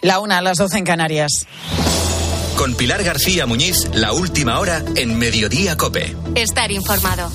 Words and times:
La 0.00 0.20
una 0.20 0.38
a 0.38 0.42
las 0.42 0.58
doce 0.58 0.78
en 0.78 0.84
Canarias. 0.84 1.46
Con 2.56 2.76
Pilar 2.76 3.02
García 3.02 3.46
Muñiz, 3.46 3.88
la 3.94 4.12
última 4.12 4.60
hora 4.60 4.84
en 4.94 5.18
Mediodía 5.18 5.76
Cope. 5.76 6.14
Estar 6.36 6.70
informado. 6.70 7.32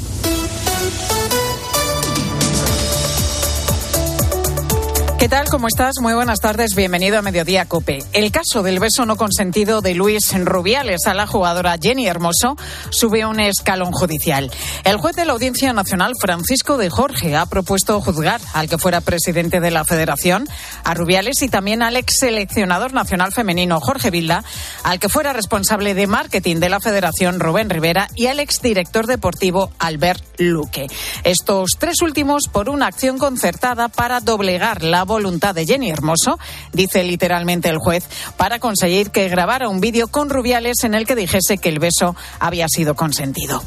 ¿Qué 5.23 5.29
tal? 5.29 5.47
¿Cómo 5.47 5.69
estás? 5.69 5.93
Muy 6.01 6.13
buenas 6.13 6.41
tardes. 6.41 6.75
Bienvenido 6.75 7.17
a 7.17 7.21
Mediodía 7.21 7.63
Cope. 7.63 8.03
El 8.11 8.29
caso 8.29 8.61
del 8.61 8.81
beso 8.81 9.05
no 9.05 9.15
consentido 9.15 9.79
de 9.79 9.95
Luis 9.95 10.33
Rubiales 10.37 11.07
a 11.07 11.13
la 11.13 11.27
jugadora 11.27 11.77
Jenny 11.81 12.07
Hermoso 12.07 12.57
sube 12.89 13.25
un 13.25 13.39
escalón 13.39 13.93
judicial. 13.93 14.51
El 14.83 14.97
juez 14.97 15.15
de 15.15 15.23
la 15.23 15.31
Audiencia 15.31 15.71
Nacional, 15.71 16.11
Francisco 16.19 16.75
de 16.75 16.89
Jorge, 16.89 17.37
ha 17.37 17.45
propuesto 17.45 18.01
juzgar 18.01 18.41
al 18.51 18.67
que 18.67 18.77
fuera 18.77 18.99
presidente 18.99 19.61
de 19.61 19.71
la 19.71 19.85
Federación, 19.85 20.45
a 20.83 20.93
Rubiales 20.93 21.41
y 21.41 21.47
también 21.47 21.83
al 21.83 21.95
ex 21.95 22.17
seleccionador 22.19 22.91
nacional 22.91 23.31
femenino, 23.31 23.79
Jorge 23.79 24.11
Vilda, 24.11 24.43
al 24.83 24.99
que 24.99 25.07
fuera 25.07 25.31
responsable 25.31 25.93
de 25.93 26.05
marketing 26.05 26.57
de 26.57 26.67
la 26.67 26.81
Federación, 26.81 27.39
Rubén 27.39 27.69
Rivera, 27.69 28.09
y 28.13 28.27
al 28.27 28.41
ex 28.41 28.61
director 28.61 29.07
deportivo, 29.07 29.71
Albert 29.79 30.21
Luque. 30.37 30.87
Estos 31.23 31.77
tres 31.79 32.01
últimos 32.01 32.49
por 32.51 32.67
una 32.67 32.87
acción 32.87 33.17
concertada 33.17 33.87
para 33.87 34.19
doblegar 34.19 34.83
la 34.83 35.05
voluntad 35.13 35.53
de 35.53 35.67
Jenny 35.67 35.91
Hermoso, 35.91 36.39
dice 36.71 37.03
literalmente 37.03 37.69
el 37.69 37.77
juez, 37.77 38.03
para 38.35 38.57
conseguir 38.57 39.11
que 39.11 39.29
grabara 39.29 39.69
un 39.69 39.79
vídeo 39.79 40.07
con 40.07 40.31
Rubiales 40.31 40.83
en 40.83 40.95
el 40.95 41.05
que 41.05 41.15
dijese 41.15 41.59
que 41.59 41.69
el 41.69 41.77
beso 41.77 42.15
había 42.39 42.67
sido 42.67 42.95
consentido. 42.95 43.61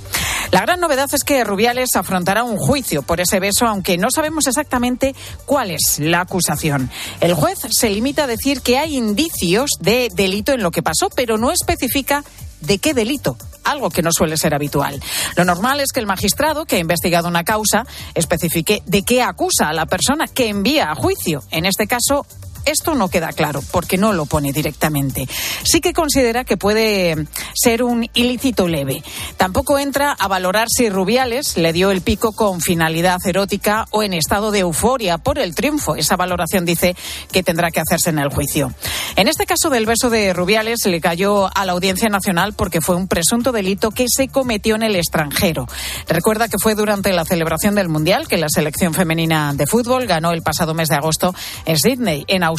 La 0.51 0.63
gran 0.63 0.81
novedad 0.81 1.09
es 1.13 1.23
que 1.23 1.45
Rubiales 1.45 1.91
afrontará 1.95 2.43
un 2.43 2.57
juicio 2.57 3.03
por 3.03 3.21
ese 3.21 3.39
beso, 3.39 3.65
aunque 3.67 3.97
no 3.97 4.09
sabemos 4.11 4.49
exactamente 4.49 5.15
cuál 5.45 5.71
es 5.71 6.01
la 6.01 6.23
acusación. 6.23 6.91
El 7.21 7.35
juez 7.35 7.61
se 7.71 7.91
limita 7.91 8.25
a 8.25 8.27
decir 8.27 8.61
que 8.61 8.79
hay 8.79 8.97
indicios 8.97 9.71
de 9.79 10.11
delito 10.13 10.53
en 10.53 10.65
lo 10.65 10.73
que 10.73 10.83
pasó, 10.83 11.11
pero 11.15 11.39
no 11.39 11.53
especifica 11.53 12.25
de 12.61 12.79
qué 12.79 12.95
delito 12.95 13.37
algo 13.67 13.91
que 13.91 14.03
no 14.03 14.11
suele 14.13 14.37
ser 14.37 14.55
habitual. 14.55 15.03
Lo 15.37 15.45
normal 15.45 15.81
es 15.81 15.91
que 15.93 16.01
el 16.01 16.07
magistrado 16.07 16.65
que 16.67 16.77
ha 16.77 16.79
investigado 16.79 17.29
una 17.29 17.45
causa 17.45 17.85
especifique 18.15 18.83
de 18.87 19.03
qué 19.03 19.23
acusa 19.23 19.69
a 19.69 19.73
la 19.73 19.87
persona 19.87 20.27
que 20.27 20.49
envía 20.49 20.91
a 20.91 20.95
juicio. 20.95 21.43
En 21.51 21.67
este 21.67 21.87
caso, 21.87 22.27
esto 22.67 22.95
no 22.95 23.09
queda 23.09 23.33
claro 23.33 23.63
porque 23.71 23.97
no 23.97 24.13
lo 24.13 24.27
pone 24.27 24.53
directamente. 24.53 25.27
Sí 25.65 25.81
que 25.81 25.93
considera 25.93 26.45
que 26.45 26.57
puede 26.57 27.27
ser 27.55 27.83
un 27.83 28.09
ilícito 28.13 28.69
leve. 28.69 29.03
Tampoco 29.37 29.79
entra 29.79 30.13
a 30.13 30.29
valorar 30.29 30.69
si 30.69 30.91
Rubiales 30.91 31.57
le 31.57 31.73
dio 31.73 31.91
el 31.91 32.03
pico 32.03 32.33
con 32.33 32.61
finalidad 32.61 33.19
erótica 33.25 33.87
o 33.91 34.03
en 34.03 34.13
estado 34.13 34.51
de 34.51 34.61
euforia 34.61 35.19
por 35.19 35.39
el 35.39 35.55
triunfo. 35.55 35.97
Esa 35.97 36.17
valoración 36.17 36.65
dice 36.65 36.97
que 37.33 37.43
tendrá 37.43 37.71
que 37.71 37.81
hacerse 37.81 38.11
en 38.11 38.19
el 38.19 38.29
juicio. 38.29 38.73
En 39.17 39.29
este 39.29 39.47
caso 39.47 39.71
del 39.71 39.87
beso 39.87 40.11
de 40.11 40.33
Rubiales 40.33 40.85
le 40.87 41.01
cayó 41.01 41.51
a 41.57 41.65
la 41.65 41.73
Audiencia 41.73 42.09
Nacional 42.09 42.55
porque 42.55 42.81
fue 42.81 42.97
un 42.97 43.09
presunto 43.09 43.53
delito 43.53 43.91
que 43.91 44.07
se 44.09 44.29
cometió 44.29 44.75
en 44.75 44.83
el 44.83 44.97
extranjero. 44.97 45.67
Recuerda 46.09 46.49
que 46.49 46.59
fue 46.61 46.75
durante 46.75 47.13
la 47.13 47.25
celebración 47.25 47.75
del 47.75 47.89
Mundial 47.89 48.29
que 48.29 48.37
la 48.37 48.49
selección 48.49 48.95
femenina 48.95 49.55
de 49.55 49.67
fútbol 49.67 50.07
ganó 50.07 50.33
el 50.33 50.43
pasado 50.43 50.75
mes 50.75 50.89
de 50.89 50.97
agosto 50.97 51.35
en 51.65 51.79
Sydney, 51.79 52.25
en 52.29 52.43
Australia, 52.43 52.56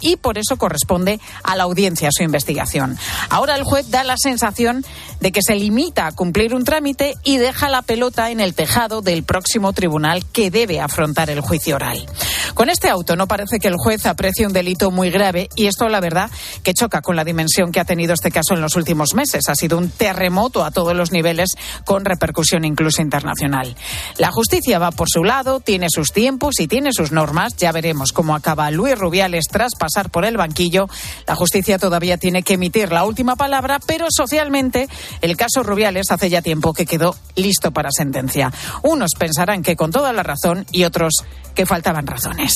y 0.00 0.16
por 0.16 0.38
eso 0.38 0.56
corresponde 0.56 1.20
a 1.42 1.56
la 1.56 1.64
audiencia 1.64 2.10
su 2.12 2.22
investigación. 2.22 2.98
Ahora 3.28 3.56
el 3.56 3.64
juez 3.64 3.90
da 3.90 4.04
la 4.04 4.16
sensación 4.16 4.84
de 5.20 5.32
que 5.32 5.42
se 5.42 5.54
limita 5.54 6.06
a 6.06 6.12
cumplir 6.12 6.54
un 6.54 6.64
trámite 6.64 7.14
y 7.24 7.36
deja 7.36 7.68
la 7.68 7.82
pelota 7.82 8.30
en 8.30 8.40
el 8.40 8.54
tejado 8.54 9.02
del 9.02 9.22
próximo 9.22 9.72
tribunal 9.72 10.24
que 10.26 10.50
debe 10.50 10.80
afrontar 10.80 11.30
el 11.30 11.40
juicio 11.40 11.76
oral. 11.76 12.06
Con 12.54 12.70
este 12.70 12.88
auto 12.88 13.16
no 13.16 13.28
parece 13.28 13.58
que 13.58 13.68
el 13.68 13.76
juez 13.76 14.06
aprecie 14.06 14.46
un 14.46 14.52
delito 14.52 14.90
muy 14.90 15.10
grave 15.10 15.48
y 15.56 15.66
esto 15.66 15.88
la 15.88 16.00
verdad 16.00 16.30
que 16.62 16.74
choca 16.74 17.00
con 17.00 17.16
la 17.16 17.24
dimensión 17.24 17.72
que 17.72 17.80
ha 17.80 17.84
tenido 17.84 18.14
este 18.14 18.30
caso 18.30 18.54
en 18.54 18.60
los 18.60 18.76
últimos 18.76 19.14
meses. 19.14 19.48
Ha 19.48 19.54
sido 19.54 19.78
un 19.78 19.90
terremoto 19.90 20.64
a 20.64 20.70
todos 20.70 20.94
los 20.94 21.12
niveles 21.12 21.50
con 21.84 22.04
repercusión 22.04 22.64
incluso 22.64 23.02
internacional. 23.02 23.76
La 24.18 24.30
justicia 24.30 24.78
va 24.78 24.90
por 24.90 25.08
su 25.08 25.24
lado, 25.24 25.60
tiene 25.60 25.86
sus 25.90 26.12
tiempos 26.12 26.60
y 26.60 26.68
tiene 26.68 26.92
sus 26.92 27.12
normas. 27.12 27.56
Ya 27.56 27.72
veremos 27.72 28.12
cómo 28.12 28.34
acaba 28.34 28.70
Luis 28.70 28.98
Rubiales 28.98 29.39
tras 29.46 29.74
pasar 29.78 30.10
por 30.10 30.24
el 30.24 30.36
banquillo. 30.36 30.88
La 31.26 31.34
justicia 31.34 31.78
todavía 31.78 32.16
tiene 32.18 32.42
que 32.42 32.54
emitir 32.54 32.92
la 32.92 33.04
última 33.04 33.36
palabra, 33.36 33.78
pero 33.84 34.06
socialmente 34.10 34.88
el 35.20 35.36
caso 35.36 35.62
Rubiales 35.62 36.10
hace 36.10 36.30
ya 36.30 36.42
tiempo 36.42 36.72
que 36.72 36.86
quedó 36.86 37.16
listo 37.36 37.70
para 37.72 37.90
sentencia. 37.90 38.52
Unos 38.82 39.10
pensarán 39.18 39.62
que 39.62 39.76
con 39.76 39.90
toda 39.90 40.12
la 40.12 40.22
razón 40.22 40.66
y 40.72 40.84
otros 40.84 41.24
que 41.54 41.66
faltaban 41.66 42.06
razones. 42.06 42.54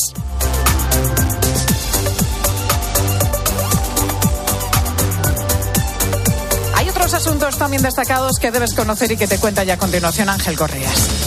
Hay 6.75 6.89
otros 6.89 7.15
asuntos 7.15 7.57
también 7.59 7.83
destacados 7.83 8.39
que 8.41 8.51
debes 8.51 8.75
conocer 8.75 9.13
y 9.13 9.17
que 9.17 9.27
te 9.27 9.39
cuenta 9.39 9.65
ya 9.65 9.75
a 9.75 9.79
continuación 9.79 10.29
Ángel 10.29 10.57
Correas. 10.57 11.24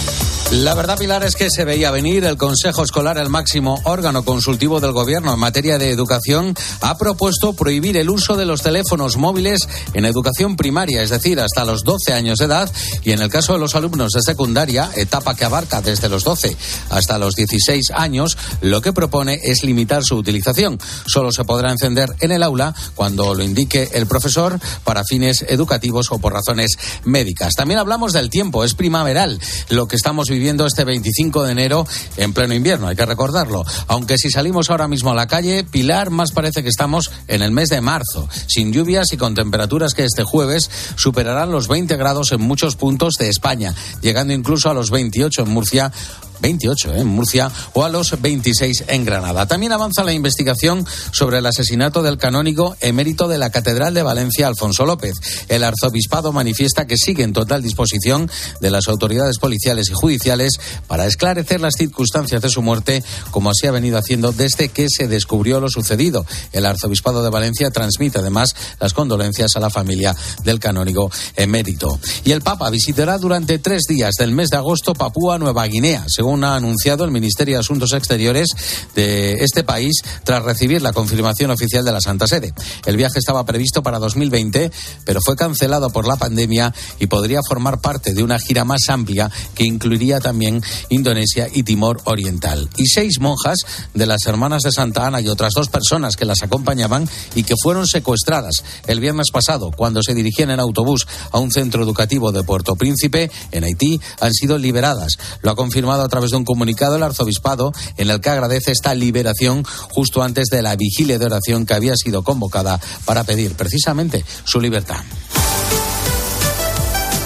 La 0.52 0.74
verdad, 0.75 0.97
Pilar, 0.97 1.25
es 1.25 1.35
que 1.35 1.50
se 1.50 1.66
veía 1.66 1.91
venir. 1.91 2.24
El 2.24 2.38
Consejo 2.38 2.81
Escolar, 2.81 3.18
el 3.18 3.28
máximo 3.28 3.81
órgano 3.84 4.24
consultivo 4.24 4.80
del 4.80 4.94
Gobierno 4.94 5.34
en 5.34 5.40
materia 5.40 5.78
de 5.78 5.91
educación, 5.91 6.56
ha 6.80 6.97
propuesto 6.97 7.52
prohibir 7.52 7.97
el 7.97 8.09
uso 8.09 8.38
de 8.38 8.46
los 8.46 8.62
teléfonos 8.62 9.18
móviles 9.18 9.68
en 9.94 10.06
educación 10.06 10.56
primaria, 10.56 11.03
es 11.03 11.09
decir, 11.09 11.41
hasta 11.41 11.66
los 11.66 11.84
12 11.84 12.13
años 12.13 12.40
de 12.40 12.46
edad, 12.46 12.72
y 13.03 13.12
en 13.12 13.22
el 13.22 13.30
caso 13.30 13.53
de 13.53 13.59
los 13.59 13.75
alumnos 13.75 14.13
de 14.13 14.22
secundaria, 14.22 14.90
etapa 14.96 15.36
que 15.36 15.44
abarca 15.44 15.81
desde 15.81 16.07
los 16.07 16.24
12 16.24 16.56
hasta 16.91 17.18
los 17.18 17.36
16 17.36 17.91
años, 17.94 18.38
lo 18.62 18.81
que 18.81 18.94
propone 18.94 19.41
es 19.44 19.66
limitar 19.66 20.06
su 20.06 20.16
utilización. 20.16 20.80
Solo 21.07 21.34
se 21.34 21.44
podrá 21.44 21.72
encender 21.72 22.16
en 22.22 22.31
el 22.31 22.41
aula 22.41 22.74
cuando 22.96 23.36
lo 23.36 23.44
indique 23.44 23.90
el 23.94 24.07
profesor 24.07 24.57
para 24.86 25.03
fines 25.03 25.44
educativos 25.50 26.07
o 26.09 26.19
por 26.19 26.31
razones 26.31 26.78
médicas. 27.03 27.53
También 27.53 27.81
hablamos 27.81 28.13
del 28.13 28.30
tiempo, 28.30 28.63
es 28.63 28.75
primaveral 28.75 29.41
lo 29.69 29.90
que 29.90 29.97
estamos 29.97 30.30
viviendo 30.30 30.37
viviendo 30.38 30.68
este 30.68 30.84
25 30.84 31.44
de 31.44 31.52
enero 31.52 31.86
en 32.16 32.31
pleno 32.31 32.53
invierno, 32.53 32.88
hay 32.88 32.96
que 32.96 33.06
recordarlo. 33.06 33.66
Aunque 33.88 34.18
si 34.18 34.30
salimos 34.30 34.70
ahora 34.70 34.88
mismo 34.88 35.09
a 35.09 35.16
la 35.16 35.28
calle, 35.28 35.64
Pilar, 35.64 36.12
más 36.12 36.31
parece 36.31 36.62
que 36.62 36.70
estamos 36.70 37.12
en 37.28 37.42
el 37.42 37.52
mes 37.52 37.70
de 37.70 37.81
marzo, 37.81 38.30
sin 38.48 38.72
lluvias 38.72 39.12
y 39.14 39.18
con 39.18 39.34
temperaturas 39.34 39.96
que 39.96 40.06
este 40.06 40.24
jueves 40.24 40.70
superarán 40.96 41.52
los 41.52 41.68
20 41.68 41.98
grados 41.98 42.31
en 42.31 42.42
muchos 42.42 42.75
puntos 42.75 43.16
de 43.16 43.30
España, 43.30 43.74
llegando 44.02 44.34
incluso 44.34 44.70
a 44.70 44.74
los 44.74 44.92
28 44.92 45.42
en 45.42 45.50
Murcia 45.50 45.92
28 46.40 46.94
¿eh? 46.94 47.00
en 47.02 47.08
Murcia 47.08 47.52
o 47.74 47.84
a 47.84 47.90
los 47.90 48.20
26 48.20 48.86
en 48.88 49.06
Granada. 49.06 49.46
También 49.46 49.72
avanza 49.72 50.03
la 50.03 50.14
investigación 50.14 50.86
sobre 51.12 51.40
el 51.40 51.46
asesinato 51.46 52.03
del 52.03 52.18
canónigo 52.18 52.75
emérito 52.81 53.28
de 53.28 53.38
la 53.38 53.50
Catedral 53.50 53.94
de 53.94 54.03
Valencia, 54.03 54.48
Alfonso 54.48 54.86
López. 54.86 55.16
El 55.48 55.64
arzobispado 55.64 56.31
manifiesta 56.31 56.86
que 56.86 56.98
sigue 56.98 57.24
en 57.24 57.34
total 57.34 57.64
disposición 57.64 58.30
de 58.59 58.72
las 58.72 58.88
autoridades 58.88 59.38
policiales 59.40 59.90
y 59.90 59.94
judiciales 59.94 60.53
para 60.88 61.06
esclarecer 61.06 61.62
las 61.62 61.75
circunstancias 61.75 62.42
de 62.42 62.50
su 62.50 62.62
muerte, 62.62 63.04
como 63.31 63.50
así 63.50 63.68
ha 63.68 63.72
venido 63.72 63.98
haciendo 63.98 64.31
desde 64.31 64.69
que 64.69 64.88
se 64.90 65.08
descubrió 65.08 65.59
lo 65.59 65.69
sucedido. 65.69 66.25
El 66.52 66.66
arzobispado 66.66 67.24
de 67.24 67.30
Valencia 67.30 67.72
transmite 67.72 68.19
además 68.19 68.56
las 68.80 68.94
condolencias 68.94 69.56
a 69.56 69.59
la 69.59 69.69
familia 69.69 70.16
del 70.44 70.59
canónigo 70.59 71.12
emérito. 71.36 72.00
Y 72.24 72.31
el 72.31 72.42
Papa 72.42 72.69
visitará 72.69 73.18
durante 73.18 73.59
tres 73.59 73.84
días 73.88 74.16
del 74.16 74.31
mes 74.31 74.50
de 74.50 74.58
agosto 74.58 74.94
Papúa 74.94 75.38
Nueva 75.38 75.66
Guinea, 75.66 76.06
según 76.08 76.26
ha 76.27 76.55
anunciado 76.55 77.05
el 77.05 77.11
Ministerio 77.11 77.55
de 77.55 77.61
Asuntos 77.61 77.93
Exteriores 77.93 78.49
de 78.95 79.33
este 79.43 79.63
país 79.63 79.93
tras 80.23 80.43
recibir 80.43 80.81
la 80.81 80.91
confirmación 80.91 81.51
oficial 81.51 81.85
de 81.85 81.91
la 81.91 82.01
Santa 82.01 82.27
Sede. 82.27 82.53
El 82.85 82.97
viaje 82.97 83.19
estaba 83.19 83.45
previsto 83.45 83.81
para 83.81 83.97
2020, 83.97 84.69
pero 85.05 85.21
fue 85.21 85.38
cancelado 85.38 85.89
por 85.89 86.05
la 86.05 86.17
pandemia 86.17 86.73
y 86.99 87.07
podría 87.07 87.39
formar 87.47 87.79
parte 87.79 88.13
de 88.13 88.23
una 88.23 88.39
gira 88.39 88.65
más 88.65 88.89
amplia 88.89 89.31
que 89.55 89.63
incluiría 89.63 90.19
también 90.19 90.61
Indonesia 90.89 91.47
y 91.51 91.63
Timor 91.63 92.01
Oriental. 92.03 92.69
Y 92.75 92.88
seis 92.88 93.19
monjas 93.21 93.59
de 93.94 94.05
las 94.05 94.25
Hermanas 94.25 94.63
de 94.63 94.71
Santa 94.71 95.07
Ana 95.07 95.21
y 95.21 95.29
otras 95.29 95.53
dos 95.53 95.69
personas 95.69 96.17
que 96.17 96.25
las 96.25 96.44
acompañaban 96.44 97.09
y 97.35 97.44
que 97.44 97.55
fueron 97.62 97.88
secuestradas 97.88 98.63
el 98.85 99.00
viernes 99.00 99.27
pasado 99.31 99.71
cuando 99.71 100.03
se 100.03 100.13
dirigían 100.13 100.51
en 100.51 100.59
autobús 100.59 101.07
a 101.31 101.39
un 101.39 101.51
centro 101.51 101.83
educativo 101.83 102.31
de 102.31 102.44
Puerto 102.44 102.75
Príncipe, 102.75 103.31
en 103.51 103.63
Haití, 103.63 104.01
han 104.19 104.33
sido 104.33 104.57
liberadas. 104.57 105.18
Lo 105.41 105.51
ha 105.51 105.56
confirmado 105.56 106.03
a 106.03 106.09
través 106.18 106.31
de 106.31 106.38
un 106.38 106.46
comunicado 106.46 106.96
el 106.96 107.04
arzobispado 107.04 107.72
en 107.96 108.10
el 108.10 108.19
que 108.19 108.30
agradece 108.30 108.72
esta 108.72 108.96
liberación 108.96 109.64
justo 109.92 110.24
antes 110.24 110.48
de 110.48 110.64
la 110.64 110.75
vigilia 110.75 111.19
de 111.19 111.25
oración 111.25 111.68
que 111.68 111.75
había 111.75 111.96
sido 111.96 112.24
convocada 112.24 112.80
para 113.06 113.24
pedir 113.24 113.54
precisamente 113.54 114.25
su 114.44 114.60
libertad. 114.60 115.04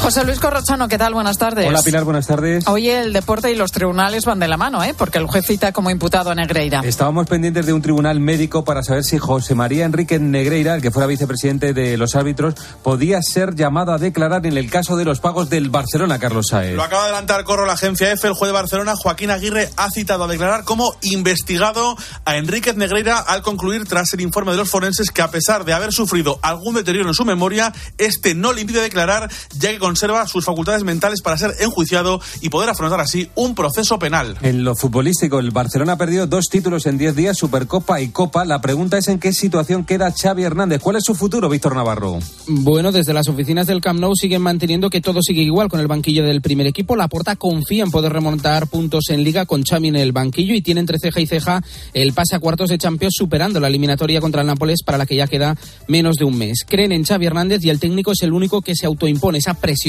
José 0.02 0.26
Luis 0.26 0.40
Corrochano, 0.40 0.88
¿qué 0.88 0.98
tal? 0.98 1.14
Buenas 1.14 1.38
tardes. 1.38 1.68
Hola 1.68 1.84
Pilar, 1.84 2.04
buenas 2.04 2.26
tardes. 2.26 2.68
Hoy 2.68 2.90
el 2.90 3.14
deporte 3.14 3.52
y 3.52 3.56
los 3.56 3.72
tribunales 3.72 4.26
van 4.26 4.40
de 4.40 4.48
la 4.48 4.58
mano, 4.58 4.84
¿eh? 4.84 4.96
Porque 4.98 5.20
el 5.20 5.28
juez 5.28 5.46
cita 5.46 5.72
como 5.72 5.92
imputado 5.92 6.32
a 6.32 6.36
Negreira. 6.36 6.82
Estábamos 6.84 7.28
pendientes 7.28 7.68
de 7.68 7.72
un 7.72 7.84
tribunal 7.84 8.20
médico 8.20 8.66
para 8.66 8.82
saber 8.82 9.04
si 9.04 9.20
José 9.20 9.54
María 9.54 9.86
Enrique 9.86 10.18
Negreira, 10.18 10.74
el 10.74 10.82
que 10.82 10.90
fuera 10.90 11.06
vicepresidente 11.06 11.74
de 11.74 11.98
los 11.98 12.16
árbitros, 12.16 12.56
podía 12.82 13.22
ser 13.22 13.54
llamado 13.54 13.94
a 13.94 14.00
declarar 14.00 14.44
en 14.48 14.58
el 14.58 14.72
caso 14.72 14.98
de 14.98 15.06
los 15.06 15.20
pagos 15.20 15.52
del 15.52 15.70
Barcelona, 15.70 16.18
Carlos 16.18 16.48
Saez. 16.50 16.76
Lo 16.76 16.82
acaba 16.82 17.04
de 17.04 17.10
adelantar 17.10 17.44
Corro 17.44 17.68
la 17.68 17.74
agencia 17.74 18.12
F. 18.12 18.28
El 18.28 18.34
juez 18.34 18.50
de 18.50 18.54
Barcelona, 18.54 18.96
Joaquín 18.96 19.30
Aguirre, 19.30 19.70
ha 19.78 19.92
citado 19.92 20.24
a 20.24 20.28
declarar 20.28 20.64
como 20.64 20.96
investigado 21.04 21.96
a 22.26 22.38
Enrique 22.38 22.74
Negreira 22.74 23.20
al 23.20 23.44
concluir 23.44 23.86
tras 23.86 24.12
el 24.14 24.22
informe 24.22 24.54
de 24.54 24.58
los 24.58 24.70
forenses 24.70 25.12
que 25.12 25.22
a 25.22 25.30
pesar 25.30 25.64
de 25.64 25.74
haber 25.74 25.94
sufrido 25.94 26.40
algún 26.42 26.74
deterioro 26.74 27.10
en 27.10 27.14
su 27.14 27.24
memoria, 27.24 27.72
este 28.00 28.34
no 28.34 28.52
le 28.52 28.62
impide 28.62 28.82
declarar 28.82 29.30
ya 29.60 29.70
que 29.70 29.91
conserva 29.92 30.26
sus 30.26 30.46
facultades 30.46 30.86
mentales 30.86 31.22
para 31.22 31.38
ser 31.38 31.54
enjuiciado 31.60 32.22
y 32.40 32.48
poder 32.48 32.70
afrontar 32.70 33.02
así 33.02 33.28
un 33.36 33.56
proceso 33.56 34.00
penal. 34.00 34.38
En 34.42 34.64
lo 34.64 34.74
futbolístico, 34.74 35.38
el 35.40 35.52
Barcelona 35.52 35.94
ha 35.94 35.98
perdido 35.98 36.28
dos 36.28 36.46
títulos 36.46 36.86
en 36.86 36.98
diez 36.98 37.14
días, 37.14 37.38
Supercopa 37.38 38.00
y 38.00 38.08
Copa. 38.08 38.46
La 38.46 38.62
pregunta 38.62 38.98
es 38.98 39.10
en 39.10 39.20
qué 39.20 39.34
situación 39.34 39.84
queda 39.84 40.14
Xavi 40.14 40.44
Hernández. 40.44 40.80
¿Cuál 40.82 40.96
es 40.96 41.04
su 41.04 41.14
futuro, 41.14 41.50
Víctor 41.50 41.76
Navarro? 41.76 42.20
Bueno, 42.48 42.94
desde 42.94 43.14
las 43.14 43.28
oficinas 43.28 43.68
del 43.68 43.82
Camp 43.82 44.00
Nou 44.00 44.16
siguen 44.16 44.42
manteniendo 44.42 44.90
que 44.90 45.02
todo 45.02 45.20
sigue 45.22 45.42
igual 45.42 45.68
con 45.68 45.82
el 45.82 45.88
banquillo 45.88 46.24
del 46.24 46.42
primer 46.42 46.68
equipo. 46.68 46.96
La 46.96 47.10
Porta 47.10 47.36
confía 47.36 47.84
en 47.84 47.92
poder 47.92 48.14
remontar 48.14 48.68
puntos 48.68 49.10
en 49.10 49.26
Liga 49.26 49.46
con 49.46 49.64
Xavi 49.64 49.90
en 49.90 49.98
el 49.98 50.14
banquillo 50.14 50.56
y 50.56 50.62
tiene 50.62 50.80
entre 50.80 51.00
ceja 51.00 51.20
y 51.20 51.28
ceja 51.28 51.62
el 51.94 52.14
pase 52.14 52.38
a 52.38 52.40
cuartos 52.40 52.70
de 52.70 52.78
Champions 52.78 53.16
superando 53.18 53.60
la 53.60 53.68
eliminatoria 53.68 54.22
contra 54.22 54.40
el 54.40 54.48
Nápoles 54.48 54.84
para 54.86 54.98
la 54.98 55.06
que 55.06 55.18
ya 55.18 55.28
queda 55.28 55.58
menos 55.90 56.16
de 56.16 56.24
un 56.24 56.38
mes. 56.38 56.64
Creen 56.66 56.94
en 56.94 57.04
Xavi 57.04 57.26
Hernández 57.26 57.62
y 57.66 57.70
el 57.70 57.82
técnico 57.82 58.14
es 58.14 58.22
el 58.22 58.32
único 58.32 58.62
que 58.62 58.74
se 58.74 58.86
autoimpone 58.86 59.40
esa 59.40 59.54
presión 59.56 59.81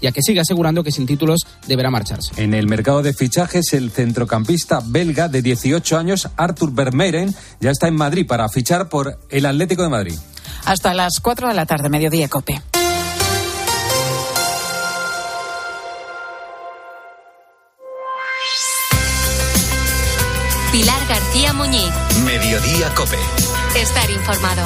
ya 0.00 0.12
que 0.12 0.22
sigue 0.22 0.40
asegurando 0.40 0.82
que 0.82 0.92
sin 0.92 1.06
títulos 1.06 1.46
deberá 1.66 1.90
marcharse. 1.90 2.32
En 2.36 2.54
el 2.54 2.66
mercado 2.66 3.02
de 3.02 3.12
fichajes, 3.12 3.72
el 3.72 3.90
centrocampista 3.90 4.80
belga 4.84 5.28
de 5.28 5.42
18 5.42 5.98
años, 5.98 6.28
Arthur 6.36 6.72
Vermeeren, 6.72 7.34
ya 7.60 7.70
está 7.70 7.88
en 7.88 7.96
Madrid 7.96 8.26
para 8.26 8.48
fichar 8.48 8.88
por 8.88 9.18
el 9.30 9.46
Atlético 9.46 9.82
de 9.82 9.88
Madrid. 9.88 10.14
Hasta 10.64 10.94
las 10.94 11.20
4 11.20 11.48
de 11.48 11.54
la 11.54 11.66
tarde, 11.66 11.88
mediodía, 11.88 12.28
Cope. 12.28 12.60
Pilar 20.72 21.08
García 21.08 21.52
Muñiz. 21.54 21.90
Mediodía 22.24 22.92
Cope. 22.94 23.16
Estar 23.80 24.10
informado. 24.10 24.62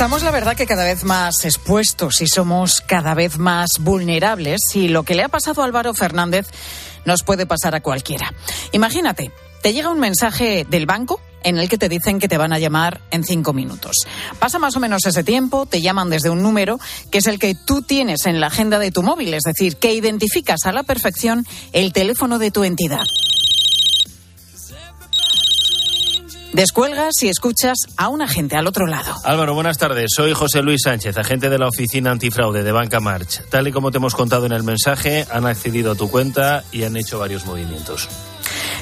Estamos, 0.00 0.22
la 0.22 0.30
verdad, 0.30 0.56
que 0.56 0.66
cada 0.66 0.84
vez 0.84 1.04
más 1.04 1.44
expuestos 1.44 2.22
y 2.22 2.26
somos 2.26 2.80
cada 2.80 3.12
vez 3.12 3.36
más 3.36 3.68
vulnerables. 3.80 4.58
Y 4.72 4.88
lo 4.88 5.02
que 5.02 5.14
le 5.14 5.22
ha 5.22 5.28
pasado 5.28 5.60
a 5.60 5.66
Álvaro 5.66 5.92
Fernández 5.92 6.46
nos 7.04 7.22
puede 7.22 7.44
pasar 7.44 7.74
a 7.74 7.82
cualquiera. 7.82 8.32
Imagínate, 8.72 9.30
te 9.60 9.74
llega 9.74 9.90
un 9.90 10.00
mensaje 10.00 10.66
del 10.66 10.86
banco 10.86 11.20
en 11.42 11.58
el 11.58 11.68
que 11.68 11.76
te 11.76 11.90
dicen 11.90 12.18
que 12.18 12.28
te 12.28 12.38
van 12.38 12.54
a 12.54 12.58
llamar 12.58 13.02
en 13.10 13.24
cinco 13.24 13.52
minutos. 13.52 13.94
Pasa 14.38 14.58
más 14.58 14.74
o 14.74 14.80
menos 14.80 15.04
ese 15.04 15.22
tiempo, 15.22 15.66
te 15.66 15.82
llaman 15.82 16.08
desde 16.08 16.30
un 16.30 16.42
número 16.42 16.80
que 17.10 17.18
es 17.18 17.26
el 17.26 17.38
que 17.38 17.54
tú 17.54 17.82
tienes 17.82 18.24
en 18.24 18.40
la 18.40 18.46
agenda 18.46 18.78
de 18.78 18.92
tu 18.92 19.02
móvil, 19.02 19.34
es 19.34 19.42
decir, 19.42 19.76
que 19.76 19.92
identificas 19.92 20.64
a 20.64 20.72
la 20.72 20.82
perfección 20.82 21.44
el 21.74 21.92
teléfono 21.92 22.38
de 22.38 22.50
tu 22.50 22.64
entidad. 22.64 23.04
Descuelgas 26.52 27.22
y 27.22 27.28
escuchas 27.28 27.78
a 27.96 28.08
un 28.08 28.22
agente 28.22 28.56
al 28.56 28.66
otro 28.66 28.86
lado. 28.88 29.14
Álvaro, 29.24 29.54
buenas 29.54 29.78
tardes. 29.78 30.10
Soy 30.14 30.32
José 30.32 30.62
Luis 30.62 30.80
Sánchez, 30.82 31.16
agente 31.16 31.48
de 31.48 31.58
la 31.58 31.68
Oficina 31.68 32.10
Antifraude 32.10 32.64
de 32.64 32.72
Banca 32.72 32.98
March. 32.98 33.42
Tal 33.50 33.68
y 33.68 33.72
como 33.72 33.92
te 33.92 33.98
hemos 33.98 34.16
contado 34.16 34.46
en 34.46 34.52
el 34.52 34.64
mensaje, 34.64 35.26
han 35.30 35.46
accedido 35.46 35.92
a 35.92 35.94
tu 35.94 36.10
cuenta 36.10 36.64
y 36.72 36.82
han 36.82 36.96
hecho 36.96 37.20
varios 37.20 37.46
movimientos. 37.46 38.08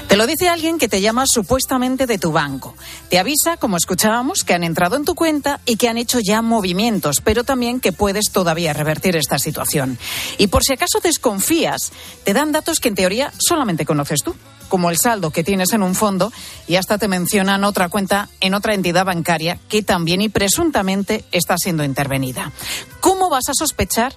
Te 0.07 0.17
lo 0.17 0.25
dice 0.25 0.49
alguien 0.49 0.79
que 0.79 0.89
te 0.89 0.99
llama 0.99 1.25
supuestamente 1.27 2.07
de 2.07 2.17
tu 2.17 2.31
banco. 2.31 2.75
Te 3.07 3.19
avisa, 3.19 3.57
como 3.57 3.77
escuchábamos, 3.77 4.43
que 4.43 4.55
han 4.55 4.63
entrado 4.63 4.95
en 4.95 5.05
tu 5.05 5.13
cuenta 5.13 5.59
y 5.67 5.75
que 5.75 5.87
han 5.87 5.99
hecho 5.99 6.19
ya 6.19 6.41
movimientos, 6.41 7.21
pero 7.23 7.43
también 7.43 7.79
que 7.79 7.91
puedes 7.91 8.31
todavía 8.31 8.73
revertir 8.73 9.15
esta 9.15 9.37
situación. 9.37 9.99
Y 10.39 10.47
por 10.47 10.63
si 10.63 10.73
acaso 10.73 10.99
desconfías, 11.03 11.91
te 12.23 12.33
dan 12.33 12.51
datos 12.51 12.79
que 12.79 12.87
en 12.87 12.95
teoría 12.95 13.31
solamente 13.37 13.85
conoces 13.85 14.23
tú 14.23 14.35
como 14.69 14.89
el 14.89 14.97
saldo 14.97 15.31
que 15.31 15.43
tienes 15.43 15.73
en 15.73 15.83
un 15.83 15.95
fondo 15.95 16.31
y 16.67 16.75
hasta 16.75 16.97
te 16.97 17.09
mencionan 17.09 17.65
otra 17.65 17.89
cuenta 17.89 18.29
en 18.39 18.53
otra 18.53 18.73
entidad 18.73 19.05
bancaria 19.05 19.59
que 19.67 19.83
también 19.83 20.21
y 20.21 20.29
presuntamente 20.29 21.25
está 21.31 21.55
siendo 21.57 21.83
intervenida. 21.83 22.51
¿Cómo 23.01 23.29
vas 23.29 23.49
a 23.49 23.53
sospechar 23.53 24.15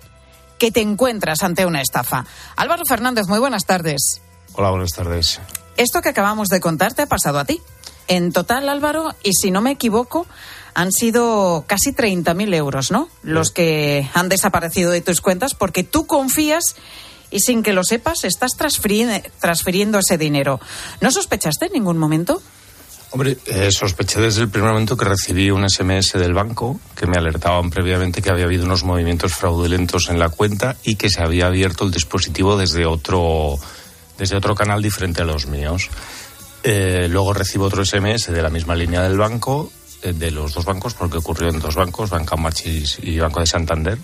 que 0.58 0.70
te 0.70 0.81
encuentras 0.81 1.43
ante 1.43 1.66
una 1.66 1.81
estafa? 1.81 2.25
Álvaro 2.54 2.84
Fernández, 2.88 3.26
muy 3.26 3.40
buenas 3.40 3.64
tardes. 3.64 4.20
Hola, 4.52 4.70
buenas 4.70 4.93
tardes. 4.93 5.40
Esto 5.76 6.02
que 6.02 6.10
acabamos 6.10 6.49
de 6.49 6.60
contar 6.60 6.94
te 6.94 7.02
ha 7.02 7.06
pasado 7.06 7.38
a 7.38 7.44
ti. 7.44 7.60
En 8.08 8.32
total, 8.32 8.69
Álvaro, 8.69 9.14
y 9.22 9.32
si 9.32 9.50
no 9.50 9.60
me 9.60 9.70
equivoco, 9.70 10.26
han 10.75 10.93
sido 10.93 11.64
casi 11.66 11.93
30.000 11.93 12.54
euros, 12.54 12.90
¿no? 12.90 13.08
Los 13.22 13.50
que 13.50 14.08
han 14.14 14.28
desaparecido 14.28 14.90
de 14.90 15.00
tus 15.00 15.20
cuentas 15.20 15.54
porque 15.54 15.84
tú 15.84 16.06
confías 16.06 16.76
y 17.32 17.40
sin 17.40 17.62
que 17.62 17.73
lo 17.73 17.82
sepas 17.82 18.25
estás 18.25 18.52
transfiriendo, 18.56 19.99
ese 19.99 20.19
dinero. 20.19 20.61
¿No 21.00 21.11
sospechaste 21.11 21.67
en 21.67 21.73
ningún 21.73 21.99
momento? 21.99 22.43
Hombre, 23.11 23.37
eh, 23.46 23.70
sospeché 23.70 24.20
desde 24.20 24.43
el 24.43 24.49
primer 24.49 24.70
momento 24.70 24.96
que 24.96 25.05
recibí 25.05 25.50
un 25.50 25.69
SMS 25.69 26.12
del 26.14 26.32
banco 26.32 26.81
que 26.94 27.06
me 27.06 27.19
alertaban 27.19 27.69
previamente 27.69 28.23
que 28.23 28.31
había 28.31 28.46
habido 28.46 28.64
unos 28.64 28.84
movimientos 28.84 29.34
fraudulentos 29.34 30.08
en 30.08 30.19
la 30.19 30.31
cuenta 30.31 30.76
y 30.82 30.96
que 30.96 31.11
se 31.11 31.23
había 31.23 31.46
abierto 31.46 31.84
el 31.84 31.90
dispositivo 31.90 32.56
desde 32.56 32.87
otro, 32.87 33.58
desde 34.17 34.37
otro 34.37 34.55
canal 34.55 34.81
diferente 34.81 35.20
a 35.20 35.26
los 35.26 35.46
míos. 35.46 35.90
Eh, 36.62 37.06
luego 37.11 37.35
recibo 37.35 37.67
otro 37.67 37.85
SMS 37.85 38.32
de 38.32 38.40
la 38.40 38.49
misma 38.49 38.75
línea 38.75 39.02
del 39.02 39.19
banco, 39.19 39.70
eh, 40.02 40.12
de 40.12 40.31
los 40.31 40.55
dos 40.55 40.64
bancos, 40.64 40.94
porque 40.94 41.19
ocurrió 41.19 41.50
en 41.50 41.58
dos 41.58 41.75
bancos, 41.75 42.08
Banca 42.08 42.37
Marchis 42.37 42.99
y 43.02 43.19
Banco 43.19 43.40
de 43.40 43.46
Santander. 43.46 43.99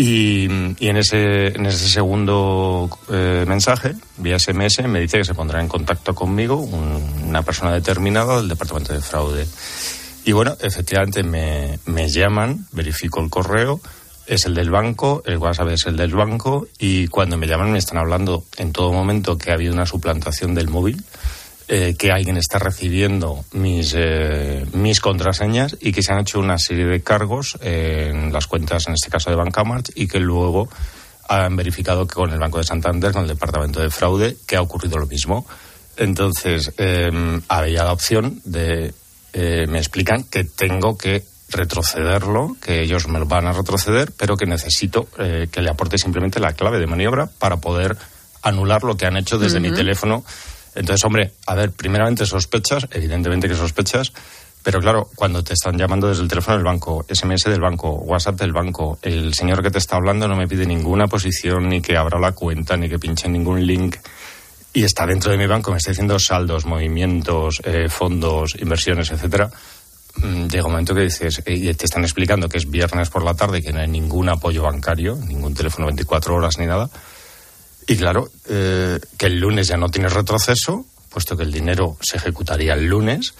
Y, 0.00 0.44
en, 0.44 0.96
ese, 0.96 1.48
en 1.48 1.66
ese 1.66 1.88
segundo 1.88 2.88
eh, 3.10 3.44
mensaje, 3.48 3.96
vía 4.18 4.38
SMS, 4.38 4.84
me 4.86 5.00
dice 5.00 5.18
que 5.18 5.24
se 5.24 5.34
pondrá 5.34 5.60
en 5.60 5.66
contacto 5.66 6.14
conmigo 6.14 6.54
una 6.54 7.42
persona 7.42 7.72
determinada 7.72 8.36
del 8.36 8.48
departamento 8.48 8.92
de 8.92 9.00
fraude. 9.00 9.44
Y 10.24 10.30
bueno, 10.30 10.56
efectivamente 10.60 11.24
me, 11.24 11.80
me 11.86 12.08
llaman, 12.08 12.64
verifico 12.70 13.20
el 13.20 13.28
correo, 13.28 13.80
es 14.28 14.46
el 14.46 14.54
del 14.54 14.70
banco, 14.70 15.24
el 15.26 15.38
WhatsApp 15.38 15.70
es 15.70 15.86
el 15.86 15.96
del 15.96 16.14
banco, 16.14 16.68
y 16.78 17.08
cuando 17.08 17.36
me 17.36 17.48
llaman 17.48 17.72
me 17.72 17.78
están 17.78 17.98
hablando 17.98 18.44
en 18.56 18.72
todo 18.72 18.92
momento 18.92 19.36
que 19.36 19.50
ha 19.50 19.54
habido 19.54 19.72
una 19.72 19.86
suplantación 19.86 20.54
del 20.54 20.68
móvil 20.68 21.02
eh, 21.70 21.96
que 21.98 22.10
alguien 22.10 22.38
está 22.38 22.58
recibiendo 22.58 23.44
mis, 23.52 23.92
eh, 23.94 24.64
mis 24.72 25.00
contraseñas 25.00 25.76
y 25.82 25.92
que 25.92 26.02
se 26.02 26.14
han 26.14 26.20
hecho 26.20 26.40
una 26.40 26.58
serie 26.58 26.86
de 26.86 27.02
cargos 27.02 27.58
en 27.60 28.32
las 28.32 28.46
cuentas, 28.46 28.88
en 28.88 28.94
este 28.94 29.10
caso 29.10 29.28
de 29.28 29.36
Bancamart, 29.36 29.90
y 29.94 30.08
que 30.08 30.18
luego 30.18 30.70
han 31.28 31.56
verificado 31.56 32.06
que 32.06 32.14
con 32.14 32.32
el 32.32 32.38
Banco 32.38 32.56
de 32.56 32.64
Santander, 32.64 33.12
con 33.12 33.24
el 33.24 33.28
Departamento 33.28 33.80
de 33.80 33.90
Fraude, 33.90 34.38
que 34.46 34.56
ha 34.56 34.62
ocurrido 34.62 34.96
lo 34.96 35.06
mismo. 35.06 35.46
Entonces, 35.98 36.72
eh, 36.78 37.10
había 37.48 37.84
la 37.84 37.92
opción 37.92 38.40
de, 38.46 38.94
eh, 39.34 39.66
me 39.68 39.76
explican 39.76 40.24
que 40.24 40.44
tengo 40.44 40.96
que 40.96 41.22
retrocederlo, 41.50 42.56
que 42.62 42.80
ellos 42.80 43.08
me 43.08 43.18
lo 43.18 43.26
van 43.26 43.46
a 43.46 43.52
retroceder, 43.52 44.12
pero 44.16 44.38
que 44.38 44.46
necesito 44.46 45.06
que 45.16 45.62
le 45.62 45.70
aporte 45.70 45.98
simplemente 45.98 46.40
la 46.40 46.52
clave 46.52 46.78
de 46.78 46.86
maniobra 46.86 47.26
para 47.26 47.56
poder 47.58 47.96
anular 48.42 48.84
lo 48.84 48.96
que 48.96 49.06
han 49.06 49.16
hecho 49.16 49.38
desde 49.38 49.60
mi 49.60 49.72
teléfono 49.72 50.24
entonces, 50.78 51.04
hombre, 51.04 51.32
a 51.46 51.56
ver, 51.56 51.72
primeramente 51.72 52.24
sospechas, 52.24 52.86
evidentemente 52.92 53.48
que 53.48 53.56
sospechas, 53.56 54.12
pero 54.62 54.78
claro, 54.80 55.08
cuando 55.16 55.42
te 55.42 55.54
están 55.54 55.76
llamando 55.76 56.08
desde 56.08 56.22
el 56.22 56.28
teléfono 56.28 56.56
del 56.56 56.64
banco, 56.64 57.04
SMS 57.08 57.44
del 57.44 57.60
banco, 57.60 57.90
WhatsApp 57.90 58.38
del 58.38 58.52
banco, 58.52 58.98
el 59.02 59.34
señor 59.34 59.60
que 59.60 59.72
te 59.72 59.78
está 59.78 59.96
hablando 59.96 60.28
no 60.28 60.36
me 60.36 60.46
pide 60.46 60.66
ninguna 60.66 61.08
posición, 61.08 61.68
ni 61.68 61.80
que 61.80 61.96
abra 61.96 62.20
la 62.20 62.30
cuenta, 62.30 62.76
ni 62.76 62.88
que 62.88 62.98
pinche 62.98 63.28
ningún 63.28 63.66
link, 63.66 63.96
y 64.72 64.84
está 64.84 65.04
dentro 65.04 65.32
de 65.32 65.38
mi 65.38 65.48
banco, 65.48 65.72
me 65.72 65.78
está 65.78 65.90
diciendo 65.90 66.16
saldos, 66.20 66.64
movimientos, 66.64 67.60
eh, 67.64 67.88
fondos, 67.88 68.54
inversiones, 68.60 69.10
etcétera. 69.10 69.50
Mm, 70.16 70.46
llega 70.46 70.64
un 70.64 70.72
momento 70.72 70.94
que 70.94 71.02
dices, 71.02 71.42
y 71.44 71.74
te 71.74 71.86
están 71.86 72.04
explicando 72.04 72.48
que 72.48 72.58
es 72.58 72.70
viernes 72.70 73.10
por 73.10 73.24
la 73.24 73.34
tarde, 73.34 73.62
que 73.62 73.72
no 73.72 73.80
hay 73.80 73.88
ningún 73.88 74.28
apoyo 74.28 74.62
bancario, 74.62 75.16
ningún 75.16 75.54
teléfono 75.54 75.86
24 75.86 76.36
horas 76.36 76.56
ni 76.58 76.66
nada 76.66 76.88
Y 77.88 77.96
claro, 77.96 78.30
eh, 78.48 79.00
que 79.16 79.26
el 79.26 79.40
lunes 79.40 79.66
ya 79.66 79.78
no 79.78 79.88
tienes 79.88 80.12
retroceso, 80.12 80.84
puesto 81.08 81.36
que 81.36 81.42
el 81.42 81.50
dinero 81.50 81.96
se 82.02 82.18
ejecutaría 82.18 82.74
el 82.74 82.84
lunes 82.84 83.32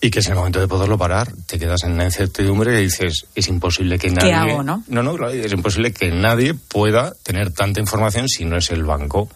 y 0.00 0.10
que 0.10 0.20
es 0.20 0.26
el 0.26 0.34
momento 0.34 0.58
de 0.58 0.66
poderlo 0.66 0.96
parar. 0.96 1.30
Te 1.46 1.58
quedas 1.58 1.84
en 1.84 1.98
la 1.98 2.04
incertidumbre 2.04 2.80
y 2.80 2.84
dices, 2.84 3.26
es 3.34 3.46
imposible 3.48 3.98
que 3.98 4.10
nadie... 4.10 4.30
¿Qué 4.30 4.34
hago, 4.34 4.62
no? 4.62 4.82
No, 4.88 5.02
no, 5.02 5.28
es 5.28 5.52
imposible 5.52 5.92
que 5.92 6.10
nadie 6.10 6.54
pueda 6.54 7.12
tener 7.22 7.52
tanta 7.52 7.78
información 7.78 8.26
si 8.26 8.46
no 8.46 8.56
es 8.56 8.70
el 8.70 8.84
banco. 8.84 9.28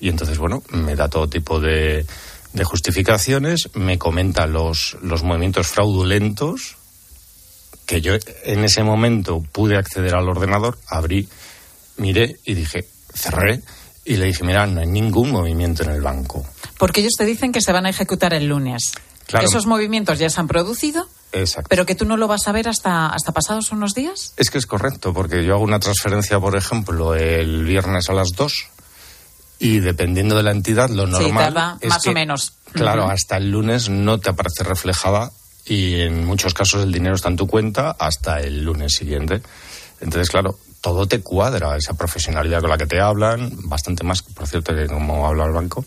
Y 0.00 0.08
entonces, 0.08 0.36
bueno, 0.36 0.64
me 0.70 0.96
da 0.96 1.08
todo 1.08 1.28
tipo 1.28 1.60
de, 1.60 2.04
de 2.52 2.64
justificaciones, 2.64 3.70
me 3.74 3.98
comenta 3.98 4.48
los, 4.48 4.96
los 5.00 5.22
movimientos 5.22 5.68
fraudulentos, 5.68 6.76
que 7.86 8.00
yo 8.00 8.14
en 8.44 8.64
ese 8.64 8.82
momento 8.82 9.40
pude 9.52 9.76
acceder 9.76 10.16
al 10.16 10.28
ordenador, 10.28 10.76
abrí, 10.88 11.28
miré 11.98 12.36
y 12.44 12.54
dije, 12.54 12.86
cerré, 13.14 13.60
y 14.04 14.16
le 14.16 14.26
dije, 14.26 14.44
mira, 14.44 14.66
no 14.66 14.80
hay 14.80 14.86
ningún 14.86 15.30
movimiento 15.30 15.82
en 15.84 15.90
el 15.90 16.00
banco. 16.00 16.44
Porque 16.78 17.00
ellos 17.00 17.12
te 17.16 17.24
dicen 17.24 17.52
que 17.52 17.60
se 17.60 17.72
van 17.72 17.86
a 17.86 17.90
ejecutar 17.90 18.34
el 18.34 18.46
lunes. 18.46 18.92
Claro. 19.26 19.46
Esos 19.46 19.66
movimientos 19.66 20.18
ya 20.18 20.28
se 20.28 20.40
han 20.40 20.48
producido, 20.48 21.06
Exacto. 21.32 21.68
pero 21.70 21.86
que 21.86 21.94
tú 21.94 22.04
no 22.04 22.16
lo 22.16 22.26
vas 22.26 22.48
a 22.48 22.52
ver 22.52 22.68
hasta, 22.68 23.06
hasta 23.06 23.32
pasados 23.32 23.70
unos 23.70 23.94
días. 23.94 24.34
Es 24.36 24.50
que 24.50 24.58
es 24.58 24.66
correcto, 24.66 25.14
porque 25.14 25.44
yo 25.44 25.54
hago 25.54 25.62
una 25.64 25.78
transferencia, 25.78 26.40
por 26.40 26.56
ejemplo, 26.56 27.14
el 27.14 27.64
viernes 27.64 28.10
a 28.10 28.14
las 28.14 28.30
2 28.36 28.52
y 29.60 29.78
dependiendo 29.78 30.36
de 30.36 30.42
la 30.42 30.50
entidad, 30.50 30.90
lo 30.90 31.06
Sí, 31.06 31.12
normal 31.12 31.54
tarda 31.54 31.78
es 31.80 31.88
más 31.88 32.02
que, 32.02 32.10
o 32.10 32.12
menos. 32.12 32.54
Claro, 32.72 33.08
hasta 33.08 33.36
el 33.36 33.50
lunes 33.50 33.88
no 33.88 34.18
te 34.18 34.30
aparece 34.30 34.64
reflejada 34.64 35.30
y 35.64 36.00
en 36.00 36.26
muchos 36.26 36.52
casos 36.52 36.82
el 36.82 36.90
dinero 36.90 37.14
está 37.14 37.28
en 37.28 37.36
tu 37.36 37.46
cuenta 37.46 37.92
hasta 37.92 38.40
el 38.40 38.64
lunes 38.64 38.92
siguiente. 38.94 39.40
Entonces, 40.00 40.28
claro, 40.30 40.58
todo 40.82 41.06
te 41.06 41.20
cuadra, 41.22 41.76
esa 41.76 41.94
profesionalidad 41.94 42.60
con 42.60 42.68
la 42.68 42.76
que 42.76 42.86
te 42.86 43.00
hablan, 43.00 43.50
bastante 43.68 44.04
más, 44.04 44.20
por 44.22 44.46
cierto, 44.46 44.74
que 44.74 44.86
como 44.86 45.26
habla 45.26 45.46
el 45.46 45.52
banco. 45.52 45.86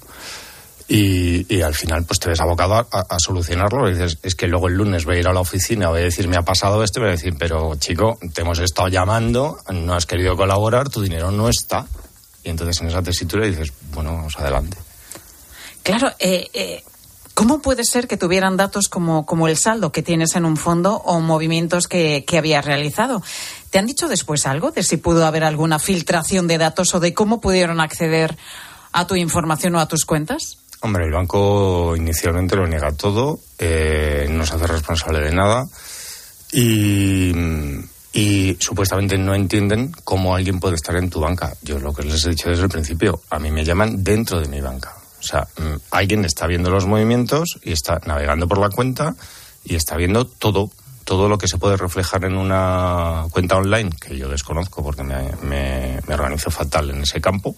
Y, 0.87 1.61
al 1.61 1.73
final, 1.73 2.05
pues 2.05 2.19
te 2.19 2.29
ves 2.29 2.39
abocado 2.39 2.75
a, 2.75 3.19
solucionarlo. 3.19 3.89
Dices, 3.89 4.19
es 4.21 4.35
que 4.35 4.47
luego 4.47 4.67
el 4.67 4.75
lunes 4.75 5.03
voy 5.03 5.17
a 5.17 5.19
ir 5.19 5.27
a 5.27 5.33
la 5.33 5.41
oficina, 5.41 5.89
voy 5.89 6.01
a 6.01 6.03
decir, 6.05 6.27
me 6.27 6.37
ha 6.37 6.43
pasado 6.43 6.83
esto, 6.83 6.99
y 6.99 7.01
voy 7.01 7.09
a 7.09 7.13
decir, 7.13 7.33
pero 7.37 7.75
chico, 7.75 8.17
te 8.33 8.41
hemos 8.41 8.59
estado 8.59 8.87
llamando, 8.87 9.57
no 9.73 9.95
has 9.95 10.05
querido 10.05 10.35
colaborar, 10.37 10.89
tu 10.89 11.01
dinero 11.01 11.31
no 11.31 11.49
está. 11.49 11.85
Y 12.43 12.49
entonces 12.49 12.79
en 12.81 12.87
esa 12.87 13.01
tesitura 13.01 13.45
dices, 13.47 13.73
bueno, 13.93 14.13
vamos 14.13 14.37
adelante. 14.37 14.77
Claro, 15.81 16.11
eh, 16.19 16.47
eh, 16.53 16.83
¿cómo 17.35 17.61
puede 17.61 17.83
ser 17.83 18.07
que 18.07 18.17
tuvieran 18.17 18.57
datos 18.57 18.89
como, 18.89 19.27
como 19.27 19.47
el 19.47 19.57
saldo 19.57 19.91
que 19.91 20.01
tienes 20.01 20.35
en 20.35 20.45
un 20.45 20.57
fondo 20.57 20.95
o 20.95 21.19
movimientos 21.19 21.87
que, 21.87 22.25
que 22.25 22.39
habías 22.39 22.65
realizado? 22.65 23.21
¿Te 23.69 23.77
han 23.77 23.85
dicho 23.85 24.07
después 24.07 24.47
algo 24.47 24.71
de 24.71 24.81
si 24.81 24.97
pudo 24.97 25.27
haber 25.27 25.43
alguna 25.43 25.77
filtración 25.77 26.47
de 26.47 26.57
datos 26.57 26.95
o 26.95 26.99
de 26.99 27.13
cómo 27.13 27.41
pudieron 27.41 27.79
acceder 27.79 28.35
a 28.93 29.05
tu 29.05 29.15
información 29.15 29.75
o 29.75 29.79
a 29.79 29.87
tus 29.87 30.05
cuentas? 30.05 30.57
Hombre, 30.81 31.05
el 31.05 31.11
banco 31.11 31.95
inicialmente 31.95 32.55
lo 32.55 32.67
niega 32.67 32.91
todo, 32.93 33.39
eh, 33.59 34.27
no 34.29 34.45
se 34.45 34.55
hace 34.55 34.67
responsable 34.67 35.19
de 35.19 35.31
nada 35.33 35.65
y, 36.51 37.33
y 38.13 38.57
supuestamente 38.59 39.17
no 39.17 39.35
entienden 39.35 39.91
cómo 40.03 40.35
alguien 40.35 40.59
puede 40.59 40.75
estar 40.75 40.95
en 40.95 41.09
tu 41.09 41.19
banca. 41.19 41.53
Yo 41.63 41.79
lo 41.79 41.93
que 41.93 42.03
les 42.03 42.25
he 42.25 42.29
dicho 42.29 42.49
desde 42.49 42.63
el 42.63 42.69
principio, 42.69 43.21
a 43.29 43.39
mí 43.39 43.51
me 43.51 43.65
llaman 43.65 44.03
dentro 44.03 44.39
de 44.39 44.47
mi 44.47 44.61
banca. 44.61 44.95
O 45.25 45.27
sea, 45.27 45.47
mm, 45.57 45.77
alguien 45.89 46.23
está 46.23 46.45
viendo 46.45 46.69
los 46.69 46.85
movimientos 46.85 47.57
y 47.63 47.71
está 47.71 47.99
navegando 48.05 48.47
por 48.47 48.59
la 48.59 48.69
cuenta 48.69 49.15
y 49.63 49.73
está 49.73 49.97
viendo 49.97 50.25
todo, 50.25 50.69
todo 51.03 51.27
lo 51.27 51.39
que 51.39 51.47
se 51.47 51.57
puede 51.57 51.77
reflejar 51.77 52.25
en 52.25 52.37
una 52.37 53.25
cuenta 53.31 53.55
online, 53.57 53.89
que 53.99 54.15
yo 54.15 54.29
desconozco 54.29 54.83
porque 54.83 55.01
me, 55.01 55.31
me, 55.41 55.99
me 56.07 56.13
organizo 56.13 56.51
fatal 56.51 56.91
en 56.91 57.01
ese 57.01 57.19
campo. 57.19 57.55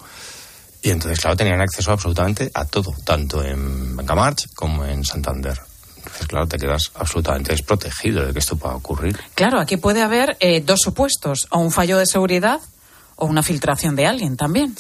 Y 0.82 0.92
entonces, 0.92 1.20
claro, 1.20 1.36
tenían 1.36 1.60
acceso 1.60 1.92
absolutamente 1.92 2.50
a 2.54 2.64
todo, 2.64 2.96
tanto 3.04 3.44
en 3.44 3.98
Banca 3.98 4.16
March 4.16 4.48
como 4.56 4.86
en 4.86 5.04
Santander. 5.04 5.60
Entonces, 5.98 6.28
claro, 6.28 6.48
te 6.48 6.58
quedas 6.58 6.92
absolutamente 6.96 7.52
desprotegido 7.52 8.26
de 8.26 8.32
que 8.32 8.40
esto 8.40 8.56
pueda 8.56 8.76
ocurrir. 8.76 9.20
Claro, 9.36 9.60
aquí 9.60 9.76
puede 9.76 10.02
haber 10.02 10.38
eh, 10.40 10.62
dos 10.62 10.80
supuestos, 10.82 11.48
o 11.50 11.60
un 11.60 11.72
fallo 11.72 11.98
de 11.98 12.06
seguridad 12.06 12.62
o 13.18 13.26
una 13.26 13.44
filtración 13.44 13.98
de 13.98 14.06
alguien 14.08 14.38
también. 14.38 14.74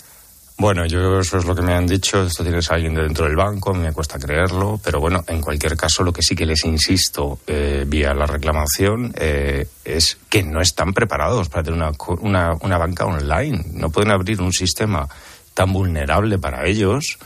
Bueno, 0.59 0.87
yo 0.87 1.19
eso 1.19 1.37
es 1.37 1.45
lo 1.45 1.53
que 1.53 1.61
me 1.61 1.73
han 1.73 1.85
dicho. 1.85 2.23
Esto 2.23 2.43
tienes 2.43 2.71
a 2.71 2.75
alguien 2.75 2.95
de 2.95 3.03
dentro 3.03 3.25
del 3.25 3.35
banco, 3.35 3.75
me 3.75 3.93
cuesta 3.93 4.17
creerlo. 4.17 4.79
Pero 4.83 4.99
bueno, 4.99 5.23
en 5.27 5.39
cualquier 5.39 5.77
caso, 5.77 6.01
lo 6.03 6.11
que 6.11 6.23
sí 6.23 6.35
que 6.35 6.47
les 6.47 6.65
insisto 6.65 7.39
eh, 7.45 7.85
vía 7.87 8.11
la 8.15 8.25
reclamación 8.25 9.13
eh, 9.19 9.67
es 9.85 10.17
que 10.29 10.41
no 10.41 10.59
están 10.59 10.93
preparados 10.93 11.49
para 11.49 11.61
tener 11.61 11.79
una, 11.79 11.91
una, 12.21 12.53
una 12.61 12.77
banca 12.79 13.05
online. 13.05 13.65
No 13.73 13.91
pueden 13.91 14.09
abrir 14.09 14.41
un 14.41 14.51
sistema 14.51 15.07
tan 15.53 15.71
vulnerable 15.71 16.39
para 16.39 16.65
ellos. 16.65 17.19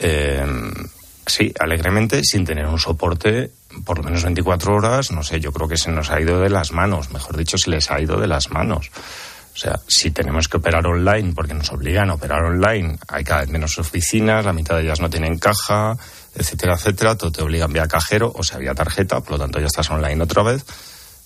eh, 0.00 0.44
sí, 1.26 1.54
alegremente, 1.58 2.22
sin 2.24 2.44
tener 2.44 2.66
un 2.66 2.78
soporte 2.78 3.50
por 3.84 3.98
lo 3.98 4.04
menos 4.04 4.24
24 4.24 4.74
horas. 4.74 5.10
No 5.12 5.22
sé, 5.22 5.38
yo 5.40 5.52
creo 5.52 5.68
que 5.68 5.76
se 5.76 5.90
nos 5.90 6.10
ha 6.10 6.20
ido 6.20 6.40
de 6.40 6.50
las 6.50 6.72
manos. 6.72 7.10
Mejor 7.12 7.36
dicho, 7.36 7.56
se 7.56 7.70
les 7.70 7.90
ha 7.90 8.00
ido 8.00 8.20
de 8.20 8.26
las 8.26 8.50
manos. 8.50 8.90
O 9.54 9.56
sea, 9.56 9.80
si 9.86 10.10
tenemos 10.10 10.48
que 10.48 10.56
operar 10.56 10.84
online, 10.84 11.32
porque 11.32 11.54
nos 11.54 11.70
obligan 11.70 12.10
a 12.10 12.14
operar 12.14 12.42
online, 12.42 12.98
hay 13.06 13.22
cada 13.22 13.42
vez 13.42 13.50
menos 13.50 13.78
oficinas, 13.78 14.44
la 14.44 14.52
mitad 14.52 14.74
de 14.74 14.82
ellas 14.82 15.00
no 15.00 15.08
tienen 15.08 15.38
caja, 15.38 15.96
etcétera, 16.34 16.74
etcétera, 16.74 17.16
todo 17.16 17.30
te 17.30 17.42
obligan 17.42 17.72
vía 17.72 17.86
cajero, 17.86 18.32
o 18.34 18.42
sea, 18.42 18.58
vía 18.58 18.74
tarjeta, 18.74 19.20
por 19.20 19.32
lo 19.32 19.38
tanto 19.38 19.60
ya 19.60 19.66
estás 19.66 19.90
online 19.90 20.24
otra 20.24 20.42
vez. 20.42 20.64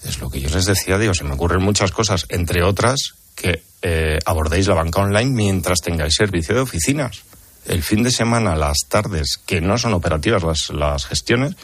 Es 0.05 0.21
lo 0.21 0.29
que 0.29 0.41
yo 0.41 0.51
les 0.51 0.67
decía, 0.67 0.99
digo, 0.99 1.15
se 1.15 1.25
me 1.25 1.33
ocurren 1.33 1.63
muchas 1.63 1.91
cosas, 1.91 2.27
entre 2.29 2.63
otras, 2.63 3.15
que 3.35 3.63
eh, 3.81 4.19
abordéis 4.27 4.69
la 4.69 4.75
banca 4.75 5.01
online 5.01 5.31
mientras 5.31 5.81
tengáis 5.81 6.15
servicio 6.15 6.55
de 6.55 6.61
oficinas. 6.61 7.23
El 7.65 7.83
fin 7.83 8.03
de 8.03 8.11
semana, 8.11 8.57
las 8.57 8.79
tardes, 8.89 9.41
que 9.47 9.63
no 9.63 9.79
son 9.79 9.95
operativas 9.95 10.43
las, 10.43 10.71
las 10.71 11.07
gestiones, 11.07 11.57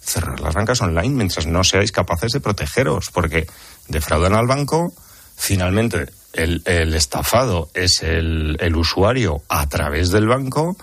cerrar 0.00 0.40
las 0.40 0.54
bancas 0.54 0.80
online 0.82 1.10
mientras 1.10 1.46
no 1.46 1.64
seáis 1.64 1.90
capaces 1.90 2.32
de 2.32 2.40
protegeros, 2.40 3.10
porque 3.12 3.46
defraudan 3.88 4.34
al 4.34 4.46
banco, 4.46 4.92
finalmente 5.42 6.06
el, 6.34 6.94
estafado 6.94 7.68
es 7.74 8.00
el, 8.02 8.76
usuario 8.76 9.42
a 9.48 9.68
través 9.68 10.10
del 10.10 10.28
banco 10.28 10.76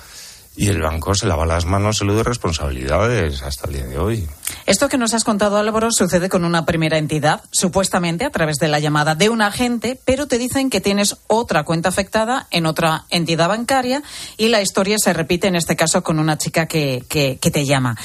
y 0.58 0.68
el 0.68 0.82
banco 0.82 1.16
se 1.16 1.28
lava 1.28 1.46
las 1.46 1.64
manos, 1.64 2.00
se 2.00 2.06
lo 2.06 2.14
de 2.14 2.24
responsabilidades 2.24 3.42
hasta 3.42 3.68
el 3.68 3.74
día 3.76 3.86
de 3.86 3.98
hoy. 3.98 4.28
Esto 4.66 4.90
que 4.90 4.98
nos 4.98 5.14
has 5.14 5.24
contado, 5.24 5.56
Álvaro, 5.58 5.88
sucede 5.92 6.28
con 6.28 6.44
una 6.44 6.66
primera 6.66 6.98
entidad, 6.98 7.42
supuestamente 7.52 8.26
a 8.26 8.32
través 8.32 8.58
de 8.58 8.68
la 8.68 8.80
llamada 8.80 9.16
de 9.16 9.30
un 9.30 9.42
agente, 9.42 9.98
pero 10.04 10.28
te 10.28 10.38
dicen 10.38 10.70
que 10.70 10.82
tienes 10.82 11.16
otra 11.28 11.64
cuenta 11.64 11.88
afectada 11.88 12.48
en 12.52 12.66
otra 12.66 13.06
entidad 13.10 13.48
bancaria 13.48 14.04
y 14.36 14.50
la 14.50 14.62
historia 14.62 14.98
se 15.00 15.14
repite 15.14 15.48
en 15.48 15.56
este 15.56 15.78
caso 15.78 16.04
con 16.04 16.20
una 16.20 16.38
chica 16.38 16.66
que 16.66 17.40
te 17.40 17.66
llama. 17.66 17.96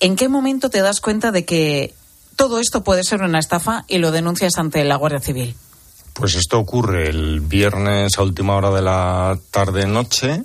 ¿En 0.00 0.16
qué 0.16 0.30
momento 0.30 0.70
te 0.70 0.80
das 0.80 1.02
cuenta 1.02 1.32
de 1.32 1.44
que 1.44 1.94
todo 2.34 2.60
esto 2.60 2.82
puede 2.82 3.04
ser 3.04 3.20
una 3.20 3.38
estafa 3.38 3.84
y 3.88 3.98
lo 3.98 4.10
denuncias 4.10 4.56
ante 4.56 4.82
la 4.84 4.96
Guardia 4.96 5.20
Civil? 5.20 5.54
Pues 6.18 6.34
esto 6.34 6.58
ocurre 6.58 7.08
el 7.08 7.38
viernes 7.38 8.18
a 8.18 8.22
última 8.22 8.56
hora 8.56 8.72
de 8.72 8.82
la 8.82 9.38
tarde-noche. 9.52 10.42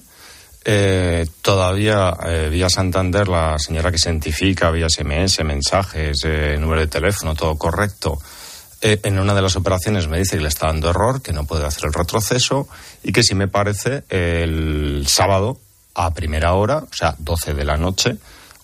Eh, 0.63 1.25
todavía 1.41 2.15
eh, 2.27 2.49
vía 2.51 2.69
Santander 2.69 3.27
la 3.27 3.57
señora 3.57 3.91
que 3.91 3.97
se 3.97 4.09
identifica 4.09 4.69
vía 4.69 4.87
SMS, 4.87 5.43
mensajes, 5.43 6.19
eh, 6.25 6.57
número 6.59 6.81
de 6.81 6.87
teléfono, 6.87 7.33
todo 7.33 7.57
correcto. 7.57 8.19
Eh, 8.81 8.99
en 9.01 9.17
una 9.17 9.33
de 9.33 9.41
las 9.41 9.55
operaciones 9.55 10.07
me 10.07 10.19
dice 10.19 10.37
que 10.37 10.43
le 10.43 10.49
está 10.49 10.67
dando 10.67 10.91
error, 10.91 11.23
que 11.23 11.33
no 11.33 11.45
puede 11.45 11.65
hacer 11.65 11.85
el 11.85 11.93
retroceso 11.93 12.67
y 13.01 13.11
que 13.11 13.23
si 13.23 13.33
me 13.33 13.47
parece 13.47 14.03
el 14.09 15.07
sábado 15.07 15.57
a 15.95 16.13
primera 16.13 16.53
hora, 16.53 16.83
o 16.83 16.93
sea, 16.93 17.15
12 17.17 17.55
de 17.55 17.65
la 17.65 17.77
noche, 17.77 18.17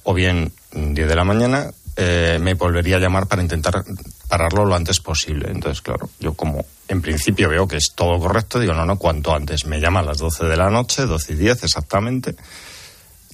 o 0.04 0.14
bien 0.14 0.54
10 0.74 1.08
de 1.08 1.16
la 1.16 1.24
mañana, 1.24 1.72
eh, 2.02 2.40
me 2.40 2.54
volvería 2.54 2.96
a 2.96 3.00
llamar 3.00 3.28
para 3.28 3.42
intentar 3.42 3.84
pararlo 4.30 4.64
lo 4.64 4.74
antes 4.74 5.02
posible. 5.02 5.50
Entonces, 5.52 5.82
claro, 5.82 6.10
yo 6.18 6.34
como 6.34 6.66
en 6.88 7.02
principio 7.02 7.50
veo 7.50 7.68
que 7.68 7.76
es 7.76 7.92
todo 7.94 8.18
correcto, 8.20 8.58
digo, 8.58 8.74
no, 8.74 8.86
no, 8.86 8.98
cuanto 8.98 9.36
antes. 9.36 9.66
Me 9.66 9.82
llama 9.82 10.00
a 10.00 10.04
las 10.04 10.18
12 10.20 10.46
de 10.46 10.56
la 10.56 10.70
noche, 10.70 11.06
12 11.06 11.34
y 11.34 11.36
10 11.36 11.66
exactamente. 11.66 12.36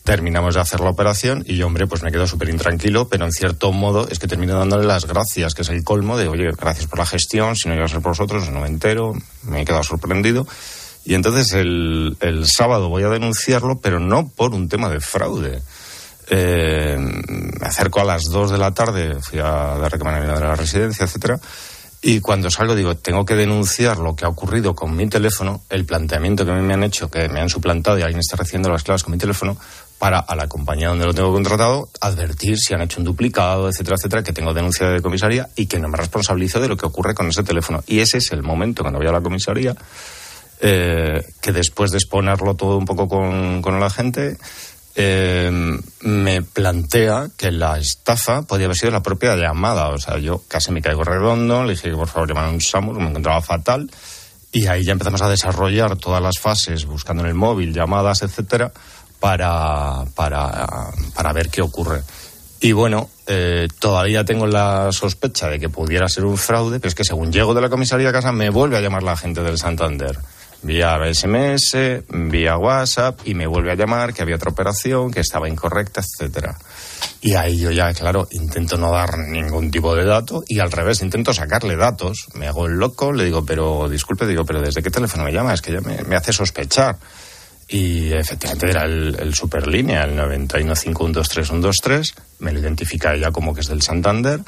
Terminamos 0.03 0.55
de 0.55 0.61
hacer 0.61 0.79
la 0.79 0.89
operación 0.89 1.43
y 1.45 1.57
yo, 1.57 1.67
hombre, 1.67 1.85
pues 1.85 2.01
me 2.01 2.11
quedo 2.11 2.25
súper 2.25 2.49
intranquilo, 2.49 3.07
pero 3.07 3.25
en 3.25 3.31
cierto 3.31 3.71
modo 3.71 4.07
es 4.09 4.17
que 4.17 4.27
termino 4.27 4.57
dándole 4.57 4.87
las 4.87 5.05
gracias, 5.05 5.53
que 5.53 5.61
es 5.61 5.69
el 5.69 5.83
colmo 5.83 6.17
de, 6.17 6.27
oye, 6.27 6.49
gracias 6.57 6.87
por 6.87 6.97
la 6.97 7.05
gestión, 7.05 7.55
si 7.55 7.69
no 7.69 7.75
iba 7.75 7.85
a 7.85 7.87
ser 7.87 8.01
por 8.01 8.13
vosotros, 8.13 8.49
no 8.49 8.61
me 8.61 8.67
entero, 8.67 9.13
me 9.43 9.61
he 9.61 9.65
quedado 9.65 9.83
sorprendido. 9.83 10.47
Y 11.05 11.13
entonces 11.13 11.53
el, 11.53 12.17
el 12.19 12.47
sábado 12.47 12.89
voy 12.89 13.03
a 13.03 13.09
denunciarlo, 13.09 13.79
pero 13.79 13.99
no 13.99 14.27
por 14.27 14.55
un 14.55 14.69
tema 14.69 14.89
de 14.89 14.99
fraude. 14.99 15.61
Eh, 16.27 16.97
me 16.97 17.67
acerco 17.67 17.99
a 17.99 18.03
las 18.03 18.25
2 18.25 18.51
de 18.51 18.57
la 18.57 18.73
tarde, 18.73 19.21
fui 19.21 19.39
a 19.39 19.77
dar 19.77 19.91
reclamación 19.91 20.33
de 20.35 20.39
la 20.39 20.55
residencia, 20.55 21.05
etcétera, 21.05 21.39
y 22.07 22.19
cuando 22.19 22.51
salgo 22.51 22.75
digo, 22.75 22.95
tengo 22.95 23.25
que 23.25 23.35
denunciar 23.35 23.97
lo 23.97 24.15
que 24.15 24.25
ha 24.25 24.27
ocurrido 24.27 24.75
con 24.75 24.95
mi 24.95 25.07
teléfono, 25.07 25.63
el 25.71 25.85
planteamiento 25.85 26.45
que 26.45 26.51
me 26.51 26.71
han 26.71 26.83
hecho, 26.83 27.09
que 27.09 27.29
me 27.29 27.39
han 27.41 27.49
suplantado 27.49 27.97
y 27.97 28.03
alguien 28.03 28.19
está 28.19 28.35
recibiendo 28.37 28.69
las 28.69 28.83
claves 28.83 29.03
con 29.03 29.13
mi 29.13 29.17
teléfono, 29.17 29.57
para 29.97 30.19
a 30.19 30.35
la 30.35 30.47
compañía 30.47 30.89
donde 30.89 31.05
lo 31.05 31.15
tengo 31.15 31.33
contratado 31.33 31.89
advertir 32.01 32.57
si 32.59 32.75
han 32.75 32.81
hecho 32.83 32.99
un 32.99 33.05
duplicado, 33.05 33.69
etcétera, 33.69 33.95
etcétera, 33.97 34.23
que 34.23 34.33
tengo 34.33 34.53
denuncia 34.53 34.87
de 34.87 35.01
comisaría 35.01 35.49
y 35.55 35.65
que 35.65 35.79
no 35.79 35.87
me 35.87 35.97
responsabilizo 35.97 36.59
de 36.59 36.67
lo 36.67 36.77
que 36.77 36.85
ocurre 36.85 37.15
con 37.15 37.27
ese 37.27 37.41
teléfono. 37.41 37.83
Y 37.87 37.99
ese 38.01 38.19
es 38.19 38.31
el 38.31 38.43
momento 38.43 38.83
cuando 38.83 38.99
voy 38.99 39.07
a 39.07 39.11
la 39.11 39.21
comisaría 39.21 39.75
eh, 40.61 41.25
que 41.41 41.51
después 41.51 41.89
de 41.89 41.97
exponerlo 41.97 42.53
todo 42.53 42.77
un 42.77 42.85
poco 42.85 43.07
con 43.07 43.79
la 43.79 43.89
gente, 43.89 44.37
eh, 44.95 45.51
me 46.01 46.41
plantea 46.41 47.27
que 47.37 47.51
la 47.51 47.77
estafa 47.77 48.43
podía 48.43 48.65
haber 48.65 48.77
sido 48.77 48.91
la 48.91 49.03
propia 49.03 49.35
llamada. 49.35 49.89
O 49.89 49.97
sea, 49.97 50.17
yo 50.17 50.43
casi 50.47 50.71
me 50.71 50.81
caigo 50.81 51.03
redondo, 51.03 51.63
le 51.63 51.73
dije 51.73 51.89
que 51.89 51.95
por 51.95 52.07
favor 52.07 52.29
llamaran 52.29 52.53
un 52.53 52.61
SAMUR, 52.61 52.97
me 52.97 53.09
encontraba 53.09 53.41
fatal. 53.41 53.91
Y 54.51 54.67
ahí 54.67 54.85
ya 54.85 54.93
empezamos 54.93 55.21
a 55.21 55.29
desarrollar 55.29 55.97
todas 55.97 56.21
las 56.21 56.39
fases, 56.39 56.85
buscando 56.85 57.23
en 57.23 57.29
el 57.29 57.35
móvil, 57.35 57.73
llamadas, 57.73 58.21
etcétera, 58.21 58.71
para, 59.19 60.05
para, 60.15 60.91
para 61.13 61.33
ver 61.33 61.49
qué 61.49 61.61
ocurre. 61.61 62.01
Y 62.61 62.71
bueno, 62.71 63.09
eh, 63.27 63.67
todavía 63.79 64.23
tengo 64.23 64.47
la 64.47 64.93
sospecha 64.93 65.49
de 65.49 65.59
que 65.59 65.67
pudiera 65.67 66.07
ser 66.07 66.23
un 66.23 66.37
fraude, 66.37 66.79
pero 66.79 66.87
es 66.87 66.95
que 66.95 67.03
según 67.03 67.33
llego 67.33 67.53
de 67.53 67.59
la 67.59 67.69
comisaría 67.69 68.09
a 68.09 68.13
casa 68.13 68.31
me 68.31 68.49
vuelve 68.49 68.77
a 68.77 68.81
llamar 68.81 69.03
la 69.03 69.17
gente 69.17 69.43
del 69.43 69.57
Santander 69.57 70.17
vía 70.65 70.97
SMS, 71.13 71.77
vía 72.09 72.57
WhatsApp 72.57 73.19
y 73.25 73.35
me 73.35 73.45
vuelve 73.45 73.71
a 73.71 73.75
llamar 73.75 74.13
que 74.13 74.23
había 74.23 74.35
otra 74.35 74.51
operación, 74.51 75.11
que 75.11 75.19
estaba 75.19 75.47
incorrecta, 75.47 76.01
etcétera. 76.01 76.57
Y 77.21 77.35
ahí 77.35 77.59
yo 77.59 77.71
ya, 77.71 77.93
claro, 77.93 78.27
intento 78.31 78.77
no 78.77 78.91
dar 78.91 79.17
ningún 79.17 79.69
tipo 79.71 79.95
de 79.95 80.05
dato 80.05 80.43
y 80.47 80.59
al 80.59 80.71
revés, 80.71 81.01
intento 81.01 81.33
sacarle 81.33 81.75
datos. 81.75 82.27
Me 82.33 82.47
hago 82.47 82.65
el 82.65 82.73
loco, 82.73 83.13
le 83.13 83.25
digo, 83.25 83.45
pero 83.45 83.87
disculpe, 83.89 84.25
digo, 84.25 84.43
pero 84.45 84.61
¿desde 84.61 84.81
qué 84.81 84.89
teléfono 84.89 85.23
me 85.23 85.31
llama? 85.31 85.53
Es 85.53 85.61
que 85.61 85.71
ya 85.71 85.81
me, 85.81 86.15
hace 86.15 86.33
sospechar. 86.33 86.97
Y 87.67 88.13
efectivamente 88.13 88.69
era 88.69 88.83
el, 88.83 89.15
el 89.19 89.33
Superlínea, 89.33 90.03
el 90.03 90.17
915123123. 90.17 92.13
Me 92.39 92.51
lo 92.51 92.59
identifica 92.59 93.13
ella 93.13 93.31
como 93.31 93.53
que 93.53 93.61
es 93.61 93.67
del 93.67 93.81
Santander. 93.81 94.41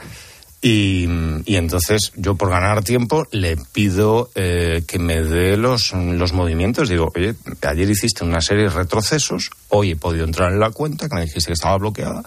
Y, 0.62 1.08
entonces 1.46 2.12
yo 2.16 2.36
por 2.36 2.50
ganar 2.50 2.84
tiempo 2.84 3.28
le 3.32 3.58
pido 3.58 4.32
eh, 4.34 4.84
que 4.88 4.98
me 4.98 5.22
dé 5.22 5.56
los, 5.56 5.94
los 5.94 6.34
movimientos. 6.34 6.90
Digo, 6.90 7.12
oye, 7.16 7.36
ayer 7.62 7.90
hiciste 7.90 8.24
una 8.24 8.42
serie 8.42 8.64
de 8.64 8.70
retrocesos, 8.70 9.52
hoy 9.70 9.92
he 9.92 9.96
podido 9.96 10.26
entrar 10.26 10.52
en 10.52 10.60
la 10.60 10.72
cuenta, 10.72 11.08
que 11.08 11.16
me 11.16 11.22
dijiste 11.22 11.48
que 11.48 11.54
estaba 11.54 11.78
bloqueada, 11.78 12.24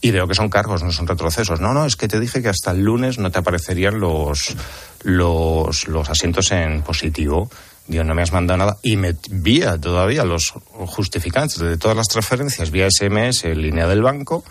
y 0.00 0.10
veo 0.10 0.26
que 0.26 0.34
son 0.34 0.48
cargos, 0.48 0.82
no 0.82 0.90
son 0.90 1.06
retrocesos. 1.06 1.60
No, 1.60 1.72
no, 1.72 1.86
es 1.86 1.94
que 1.94 2.08
te 2.08 2.18
dije 2.18 2.42
que 2.42 2.48
hasta 2.48 2.72
el 2.72 2.80
lunes 2.80 3.18
no 3.18 3.30
te 3.30 3.38
aparecerían 3.38 4.00
los, 4.00 4.56
los, 5.02 5.86
los 5.86 6.10
asientos 6.10 6.50
en 6.52 6.82
positivo. 6.82 7.50
Digo, 7.86 8.04
no 8.04 8.14
me 8.14 8.22
has 8.22 8.32
mandado 8.32 8.58
nada. 8.58 8.78
Y 8.82 8.96
me 8.96 9.14
envía 9.30 9.78
todavía 9.78 10.24
los 10.24 10.54
justificantes 10.72 11.58
de 11.58 11.76
todas 11.76 11.96
las 11.96 12.08
transferencias 12.08 12.70
vía 12.70 12.88
SMS, 12.90 13.44
línea 13.44 13.86
del 13.86 14.02
banco 14.02 14.42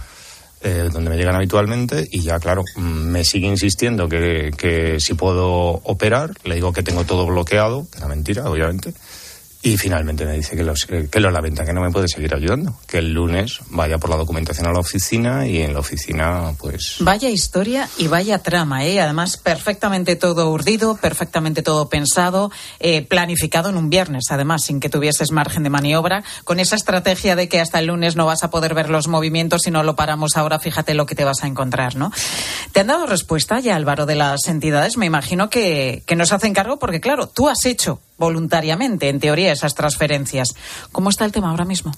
eh, 0.62 0.90
donde 0.92 1.10
me 1.10 1.18
llegan 1.18 1.36
habitualmente 1.36 2.08
y 2.12 2.22
ya, 2.22 2.40
claro, 2.40 2.64
mm, 2.76 2.82
me 2.82 3.24
sigue 3.24 3.48
insistiendo 3.48 4.10
que, 4.10 4.52
que 4.58 5.00
si 5.00 5.14
puedo 5.14 5.82
operar, 5.84 6.32
le 6.44 6.56
digo 6.56 6.74
que 6.74 6.84
tengo 6.84 7.06
todo 7.06 7.26
bloqueado, 7.26 7.88
que 7.92 8.00
era 8.00 8.08
mentira, 8.08 8.50
obviamente, 8.50 8.94
y 9.62 9.78
finalmente 9.78 10.26
me 10.26 10.34
dice 10.38 10.56
que 10.56 10.64
lo, 10.64 10.74
que 10.74 11.20
lo 11.20 11.32
lamenta, 11.32 11.66
que 11.66 11.74
no 11.74 11.82
me 11.82 11.92
puede 11.92 12.08
seguir 12.08 12.34
ayudando, 12.34 12.76
que 12.88 13.00
el 13.00 13.12
lunes 13.12 13.60
vaya 13.70 13.98
por 13.98 14.10
la 14.10 14.16
documentación 14.16 14.68
a 14.68 14.72
la 14.72 14.80
oficina 14.80 15.46
y 15.48 15.62
en 15.62 15.74
la 15.74 15.80
oficina, 15.80 16.54
pues. 16.58 16.96
Vaya 17.00 17.30
historia 17.30 17.90
y 17.98 18.08
vaya 18.08 18.40
trama, 18.40 18.86
¿eh? 18.86 19.02
Además, 19.02 19.36
perfectamente 19.36 20.16
todo 20.16 20.50
urdido, 20.50 20.96
perfectamente 20.96 21.62
todo 21.62 21.90
pensado, 21.90 22.52
eh, 22.80 23.06
planificado 23.06 23.70
en 23.70 23.76
un 23.76 23.90
viernes, 23.90 24.24
además, 24.30 24.64
sin 24.64 24.80
que 24.80 24.88
tuvieses 24.88 25.32
margen 25.32 25.64
de 25.64 25.70
maniobra, 25.70 26.24
con 26.46 26.62
esa 26.62 26.78
estrategia 26.78 27.36
de 27.36 27.50
que 27.50 27.60
hasta 27.60 27.80
el 27.80 27.88
lunes 27.88 28.16
no 28.16 28.26
vas 28.26 28.44
a 28.46 28.50
poder 28.50 28.74
ver 28.74 28.90
los 28.90 29.10
movimientos 29.10 29.64
si 29.64 29.72
no 29.72 29.84
lo 29.84 29.98
paramos 29.98 30.38
ahora, 30.38 30.60
fíjate 30.60 30.94
lo 30.94 31.06
que 31.06 31.16
te 31.16 31.26
vas 31.26 31.44
a 31.44 31.48
encontrar, 31.48 31.98
¿no? 31.98 32.14
¿Te 32.72 32.80
han 32.80 32.88
dado 32.88 33.08
respuesta 33.08 33.60
ya, 33.60 33.76
Álvaro, 33.76 34.06
de 34.06 34.16
las 34.16 34.48
entidades? 34.48 34.96
Me 34.96 35.06
imagino 35.06 35.50
que, 35.50 36.04
que 36.06 36.16
nos 36.16 36.32
hacen 36.32 36.54
cargo 36.54 36.80
porque, 36.80 37.02
claro, 37.02 37.28
tú 37.28 37.50
has 37.50 37.66
hecho 37.66 38.00
voluntariamente, 38.20 39.08
en 39.10 39.20
teoría, 39.20 39.49
esas 39.54 39.76
transferencias. 39.76 40.56
¿Cómo 40.92 41.10
está 41.10 41.26
el 41.26 41.32
tema 41.32 41.50
ahora 41.50 41.66
mismo? 41.66 41.92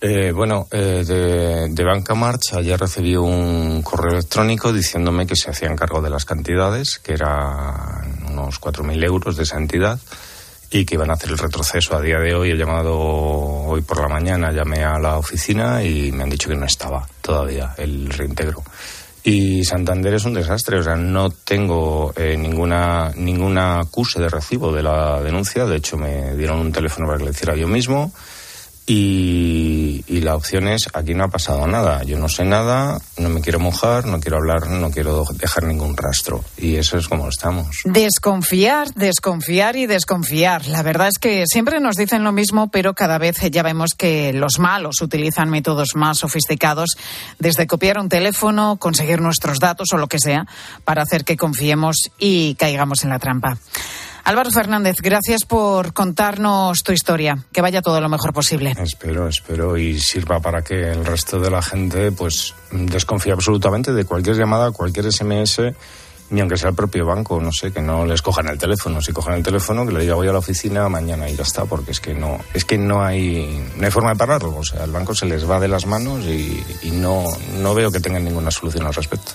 Eh, 0.00 0.30
bueno, 0.32 0.68
eh, 0.70 1.04
de, 1.04 1.68
de, 1.70 1.84
Banca 1.84 2.14
March 2.14 2.52
ayer 2.52 2.78
recibí 2.78 3.16
un 3.16 3.82
correo 3.82 4.12
electrónico 4.12 4.72
diciéndome 4.72 5.26
que 5.26 5.34
se 5.34 5.50
hacían 5.50 5.74
cargo 5.74 6.00
de 6.00 6.08
las 6.08 6.24
cantidades, 6.24 7.00
que 7.00 7.14
eran 7.14 8.28
unos 8.30 8.60
4.000 8.60 9.04
euros 9.04 9.36
de 9.36 9.42
esa 9.42 9.56
entidad 9.56 9.98
y 10.70 10.84
que 10.84 10.94
iban 10.94 11.10
a 11.10 11.14
hacer 11.14 11.30
el 11.30 11.38
retroceso 11.38 11.96
a 11.96 12.00
día 12.00 12.18
de 12.18 12.34
hoy. 12.34 12.50
He 12.50 12.56
llamado 12.56 12.96
hoy 12.96 13.82
por 13.82 14.00
la 14.00 14.08
mañana, 14.08 14.52
llamé 14.52 14.84
a 14.84 14.98
la 14.98 15.16
oficina 15.18 15.82
y 15.82 16.12
me 16.12 16.24
han 16.24 16.30
dicho 16.30 16.48
que 16.48 16.56
no 16.56 16.66
estaba 16.66 17.08
todavía 17.20 17.74
el 17.78 18.08
reintegro. 18.10 18.62
Y 19.28 19.62
Santander 19.62 20.14
es 20.14 20.24
un 20.24 20.32
desastre, 20.32 20.78
o 20.78 20.82
sea, 20.82 20.96
no 20.96 21.28
tengo 21.28 22.14
eh, 22.16 22.34
ninguna 22.38 23.12
ninguna 23.14 23.80
acuse 23.80 24.18
de 24.18 24.30
recibo 24.30 24.72
de 24.72 24.82
la 24.82 25.20
denuncia, 25.20 25.66
de 25.66 25.76
hecho 25.76 25.98
me 25.98 26.34
dieron 26.34 26.60
un 26.60 26.72
teléfono 26.72 27.06
para 27.06 27.18
que 27.18 27.24
le 27.24 27.30
hiciera 27.32 27.54
yo 27.54 27.68
mismo 27.68 28.10
y, 28.90 30.20
la 30.22 30.34
opción 30.34 30.66
es, 30.66 30.88
aquí 30.94 31.14
no 31.14 31.24
ha 31.24 31.28
pasado 31.28 31.66
nada, 31.66 32.02
yo 32.04 32.18
no 32.18 32.28
sé 32.28 32.44
nada, 32.44 32.98
no 33.18 33.28
me 33.28 33.40
quiero 33.40 33.60
mojar, 33.60 34.06
no 34.06 34.18
quiero 34.18 34.38
hablar, 34.38 34.68
no 34.68 34.90
quiero 34.90 35.24
dejar 35.34 35.64
ningún 35.64 35.96
rastro. 35.96 36.42
Y 36.56 36.76
eso 36.76 36.98
es 36.98 37.06
como 37.06 37.28
estamos. 37.28 37.82
Desconfiar, 37.84 38.92
desconfiar 38.94 39.76
y 39.76 39.86
desconfiar. 39.86 40.66
La 40.66 40.82
verdad 40.82 41.08
es 41.08 41.18
que 41.18 41.44
siempre 41.46 41.80
nos 41.80 41.96
dicen 41.96 42.24
lo 42.24 42.32
mismo, 42.32 42.68
pero 42.68 42.94
cada 42.94 43.18
vez 43.18 43.38
ya 43.50 43.62
vemos 43.62 43.90
que 43.96 44.32
los 44.32 44.58
malos 44.58 45.00
utilizan 45.02 45.50
métodos 45.50 45.94
más 45.94 46.18
sofisticados, 46.18 46.96
desde 47.38 47.66
copiar 47.66 47.98
un 47.98 48.08
teléfono, 48.08 48.76
conseguir 48.78 49.20
nuestros 49.20 49.60
datos 49.60 49.88
o 49.92 49.98
lo 49.98 50.08
que 50.08 50.18
sea, 50.18 50.46
para 50.84 51.02
hacer 51.02 51.24
que 51.24 51.36
confiemos 51.36 52.10
y 52.18 52.54
caigamos 52.54 53.04
en 53.04 53.10
la 53.10 53.18
trampa. 53.18 53.58
Álvaro 54.28 54.50
Fernández, 54.50 54.96
gracias 55.00 55.46
por 55.46 55.94
contarnos 55.94 56.82
tu 56.82 56.92
historia. 56.92 57.38
Que 57.50 57.62
vaya 57.62 57.80
todo 57.80 57.98
lo 57.98 58.10
mejor 58.10 58.34
posible. 58.34 58.74
Espero, 58.78 59.26
espero 59.26 59.78
y 59.78 59.98
sirva 59.98 60.38
para 60.38 60.60
que 60.60 60.90
el 60.90 61.02
resto 61.06 61.40
de 61.40 61.50
la 61.50 61.62
gente 61.62 62.12
pues 62.12 62.54
desconfíe 62.70 63.32
absolutamente 63.32 63.94
de 63.94 64.04
cualquier 64.04 64.36
llamada, 64.36 64.70
cualquier 64.70 65.10
SMS 65.10 65.62
ni 66.28 66.40
aunque 66.42 66.58
sea 66.58 66.68
el 66.68 66.76
propio 66.76 67.06
banco, 67.06 67.40
no 67.40 67.50
sé, 67.50 67.72
que 67.72 67.80
no 67.80 68.04
les 68.04 68.20
cojan 68.20 68.48
el 68.48 68.58
teléfono. 68.58 69.00
Si 69.00 69.14
cojan 69.14 69.32
el 69.32 69.42
teléfono, 69.42 69.86
que 69.86 69.92
le 69.92 70.00
diga 70.00 70.14
voy 70.14 70.28
a 70.28 70.32
la 70.32 70.40
oficina 70.40 70.86
mañana 70.90 71.26
y 71.30 71.34
ya 71.34 71.44
está, 71.44 71.64
porque 71.64 71.92
es 71.92 72.00
que 72.00 72.12
no, 72.12 72.38
es 72.52 72.66
que 72.66 72.76
no 72.76 73.02
hay, 73.02 73.66
no 73.76 73.86
hay 73.86 73.90
forma 73.90 74.10
de 74.10 74.16
pararlo. 74.16 74.58
O 74.58 74.62
sea, 74.62 74.84
el 74.84 74.90
banco 74.90 75.14
se 75.14 75.24
les 75.24 75.48
va 75.48 75.58
de 75.58 75.68
las 75.68 75.86
manos 75.86 76.26
y, 76.26 76.62
y 76.82 76.90
no, 76.90 77.24
no 77.60 77.74
veo 77.74 77.90
que 77.90 78.00
tengan 78.00 78.26
ninguna 78.26 78.50
solución 78.50 78.86
al 78.86 78.92
respecto. 78.92 79.32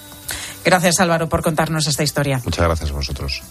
Gracias 0.64 1.00
Álvaro 1.00 1.28
por 1.30 1.42
contarnos 1.42 1.88
esta 1.88 2.04
historia. 2.04 2.42
Muchas 2.44 2.66
gracias 2.66 2.90
a 2.90 2.94
vosotros. 2.94 3.42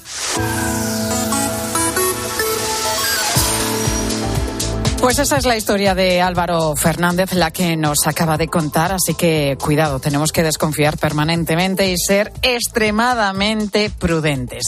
Pues 5.03 5.19
esa 5.19 5.37
es 5.37 5.47
la 5.47 5.57
historia 5.57 5.97
de 5.97 6.23
Álvaro 6.23 6.77
Fernández, 6.77 7.33
la 7.33 7.51
que 7.51 7.77
nos 7.77 8.07
acaba 8.07 8.39
de 8.39 8.47
contar, 8.47 8.93
así 8.93 9.15
que 9.15 9.59
cuidado, 9.61 9.99
tenemos 9.99 10.31
que 10.31 10.45
desconfiar 10.45 10.97
permanentemente 10.97 11.91
y 11.91 11.99
ser 11.99 12.33
extremadamente 12.41 13.91
prudentes. 13.91 14.67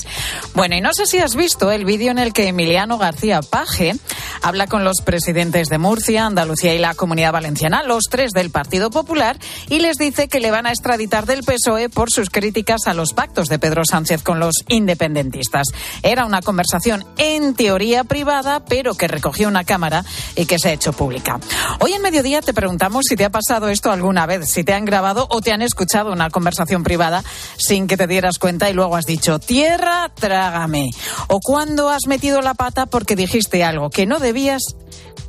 Bueno, 0.52 0.74
y 0.74 0.80
no 0.80 0.92
sé 0.92 1.06
si 1.06 1.20
has 1.20 1.36
visto 1.36 1.70
el 1.70 1.84
vídeo 1.84 2.10
en 2.10 2.18
el 2.18 2.32
que 2.32 2.48
Emiliano 2.48 2.98
García 2.98 3.42
Paje 3.42 3.94
habla 4.42 4.66
con 4.66 4.82
los 4.82 5.02
presidentes 5.04 5.68
de 5.68 5.78
Murcia, 5.78 6.26
Andalucía 6.26 6.74
y 6.74 6.78
la 6.78 6.94
Comunidad 6.94 7.32
Valenciana, 7.32 7.84
los 7.84 8.04
tres 8.10 8.32
del 8.32 8.50
Partido 8.50 8.90
Popular, 8.90 9.38
y 9.68 9.78
les 9.78 9.98
dice 9.98 10.26
que 10.26 10.40
le 10.40 10.50
van 10.50 10.66
a 10.66 10.70
extraditar 10.70 11.26
del 11.26 11.44
PSOE 11.44 11.88
por 11.90 12.10
sus 12.10 12.28
críticas 12.28 12.88
a 12.88 12.92
los 12.92 13.12
pactos 13.12 13.46
de 13.46 13.60
Pedro 13.60 13.82
Sánchez 13.88 14.24
con 14.24 14.40
los 14.40 14.64
independentistas. 14.66 15.68
Era 16.02 16.26
una 16.26 16.42
conversación 16.42 17.04
en 17.18 17.54
teoría 17.54 18.02
privada, 18.02 18.64
pero 18.64 18.94
que 18.94 19.06
recogió 19.06 19.46
una 19.46 19.62
cámara 19.62 20.04
y 20.36 20.46
que 20.46 20.58
se 20.58 20.70
ha 20.70 20.72
hecho 20.72 20.92
pública. 20.92 21.38
Hoy 21.80 21.92
en 21.92 22.02
mediodía 22.02 22.40
te 22.40 22.54
preguntamos 22.54 23.04
si 23.08 23.16
te 23.16 23.24
ha 23.24 23.30
pasado 23.30 23.68
esto 23.68 23.90
alguna 23.90 24.26
vez, 24.26 24.50
si 24.50 24.64
te 24.64 24.72
han 24.72 24.84
grabado 24.84 25.26
o 25.30 25.40
te 25.40 25.52
han 25.52 25.62
escuchado 25.62 26.12
una 26.12 26.30
conversación 26.30 26.82
privada 26.82 27.22
sin 27.56 27.86
que 27.86 27.96
te 27.96 28.06
dieras 28.06 28.38
cuenta 28.38 28.70
y 28.70 28.72
luego 28.72 28.96
has 28.96 29.06
dicho, 29.06 29.38
tierra, 29.38 30.10
trágame. 30.14 30.90
O 31.28 31.40
cuando 31.40 31.90
has 31.90 32.06
metido 32.06 32.40
la 32.40 32.54
pata 32.54 32.86
porque 32.86 33.16
dijiste 33.16 33.64
algo 33.64 33.90
que 33.90 34.06
no 34.06 34.18
debías 34.18 34.62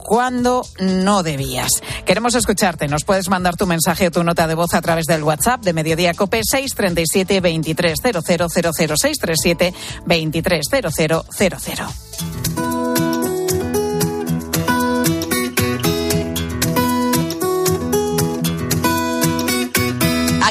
cuando 0.06 0.66
no 0.80 1.24
debías. 1.24 1.70
Queremos 2.06 2.36
escucharte. 2.36 2.88
Nos 2.88 3.04
puedes 3.04 3.28
mandar 3.28 3.56
tu 3.56 3.66
mensaje 3.66 4.08
o 4.08 4.12
tu 4.12 4.24
nota 4.24 4.48
de 4.48 4.54
voz 4.54 4.76
a 4.76 4.82
través 4.82 5.06
del 5.06 5.24
WhatsApp 5.24 5.64
de 5.64 5.74
Mediodía 5.74 6.14
Cope 6.14 6.42
637 6.44 7.42
2300 7.42 8.24
637 8.24 9.74
230000. 10.06 12.55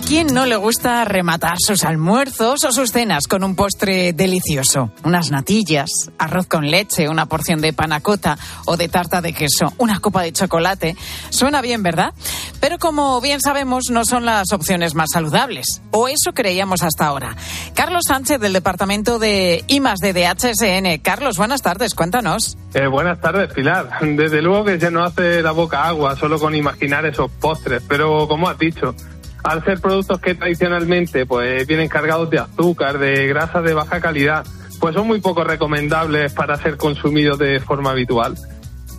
Quién 0.06 0.26
no 0.34 0.44
le 0.44 0.56
gusta 0.56 1.04
rematar 1.04 1.56
sus 1.58 1.84
almuerzos 1.84 2.64
o 2.64 2.72
sus 2.72 2.90
cenas 2.90 3.26
con 3.26 3.42
un 3.42 3.56
postre 3.56 4.12
delicioso? 4.12 4.90
Unas 5.02 5.30
natillas, 5.30 5.88
arroz 6.18 6.46
con 6.46 6.70
leche, 6.70 7.08
una 7.08 7.26
porción 7.26 7.60
de 7.60 7.72
panacota 7.72 8.38
o 8.66 8.76
de 8.76 8.88
tarta 8.88 9.20
de 9.20 9.32
queso, 9.32 9.72
una 9.78 10.00
copa 10.00 10.22
de 10.22 10.32
chocolate. 10.32 10.96
Suena 11.30 11.62
bien, 11.62 11.82
¿verdad? 11.82 12.12
Pero 12.60 12.78
como 12.78 13.20
bien 13.20 13.40
sabemos, 13.40 13.84
no 13.90 14.04
son 14.04 14.24
las 14.24 14.52
opciones 14.52 14.94
más 14.94 15.10
saludables. 15.12 15.82
O 15.90 16.08
eso 16.08 16.32
creíamos 16.32 16.82
hasta 16.82 17.06
ahora. 17.06 17.36
Carlos 17.74 18.02
Sánchez, 18.06 18.40
del 18.40 18.52
Departamento 18.52 19.18
de 19.18 19.64
IMAS 19.68 20.00
de 20.00 20.12
DHSN. 20.12 21.02
Carlos, 21.02 21.38
buenas 21.38 21.62
tardes, 21.62 21.94
cuéntanos. 21.94 22.56
Eh, 22.74 22.86
buenas 22.86 23.20
tardes, 23.20 23.52
Pilar. 23.52 23.90
Desde 24.00 24.42
luego 24.42 24.64
que 24.64 24.78
se 24.80 24.90
nos 24.90 25.12
hace 25.12 25.42
la 25.42 25.52
boca 25.52 25.84
agua 25.84 26.16
solo 26.16 26.38
con 26.38 26.54
imaginar 26.54 27.06
esos 27.06 27.30
postres, 27.30 27.82
pero 27.88 28.26
como 28.28 28.48
has 28.48 28.58
dicho, 28.58 28.94
al 29.44 29.62
ser 29.64 29.80
productos 29.80 30.20
que 30.20 30.34
tradicionalmente 30.34 31.26
pues 31.26 31.66
vienen 31.66 31.88
cargados 31.88 32.30
de 32.30 32.38
azúcar, 32.38 32.98
de 32.98 33.26
grasa 33.28 33.60
de 33.60 33.74
baja 33.74 34.00
calidad, 34.00 34.44
pues 34.80 34.94
son 34.94 35.06
muy 35.06 35.20
poco 35.20 35.44
recomendables 35.44 36.32
para 36.32 36.56
ser 36.56 36.76
consumidos 36.76 37.38
de 37.38 37.60
forma 37.60 37.90
habitual. 37.90 38.36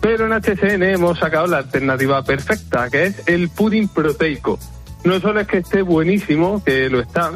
Pero 0.00 0.26
en 0.26 0.32
HSN 0.32 0.82
hemos 0.84 1.18
sacado 1.18 1.48
la 1.48 1.58
alternativa 1.58 2.22
perfecta, 2.22 2.88
que 2.90 3.06
es 3.06 3.22
el 3.26 3.48
pudding 3.48 3.88
proteico. 3.88 4.58
No 5.04 5.18
solo 5.20 5.40
es 5.40 5.48
que 5.48 5.58
esté 5.58 5.82
buenísimo, 5.82 6.62
que 6.64 6.88
lo 6.88 7.00
está, 7.00 7.32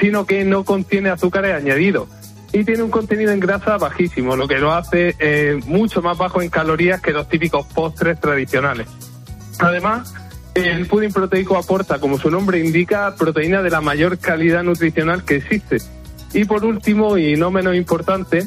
sino 0.00 0.26
que 0.26 0.44
no 0.44 0.64
contiene 0.64 1.10
azúcares 1.10 1.54
añadidos 1.54 2.08
y 2.52 2.64
tiene 2.64 2.82
un 2.82 2.90
contenido 2.90 3.32
en 3.32 3.40
grasa 3.40 3.76
bajísimo, 3.78 4.36
lo 4.36 4.46
que 4.48 4.58
lo 4.58 4.72
hace 4.72 5.14
eh, 5.18 5.60
mucho 5.66 6.02
más 6.02 6.16
bajo 6.18 6.42
en 6.42 6.50
calorías 6.50 7.00
que 7.00 7.12
los 7.12 7.28
típicos 7.28 7.66
postres 7.66 8.18
tradicionales. 8.20 8.86
Además, 9.58 10.14
el 10.54 10.86
pudding 10.86 11.12
proteico 11.12 11.56
aporta, 11.56 11.98
como 11.98 12.18
su 12.18 12.30
nombre 12.30 12.58
indica, 12.58 13.14
proteína 13.16 13.62
de 13.62 13.70
la 13.70 13.80
mayor 13.80 14.18
calidad 14.18 14.62
nutricional 14.62 15.24
que 15.24 15.36
existe. 15.36 15.78
Y 16.32 16.44
por 16.44 16.64
último, 16.64 17.18
y 17.18 17.36
no 17.36 17.50
menos 17.50 17.74
importante, 17.74 18.46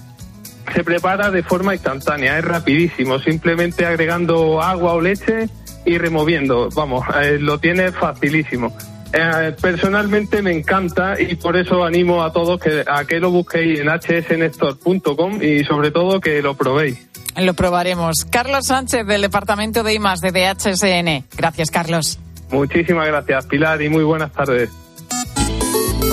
se 0.74 0.84
prepara 0.84 1.32
de 1.32 1.44
forma 1.44 1.74
instantánea, 1.74 2.38
es 2.38 2.46
rapidísimo, 2.46 3.20
simplemente 3.20 3.86
agregando 3.86 4.62
agua 4.62 4.94
o 4.94 5.02
leche 5.02 5.50
y 5.86 5.98
removiendo. 5.98 6.70
Vamos, 6.76 7.06
eh, 7.22 7.38
lo 7.40 7.60
tiene 7.60 7.92
facilísimo. 7.92 8.76
Eh, 9.14 9.56
personalmente 9.62 10.42
me 10.42 10.52
encanta 10.52 11.20
y 11.20 11.36
por 11.36 11.56
eso 11.56 11.86
animo 11.86 12.24
a 12.24 12.34
todos 12.34 12.60
que, 12.60 12.84
a 12.86 13.06
que 13.06 13.20
lo 13.20 13.32
busquéis 13.32 13.80
en 13.80 13.88
hsnestor.com 13.88 15.42
y 15.42 15.64
sobre 15.64 15.92
todo 15.92 16.20
que 16.20 16.42
lo 16.42 16.56
probéis. 16.56 17.08
Lo 17.38 17.54
probaremos. 17.54 18.26
Carlos 18.30 18.68
Sánchez, 18.68 19.06
del 19.06 19.22
Departamento 19.22 19.84
de 19.84 19.94
IMAS 19.94 20.22
de 20.22 20.32
DHSN. 20.32 21.28
Gracias, 21.38 21.70
Carlos. 21.70 22.20
Muchísimas 22.50 23.06
gracias, 23.08 23.46
Pilar, 23.46 23.82
y 23.82 23.90
muy 23.90 24.04
buenas 24.04 24.32
tardes. 24.32 24.70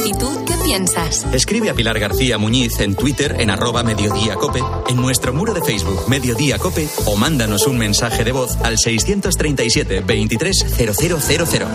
¿Y 0.05 0.13
tú 0.19 0.45
qué 0.47 0.55
piensas? 0.65 1.27
Escribe 1.33 1.71
a 1.71 1.75
Pilar 1.75 1.99
García 1.99 2.37
Muñiz 2.37 2.79
en 2.81 2.95
Twitter 2.95 3.37
en 3.39 3.51
arroba 3.51 3.83
mediodíacope, 3.83 4.61
en 4.89 4.97
nuestro 4.97 5.33
muro 5.33 5.55
de 5.55 5.63
Facebook 5.63 6.09
Mediodía 6.09 6.59
Cope 6.59 6.89
o 7.07 7.17
mándanos 7.17 7.67
un 7.67 7.79
mensaje 7.79 8.25
de 8.25 8.33
voz 8.33 8.57
al 8.63 8.79
637 8.79 10.03
230000. 10.03 11.67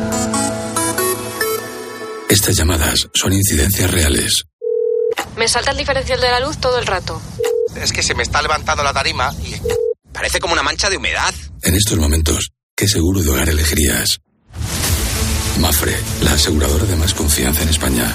Estas 2.30 2.56
llamadas 2.56 3.10
son 3.14 3.34
incidencias 3.34 3.90
reales. 3.90 4.46
Me 5.38 5.48
salta 5.48 5.72
el 5.72 5.78
diferencial 5.78 6.20
de 6.22 6.30
la 6.30 6.40
luz 6.42 6.58
todo 6.58 6.78
el 6.78 6.86
rato. 6.86 7.20
Es 7.76 7.92
que 7.92 8.04
se 8.04 8.16
me 8.16 8.24
está 8.24 8.42
levantando 8.42 8.84
la 8.84 8.94
tarima 8.94 9.34
y 9.44 9.56
parece 10.12 10.40
como 10.40 10.54
una 10.54 10.64
mancha 10.64 10.90
de 10.90 10.98
humedad. 10.98 11.34
En 11.62 11.76
estos 11.76 11.98
momentos, 11.98 12.52
¿qué 12.76 12.88
seguro 12.88 13.22
de 13.22 13.30
hogar 13.30 13.50
elegirías? 13.50 14.20
Mafre, 15.60 15.96
la 16.22 16.34
aseguradora 16.34 16.86
de 16.86 16.96
más 16.96 17.14
confianza 17.14 17.64
en 17.64 17.70
España. 17.70 18.14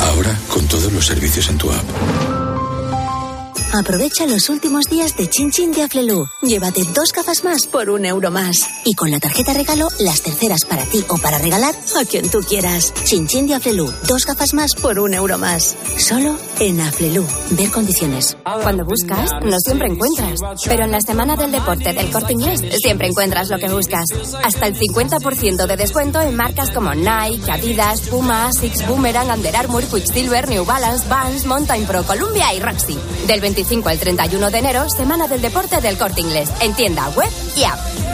Ahora 0.00 0.36
con 0.48 0.66
todos 0.68 0.92
los 0.92 1.06
servicios 1.06 1.48
en 1.48 1.58
tu 1.58 1.70
app. 1.70 2.33
Aprovecha 3.74 4.24
los 4.24 4.50
últimos 4.50 4.84
días 4.84 5.16
de 5.16 5.28
Chin 5.28 5.50
Chin 5.50 5.72
de 5.72 5.82
Aflelu. 5.82 6.26
Llévate 6.42 6.84
dos 6.94 7.12
gafas 7.12 7.42
más 7.42 7.66
por 7.66 7.90
un 7.90 8.04
euro 8.04 8.30
más. 8.30 8.68
Y 8.84 8.94
con 8.94 9.10
la 9.10 9.18
tarjeta 9.18 9.52
regalo, 9.52 9.88
las 9.98 10.22
terceras 10.22 10.64
para 10.64 10.84
ti 10.84 11.04
o 11.08 11.18
para 11.18 11.38
regalar 11.38 11.74
a 12.00 12.04
quien 12.04 12.30
tú 12.30 12.38
quieras. 12.38 12.94
Chin 13.02 13.26
Chin 13.26 13.48
de 13.48 13.54
Aflelu. 13.54 13.92
Dos 14.06 14.26
gafas 14.26 14.54
más 14.54 14.76
por 14.76 15.00
un 15.00 15.12
euro 15.12 15.38
más. 15.38 15.74
Solo 15.98 16.38
en 16.60 16.80
Aflelu. 16.80 17.26
Ver 17.50 17.72
condiciones. 17.72 18.36
Cuando 18.62 18.84
buscas, 18.84 19.28
no 19.44 19.58
siempre 19.58 19.88
encuentras. 19.88 20.38
Pero 20.66 20.84
en 20.84 20.92
la 20.92 21.00
semana 21.00 21.34
del 21.34 21.50
deporte 21.50 21.92
del 21.92 22.12
corte 22.12 22.32
inglés, 22.32 22.62
siempre 22.80 23.08
encuentras 23.08 23.48
lo 23.48 23.58
que 23.58 23.68
buscas. 23.68 24.04
Hasta 24.44 24.68
el 24.68 24.78
50% 24.78 25.66
de 25.66 25.76
descuento 25.76 26.20
en 26.20 26.36
marcas 26.36 26.70
como 26.70 26.94
Nike, 26.94 27.50
Adidas, 27.50 28.02
Puma, 28.02 28.52
Six 28.52 28.86
Boomerang, 28.86 29.32
Under 29.32 29.56
Armour, 29.56 29.82
Quicksilver, 29.82 30.48
New 30.48 30.64
Balance, 30.64 31.08
Vans, 31.08 31.44
Mountain 31.44 31.86
Pro, 31.86 32.04
Columbia 32.04 32.54
y 32.54 32.60
Roxy. 32.60 32.96
Del 33.26 33.40
25 33.40 33.63
al 33.86 33.98
31 33.98 34.50
de 34.50 34.58
enero, 34.58 34.90
Semana 34.90 35.26
del 35.26 35.40
Deporte 35.40 35.80
del 35.80 35.96
Corte 35.96 36.20
Inglés. 36.20 36.50
En 36.60 36.74
tienda 36.74 37.08
web 37.10 37.30
y 37.56 37.64
app. 37.64 38.13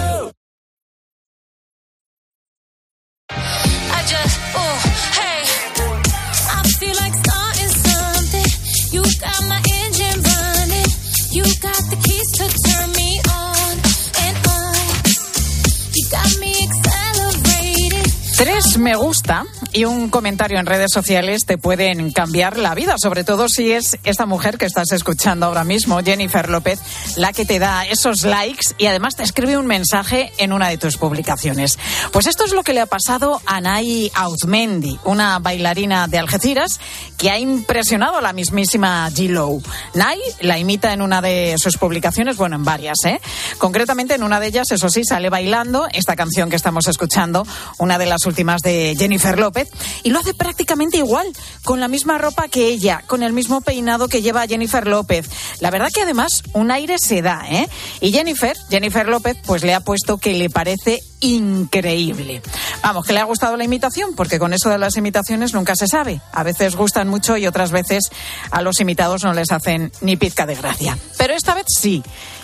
Tres 18.41 18.79
me 18.79 18.97
gusta 18.97 19.45
y 19.75 19.85
un 19.85 20.09
comentario 20.09 20.59
en 20.59 20.65
redes 20.65 20.91
sociales 20.95 21.45
te 21.45 21.59
pueden 21.59 22.11
cambiar 22.11 22.57
la 22.57 22.75
vida, 22.75 22.95
sobre 22.97 23.23
todo 23.23 23.51
si 23.51 23.71
es 23.71 23.99
esta 24.05 24.25
mujer 24.25 24.57
que 24.57 24.65
estás 24.65 24.93
escuchando 24.93 25.45
ahora 25.45 25.63
mismo, 25.63 26.01
Jennifer 26.03 26.49
López, 26.49 26.81
la 27.17 27.35
que 27.35 27.45
te 27.45 27.59
da 27.59 27.85
esos 27.85 28.23
likes 28.23 28.69
y 28.79 28.87
además 28.87 29.15
te 29.15 29.25
escribe 29.25 29.59
un 29.59 29.67
mensaje 29.67 30.33
en 30.39 30.55
una 30.55 30.71
de 30.71 30.79
tus 30.79 30.97
publicaciones. 30.97 31.79
Pues 32.13 32.27
esto 32.27 32.47
es 32.47 32.55
lo 32.55 32.63
que 32.63 32.73
le 32.73 32.81
ha 32.81 32.87
pasado 32.87 33.43
a 33.45 33.61
Nay 33.61 34.11
Auzmendi, 34.15 34.99
una 35.05 35.39
bailarina 35.39 36.09
de 36.09 36.19
Algeciras 36.19 36.81
que 37.19 37.31
ha 37.31 37.39
impresionado 37.39 38.17
a 38.17 38.23
la 38.23 38.33
mismísima 38.33 39.07
G-Low. 39.11 39.63
Nay 39.93 40.19
la 40.41 40.59
imita 40.59 40.95
en 40.95 41.03
una 41.03 41.21
de 41.21 41.57
sus 41.59 41.77
publicaciones, 41.77 42.39
bueno, 42.39 42.57
en 42.57 42.65
varias, 42.65 43.05
¿eh? 43.05 43.21
Concretamente 43.59 44.15
en 44.15 44.23
una 44.23 44.41
de 44.41 44.47
ellas, 44.47 44.71
eso 44.71 44.89
sí, 44.89 45.05
sale 45.05 45.29
bailando 45.29 45.87
esta 45.93 46.17
canción 46.17 46.49
que 46.49 46.57
estamos 46.57 46.89
escuchando, 46.89 47.47
una 47.77 47.99
de 47.99 48.07
las 48.07 48.30
últimas 48.31 48.63
de 48.63 48.95
Jennifer 48.99 49.39
López, 49.39 49.69
y 50.03 50.11
lo 50.11 50.21
hace 50.21 50.35
prácticamente 50.35 50.97
igual, 50.97 51.27
con 51.65 51.81
la 51.81 51.89
misma 51.89 52.17
ropa 52.19 52.49
que 52.49 52.69
ella, 52.69 53.03
con 53.07 53.23
el 53.23 53.33
mismo 53.33 53.61
peinado 53.61 54.09
que 54.09 54.23
lleva 54.23 54.47
Jennifer 54.47 54.87
López. 54.87 55.29
La 55.61 55.71
verdad 55.71 55.91
que 55.93 56.03
además 56.03 56.43
un 56.53 56.71
aire 56.71 56.97
se 56.99 57.23
da, 57.23 57.45
¿eh? 57.51 57.69
Y 58.01 58.13
Jennifer, 58.13 58.57
Jennifer 58.71 59.07
López, 59.07 59.37
pues 59.45 59.63
le 59.63 59.75
ha 59.75 59.81
puesto 59.81 60.19
que 60.19 60.35
le 60.35 60.49
parece 60.49 61.01
increíble. 61.21 62.43
Vamos, 62.83 63.07
que 63.07 63.13
le 63.13 63.21
ha 63.21 63.25
gustado 63.25 63.57
la 63.57 63.65
imitación, 63.65 64.15
porque 64.15 64.39
con 64.39 64.53
eso 64.53 64.71
de 64.71 64.79
las 64.79 64.97
imitaciones 64.97 65.53
nunca 65.53 65.75
se 65.77 65.87
sabe. 65.87 66.21
A 66.33 66.43
veces 66.43 66.77
gustan 66.77 67.09
mucho 67.09 67.37
y 67.37 67.47
otras 67.47 67.71
veces 67.71 68.05
a 68.51 68.63
los 68.63 68.81
imitados 68.81 69.25
no 69.25 69.35
les 69.35 69.51
hacen 69.53 69.93
ni 70.01 70.17
pizca 70.17 70.47
de 70.47 70.55
gracia. 70.55 70.97
Pero 71.19 71.35
esta 71.35 71.55
vez 71.55 71.67
sí. 71.69 72.03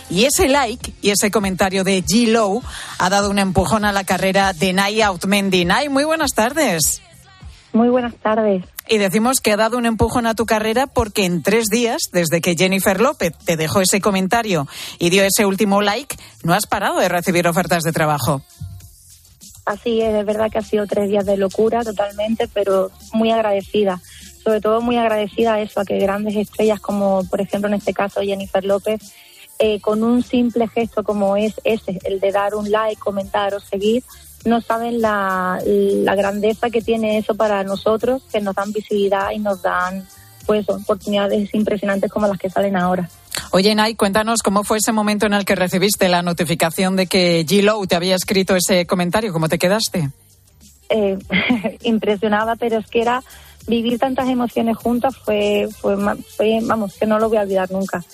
Y 0.09 0.25
ese 0.25 0.49
like 0.49 0.93
y 1.03 1.11
ese 1.11 1.31
comentario 1.31 1.83
de 1.85 2.03
G. 2.05 2.29
Low 2.29 2.63
ha 2.99 3.11
dado 3.11 3.31
un 3.31 3.39
empujón 3.39 3.85
a 3.85 3.93
la 3.93 4.05
carrera 4.05 4.53
de 4.53 4.73
Nay 4.73 5.03
Outmendi. 5.03 5.65
Nay, 5.65 5.89
muy 5.89 6.05
buenas 6.05 6.33
tardes. 6.33 7.03
Muy 7.73 7.89
buenas 7.89 8.15
tardes. 8.15 8.65
Y 8.89 8.99
decimos 8.99 9.41
que 9.41 9.53
ha 9.53 9.57
dado 9.57 9.77
un 9.77 9.85
empujón 9.85 10.27
a 10.27 10.35
tu 10.35 10.47
carrera 10.47 10.87
porque 10.87 11.25
en 11.25 11.43
tres 11.43 11.67
días, 11.67 12.03
desde 12.13 12.41
que 12.41 12.55
Jennifer 12.55 13.01
López 13.01 13.33
te 13.45 13.57
dejó 13.57 13.81
ese 13.81 14.01
comentario 14.01 14.69
y 14.99 15.11
dio 15.11 15.25
ese 15.25 15.45
último 15.45 15.83
like, 15.83 16.17
no 16.45 16.55
has 16.55 16.67
parado 16.67 17.01
de 17.01 17.09
recibir 17.09 17.49
ofertas 17.49 17.83
de 17.83 17.93
trabajo. 17.93 18.43
Así 19.67 20.01
es, 20.01 20.15
es 20.15 20.25
verdad 20.25 20.49
que 20.51 20.59
ha 20.59 20.63
sido 20.63 20.87
tres 20.87 21.09
días 21.09 21.27
de 21.27 21.37
locura 21.37 21.83
totalmente, 21.83 22.47
pero 22.47 22.93
muy 23.13 23.33
agradecida. 23.33 24.01
Sobre 24.45 24.61
todo 24.61 24.81
muy 24.81 24.97
agradecida 24.97 25.55
a 25.55 25.61
eso, 25.61 25.81
a 25.81 25.85
que 25.85 25.99
grandes 25.99 26.37
estrellas 26.37 26.79
como, 26.79 27.25
por 27.25 27.41
ejemplo, 27.41 27.67
en 27.67 27.75
este 27.75 27.93
caso 27.93 28.21
Jennifer 28.21 28.65
López, 28.65 29.01
eh, 29.59 29.81
con 29.81 30.03
un 30.03 30.23
simple 30.23 30.69
gesto 30.69 31.03
como 31.03 31.37
es 31.37 31.55
ese, 31.65 31.99
el 32.05 32.21
de 32.21 32.33
dar 32.33 32.55
un 32.55 32.71
like, 32.71 33.01
comentar 33.01 33.55
o 33.55 33.61
seguir, 33.61 34.03
no 34.45 34.61
saben 34.61 35.01
la, 35.01 35.61
la 35.65 36.15
grandeza 36.15 36.71
que 36.71 36.83
tiene 36.83 37.19
eso 37.19 37.35
para 37.35 37.65
nosotros, 37.65 38.23
que 38.31 38.41
nos 38.41 38.55
dan 38.55 38.73
visibilidad 38.73 39.31
y 39.33 39.39
nos 39.39 39.63
dan 39.63 40.07
pues 40.47 40.69
oportunidades 40.69 41.53
impresionantes 41.53 42.11
como 42.11 42.29
las 42.29 42.39
que 42.39 42.49
salen 42.49 42.77
ahora. 42.77 43.09
Oye, 43.51 43.75
Nay, 43.75 43.95
cuéntanos 43.95 44.43
cómo 44.43 44.65
fue 44.65 44.79
ese 44.79 44.93
momento 44.93 45.27
en 45.27 45.35
el 45.35 45.45
que 45.45 45.55
recibiste 45.55 46.09
la 46.09 46.23
notificación 46.23 46.97
de 46.97 47.07
que 47.07 47.45
G. 47.45 47.63
Low 47.63 47.87
te 47.87 47.97
había 47.97 48.15
escrito 48.15 48.55
ese 48.55 48.87
comentario. 48.87 49.33
¿Cómo 49.33 49.49
te 49.49 49.59
quedaste? 49.59 50.11
Eh, 50.89 51.19
impresionada, 51.83 52.57
pero 52.57 52.79
es 52.79 52.87
que 52.87 53.03
era 53.03 53.23
vivir 53.67 53.99
tantas 53.99 54.29
emociones 54.29 54.77
juntas 54.77 55.17
fue, 55.17 55.69
fue, 55.81 55.97
fue, 56.37 56.61
vamos, 56.63 56.95
que 56.95 57.07
no 57.07 57.19
lo 57.19 57.29
voy 57.29 57.39
a 57.39 57.43
olvidar 57.43 57.71
nunca. 57.71 58.05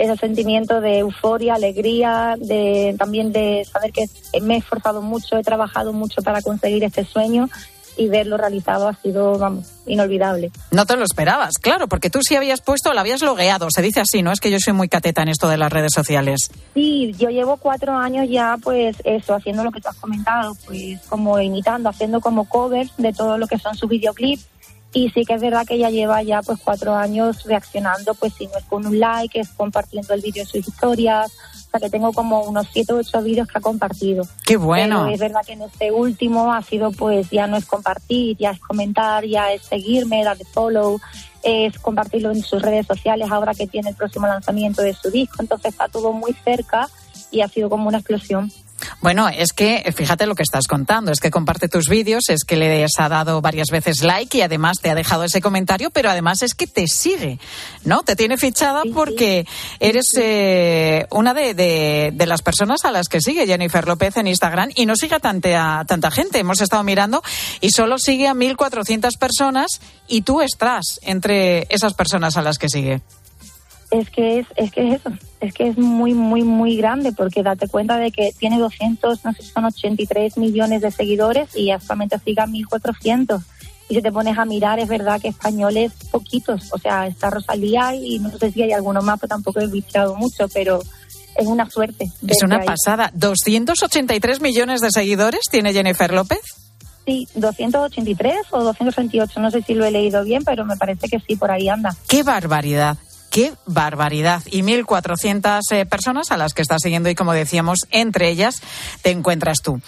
Ese 0.00 0.16
sentimiento 0.16 0.80
de 0.80 1.00
euforia, 1.00 1.56
alegría, 1.56 2.34
de 2.38 2.96
también 2.98 3.32
de 3.32 3.66
saber 3.70 3.92
que 3.92 4.06
me 4.40 4.54
he 4.54 4.56
esforzado 4.56 5.02
mucho, 5.02 5.36
he 5.36 5.42
trabajado 5.42 5.92
mucho 5.92 6.22
para 6.22 6.40
conseguir 6.40 6.84
este 6.84 7.04
sueño 7.04 7.50
y 7.98 8.08
verlo 8.08 8.38
realizado 8.38 8.88
ha 8.88 8.94
sido, 8.94 9.38
vamos, 9.38 9.72
inolvidable. 9.84 10.50
No 10.70 10.86
te 10.86 10.96
lo 10.96 11.04
esperabas, 11.04 11.58
claro, 11.60 11.86
porque 11.86 12.08
tú 12.08 12.20
sí 12.22 12.34
habías 12.34 12.62
puesto, 12.62 12.94
lo 12.94 13.00
habías 13.00 13.20
logueado, 13.20 13.68
se 13.70 13.82
dice 13.82 14.00
así, 14.00 14.22
¿no? 14.22 14.32
Es 14.32 14.40
que 14.40 14.50
yo 14.50 14.56
soy 14.58 14.72
muy 14.72 14.88
cateta 14.88 15.20
en 15.20 15.28
esto 15.28 15.50
de 15.50 15.58
las 15.58 15.70
redes 15.70 15.92
sociales. 15.94 16.50
Sí, 16.72 17.12
yo 17.18 17.28
llevo 17.28 17.58
cuatro 17.58 17.94
años 17.94 18.26
ya, 18.30 18.56
pues 18.62 18.96
eso, 19.04 19.34
haciendo 19.34 19.64
lo 19.64 19.70
que 19.70 19.82
tú 19.82 19.88
has 19.88 19.96
comentado, 19.96 20.56
pues 20.64 20.98
como 21.10 21.38
imitando, 21.38 21.90
haciendo 21.90 22.22
como 22.22 22.48
covers 22.48 22.90
de 22.96 23.12
todo 23.12 23.36
lo 23.36 23.46
que 23.46 23.58
son 23.58 23.76
sus 23.76 23.90
videoclips. 23.90 24.46
Y 24.92 25.10
sí 25.10 25.24
que 25.24 25.34
es 25.34 25.40
verdad 25.40 25.64
que 25.66 25.74
ella 25.74 25.90
lleva 25.90 26.22
ya 26.22 26.42
pues 26.42 26.58
cuatro 26.62 26.94
años 26.94 27.44
reaccionando, 27.44 28.14
pues 28.14 28.32
si 28.34 28.46
no 28.48 28.58
es 28.58 28.64
con 28.64 28.86
un 28.86 28.98
like, 28.98 29.38
es 29.38 29.48
compartiendo 29.50 30.14
el 30.14 30.20
vídeo 30.20 30.42
en 30.42 30.48
sus 30.48 30.66
historias. 30.66 31.30
O 31.66 31.70
sea 31.70 31.78
que 31.78 31.90
tengo 31.90 32.12
como 32.12 32.42
unos 32.42 32.66
siete 32.72 32.92
o 32.92 32.96
ocho 32.96 33.22
vídeos 33.22 33.46
que 33.46 33.58
ha 33.58 33.60
compartido. 33.60 34.26
Qué 34.44 34.56
bueno. 34.56 35.02
Pero 35.04 35.14
es 35.14 35.20
verdad 35.20 35.42
que 35.46 35.52
en 35.52 35.62
este 35.62 35.92
último 35.92 36.52
ha 36.52 36.62
sido 36.62 36.90
pues 36.90 37.30
ya 37.30 37.46
no 37.46 37.56
es 37.56 37.64
compartir, 37.66 38.36
ya 38.38 38.50
es 38.50 38.58
comentar, 38.58 39.24
ya 39.24 39.52
es 39.52 39.62
seguirme, 39.62 40.24
darle 40.24 40.44
follow, 40.44 41.00
es 41.44 41.78
compartirlo 41.78 42.32
en 42.32 42.42
sus 42.42 42.60
redes 42.60 42.86
sociales 42.86 43.30
ahora 43.30 43.54
que 43.54 43.68
tiene 43.68 43.90
el 43.90 43.94
próximo 43.94 44.26
lanzamiento 44.26 44.82
de 44.82 44.94
su 44.94 45.12
disco. 45.12 45.36
Entonces 45.38 45.70
está 45.70 45.86
todo 45.86 46.12
muy 46.12 46.34
cerca 46.44 46.88
y 47.30 47.42
ha 47.42 47.48
sido 47.48 47.70
como 47.70 47.86
una 47.86 47.98
explosión. 47.98 48.50
Bueno, 49.00 49.28
es 49.28 49.52
que 49.52 49.92
fíjate 49.96 50.26
lo 50.26 50.34
que 50.34 50.42
estás 50.42 50.66
contando, 50.66 51.12
es 51.12 51.20
que 51.20 51.30
comparte 51.30 51.68
tus 51.68 51.88
vídeos, 51.88 52.28
es 52.28 52.44
que 52.44 52.56
les 52.56 52.90
ha 52.98 53.08
dado 53.08 53.40
varias 53.40 53.68
veces 53.70 54.02
like 54.02 54.38
y 54.38 54.42
además 54.42 54.78
te 54.80 54.90
ha 54.90 54.94
dejado 54.94 55.24
ese 55.24 55.40
comentario, 55.40 55.90
pero 55.90 56.10
además 56.10 56.42
es 56.42 56.54
que 56.54 56.66
te 56.66 56.86
sigue, 56.86 57.38
¿no? 57.84 58.02
Te 58.02 58.16
tiene 58.16 58.36
fichada 58.36 58.82
porque 58.92 59.46
eres 59.80 60.06
eh, 60.16 61.06
una 61.10 61.34
de, 61.34 61.54
de- 61.54 62.10
de 62.14 62.26
las 62.26 62.42
personas 62.42 62.84
a 62.84 62.90
las 62.92 63.08
que 63.08 63.20
sigue 63.20 63.46
Jennifer 63.46 63.86
López 63.86 64.16
en 64.16 64.26
Instagram 64.26 64.70
y 64.74 64.86
no 64.86 64.96
sigue 64.96 65.14
a 65.16 65.20
tanta, 65.20 65.84
tanta 65.86 66.10
gente. 66.10 66.38
Hemos 66.38 66.60
estado 66.60 66.82
mirando 66.82 67.22
y 67.60 67.70
solo 67.70 67.98
sigue 67.98 68.28
a 68.28 68.34
1.400 68.34 69.16
personas 69.18 69.80
y 70.08 70.22
tú 70.22 70.40
estás 70.40 71.00
entre 71.02 71.66
esas 71.70 71.94
personas 71.94 72.36
a 72.36 72.42
las 72.42 72.58
que 72.58 72.68
sigue. 72.68 73.00
Es 73.90 74.08
que 74.10 74.38
es, 74.38 74.46
es 74.56 74.70
que 74.70 74.88
es 74.88 75.00
eso, 75.00 75.10
es 75.40 75.52
que 75.52 75.68
es 75.68 75.76
muy, 75.76 76.14
muy, 76.14 76.44
muy 76.44 76.76
grande 76.76 77.12
porque 77.12 77.42
date 77.42 77.66
cuenta 77.66 77.98
de 77.98 78.12
que 78.12 78.32
tiene 78.38 78.58
200, 78.58 79.24
no 79.24 79.32
sé 79.32 79.42
si 79.42 79.50
son 79.50 79.64
83 79.64 80.36
millones 80.36 80.82
de 80.82 80.92
seguidores 80.92 81.56
y 81.56 81.70
actualmente 81.70 82.18
sigue 82.20 82.40
a 82.40 82.46
1400. 82.46 83.42
Y 83.88 83.96
si 83.96 84.02
te 84.02 84.12
pones 84.12 84.38
a 84.38 84.44
mirar, 84.44 84.78
es 84.78 84.88
verdad 84.88 85.20
que 85.20 85.26
españoles 85.26 85.92
poquitos, 86.12 86.72
o 86.72 86.78
sea, 86.78 87.08
está 87.08 87.30
Rosalía 87.30 87.92
y 87.96 88.20
no 88.20 88.30
sé 88.38 88.52
si 88.52 88.62
hay 88.62 88.70
alguno 88.70 89.02
más, 89.02 89.18
pero 89.18 89.30
tampoco 89.30 89.58
he 89.58 89.66
visto 89.66 90.14
mucho, 90.14 90.46
pero 90.54 90.80
es 91.36 91.46
una 91.46 91.68
suerte. 91.68 92.06
Es 92.28 92.42
una 92.44 92.58
ahí. 92.58 92.66
pasada. 92.66 93.10
¿283 93.12 94.40
millones 94.40 94.80
de 94.80 94.92
seguidores 94.92 95.40
tiene 95.50 95.72
Jennifer 95.72 96.12
López? 96.12 96.40
Sí, 97.04 97.26
283 97.34 98.36
o 98.50 98.62
228, 98.62 99.40
no 99.40 99.50
sé 99.50 99.62
si 99.62 99.74
lo 99.74 99.84
he 99.84 99.90
leído 99.90 100.22
bien, 100.22 100.44
pero 100.44 100.64
me 100.64 100.76
parece 100.76 101.08
que 101.08 101.18
sí, 101.18 101.34
por 101.34 101.50
ahí 101.50 101.68
anda. 101.68 101.96
¡Qué 102.06 102.22
barbaridad! 102.22 102.98
¡Qué 103.30 103.52
barbaridad! 103.64 104.42
Y 104.46 104.62
1.400 104.62 105.60
eh, 105.70 105.86
personas 105.86 106.32
a 106.32 106.36
las 106.36 106.52
que 106.52 106.62
estás 106.62 106.82
siguiendo 106.82 107.08
y 107.08 107.14
como 107.14 107.32
decíamos, 107.32 107.86
entre 107.90 108.28
ellas 108.28 108.60
te 109.02 109.10
encuentras 109.10 109.62
tú. 109.62 109.80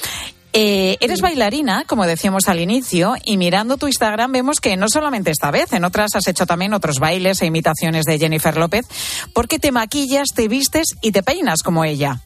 Eh, 0.55 0.99
eres 1.01 1.23
bailarina, 1.23 1.85
como 1.87 2.07
decíamos 2.07 2.47
al 2.47 2.61
inicio, 2.61 3.15
y 3.25 3.39
mirando 3.39 3.79
tu 3.79 3.87
Instagram 3.87 4.33
vemos 4.33 4.61
que 4.61 4.77
no 4.77 4.87
solamente 4.89 5.31
esta 5.31 5.51
vez, 5.51 5.73
en 5.73 5.85
otras 5.85 6.15
has 6.15 6.29
hecho 6.29 6.45
también 6.45 6.75
otros 6.75 6.99
bailes 6.99 7.41
e 7.41 7.47
imitaciones 7.47 8.05
de 8.05 8.19
Jennifer 8.19 8.57
López, 8.57 8.87
porque 9.33 9.59
te 9.59 9.73
maquillas, 9.73 10.29
te 10.35 10.49
vistes 10.49 10.89
y 11.01 11.11
te 11.11 11.23
peinas 11.23 11.63
como 11.63 11.85
ella. 11.85 12.21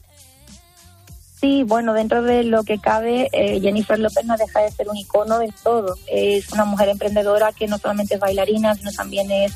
Sí, 1.39 1.63
bueno, 1.63 1.93
dentro 1.93 2.23
de 2.23 2.43
lo 2.43 2.63
que 2.63 2.79
cabe, 2.79 3.29
eh, 3.31 3.61
Jennifer 3.61 3.97
López 3.97 4.25
no 4.25 4.35
deja 4.35 4.59
de 4.61 4.71
ser 4.71 4.89
un 4.89 4.97
icono 4.97 5.39
de 5.39 5.53
todo. 5.63 5.95
Es 6.07 6.51
una 6.51 6.65
mujer 6.65 6.89
emprendedora 6.89 7.53
que 7.53 7.67
no 7.67 7.77
solamente 7.77 8.15
es 8.15 8.19
bailarina, 8.19 8.73
sino 8.73 8.91
también 8.91 9.31
es, 9.31 9.53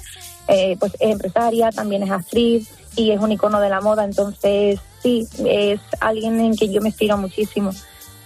eh, 0.51 0.75
pues, 0.77 0.93
es 0.99 1.11
empresaria, 1.11 1.71
también 1.71 2.03
es 2.03 2.11
actriz 2.11 2.69
y 2.95 3.11
es 3.11 3.19
un 3.21 3.31
icono 3.31 3.59
de 3.61 3.69
la 3.69 3.81
moda. 3.81 4.03
Entonces, 4.03 4.79
sí, 5.01 5.27
es 5.45 5.79
alguien 5.99 6.39
en 6.41 6.55
que 6.55 6.71
yo 6.71 6.81
me 6.81 6.89
inspiro 6.89 7.17
muchísimo. 7.17 7.71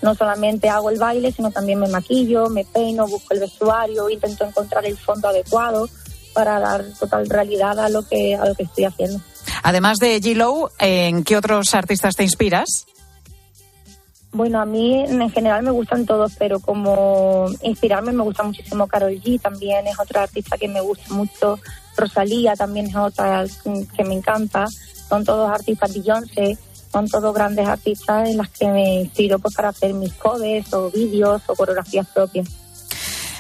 No 0.02 0.16
solamente 0.16 0.70
hago 0.70 0.90
el 0.90 1.00
baile, 1.00 1.32
sino 1.32 1.52
también 1.52 1.80
me 1.80 1.88
maquillo, 1.88 2.50
me 2.50 2.66
peino, 2.66 3.08
busco 3.08 3.34
el 3.34 3.40
vestuario, 3.40 4.10
intento 4.10 4.44
encontrar 4.44 4.86
el 4.86 4.98
fondo 4.98 5.28
adecuado 5.28 5.88
para 6.34 6.60
dar 6.60 6.84
total 7.00 7.30
realidad 7.30 7.80
a 7.80 7.90
lo 7.90 8.06
que 8.06 8.36
a 8.36 8.46
lo 8.46 8.56
que 8.56 8.64
estoy 8.64 8.86
haciendo. 8.86 9.20
Además 9.64 10.00
de 10.00 10.20
G-Lo, 10.20 10.70
¿en 10.80 11.24
qué 11.24 11.38
otros 11.38 11.74
artistas 11.74 12.16
te 12.16 12.24
inspiras? 12.24 12.86
Bueno, 14.32 14.60
a 14.60 14.66
mí 14.66 15.00
en 15.00 15.30
general 15.30 15.64
me 15.64 15.72
gustan 15.72 16.06
todos, 16.06 16.34
pero 16.38 16.60
como 16.60 17.46
inspirarme 17.62 18.12
me 18.12 18.24
gusta 18.24 18.44
muchísimo 18.44 18.86
Carol 18.86 19.14
G, 19.14 19.40
también 19.40 19.88
es 19.88 19.98
otra 19.98 20.24
artista 20.24 20.58
que 20.58 20.68
me 20.68 20.82
gusta 20.82 21.14
mucho, 21.14 21.58
Rosalía 21.96 22.56
también 22.56 22.88
es 22.88 22.96
otra 22.96 23.46
que 23.96 24.04
me 24.04 24.16
encanta, 24.16 24.66
son 25.08 25.24
todos 25.24 25.50
artistas 25.50 25.94
Beyoncé, 25.94 26.58
son 26.92 27.10
todos 27.10 27.34
grandes 27.34 27.68
artistas 27.68 28.30
en 28.30 28.38
las 28.38 28.50
que 28.50 28.68
me 28.68 29.02
inspiro 29.02 29.40
pues 29.40 29.54
para 29.54 29.70
hacer 29.70 29.94
mis 29.94 30.14
covers 30.14 30.74
o 30.74 30.90
vídeos 30.92 31.42
o 31.48 31.56
coreografías 31.56 32.08
propias. 32.08 32.48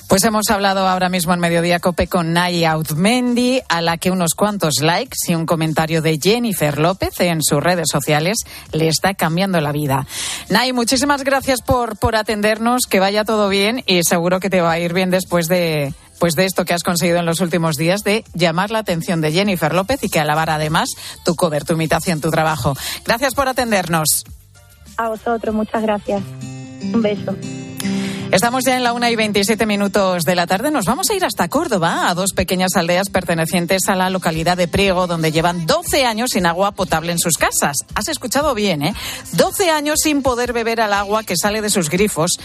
Pues 0.08 0.24
hemos 0.24 0.50
hablado 0.52 0.88
ahora 0.88 1.10
mismo 1.10 1.34
en 1.34 1.39
Mediodía 1.39 1.80
Cope 1.80 2.08
con 2.08 2.32
Naya 2.32 2.74
Auzmendi, 2.74 3.62
a 3.68 3.82
la 3.82 3.98
que 3.98 4.12
unos 4.12 4.36
cuantos 4.36 4.76
likes 4.82 5.18
y 5.28 5.34
un 5.34 5.48
comentario 5.48 6.04
de 6.04 6.20
Jennifer 6.22 6.78
López 6.78 7.20
en 7.22 7.41
sus 7.41 7.62
redes 7.62 7.88
sociales 7.91 8.38
le 8.72 8.88
está 8.88 9.15
cambiando 9.15 9.60
la 9.62 9.72
vida. 9.72 10.06
Nay, 10.50 10.74
muchísimas 10.74 11.24
gracias 11.24 11.62
por, 11.62 11.98
por 11.98 12.15
atendernos, 12.15 12.84
que 12.88 13.00
vaya 13.00 13.26
todo 13.26 13.50
bien 13.50 13.84
y 13.88 14.04
seguro 14.04 14.39
que 14.39 14.52
te 14.52 14.62
va 14.62 14.74
a 14.74 14.80
ir 14.80 14.94
bien 14.94 15.10
después 15.10 15.48
de, 15.48 15.96
pues 16.19 16.36
de 16.36 16.45
esto 16.45 16.65
que 16.65 16.73
has 16.73 16.84
conseguido 16.84 17.19
en 17.19 17.25
los 17.25 17.41
últimos 17.41 17.75
días 17.75 18.04
de 18.04 18.23
llamar 18.34 18.71
la 18.71 18.80
atención 18.80 19.21
de 19.21 19.32
Jennifer 19.32 19.73
López 19.73 20.04
y 20.04 20.10
que 20.10 20.19
alabar 20.19 20.49
además 20.49 20.89
tu 21.23 21.36
cover, 21.36 21.63
tu 21.65 21.73
imitación, 21.73 22.21
tu 22.21 22.32
trabajo. 22.32 22.73
Gracias 23.06 23.34
por 23.36 23.47
atendernos. 23.47 24.23
A 24.97 25.10
vosotros, 25.10 25.54
muchas 25.54 25.82
gracias. 25.82 26.21
Un 26.93 27.01
beso. 27.01 27.36
Estamos 28.36 28.65
ya 28.65 28.76
en 28.76 28.84
la 28.84 28.91
una 28.91 29.10
y 29.10 29.15
27 29.15 29.65
minutos 29.65 30.24
de 30.26 30.36
la 30.36 30.45
tarde. 30.45 30.69
Nos 30.69 30.84
vamos 30.84 31.10
a 31.10 31.13
ir 31.13 31.24
hasta 31.24 31.48
Córdoba, 31.48 32.10
a 32.10 32.13
dos 32.13 32.34
pequeñas 32.34 32.76
aldeas 32.76 33.08
pertenecientes 33.10 33.88
a 33.88 33.95
la 33.95 34.10
localidad 34.10 34.58
de 34.58 34.67
Priego, 34.67 35.08
donde 35.08 35.32
llevan 35.32 35.65
12 35.65 36.06
años 36.06 36.32
sin 36.32 36.45
agua 36.45 36.74
potable 36.74 37.13
en 37.13 37.17
sus 37.17 37.38
casas. 37.38 37.78
Has 37.93 38.10
escuchado 38.10 38.54
bien, 38.54 38.82
¿eh? 38.82 38.93
12 39.32 39.69
años 39.69 40.00
sin 40.04 40.21
poder 40.21 40.52
beber 40.52 40.82
al 40.82 40.91
agua 40.91 41.24
que 41.24 41.38
sale 41.38 41.62
de 41.62 41.69
sus 41.69 41.89
grifos 41.89 42.38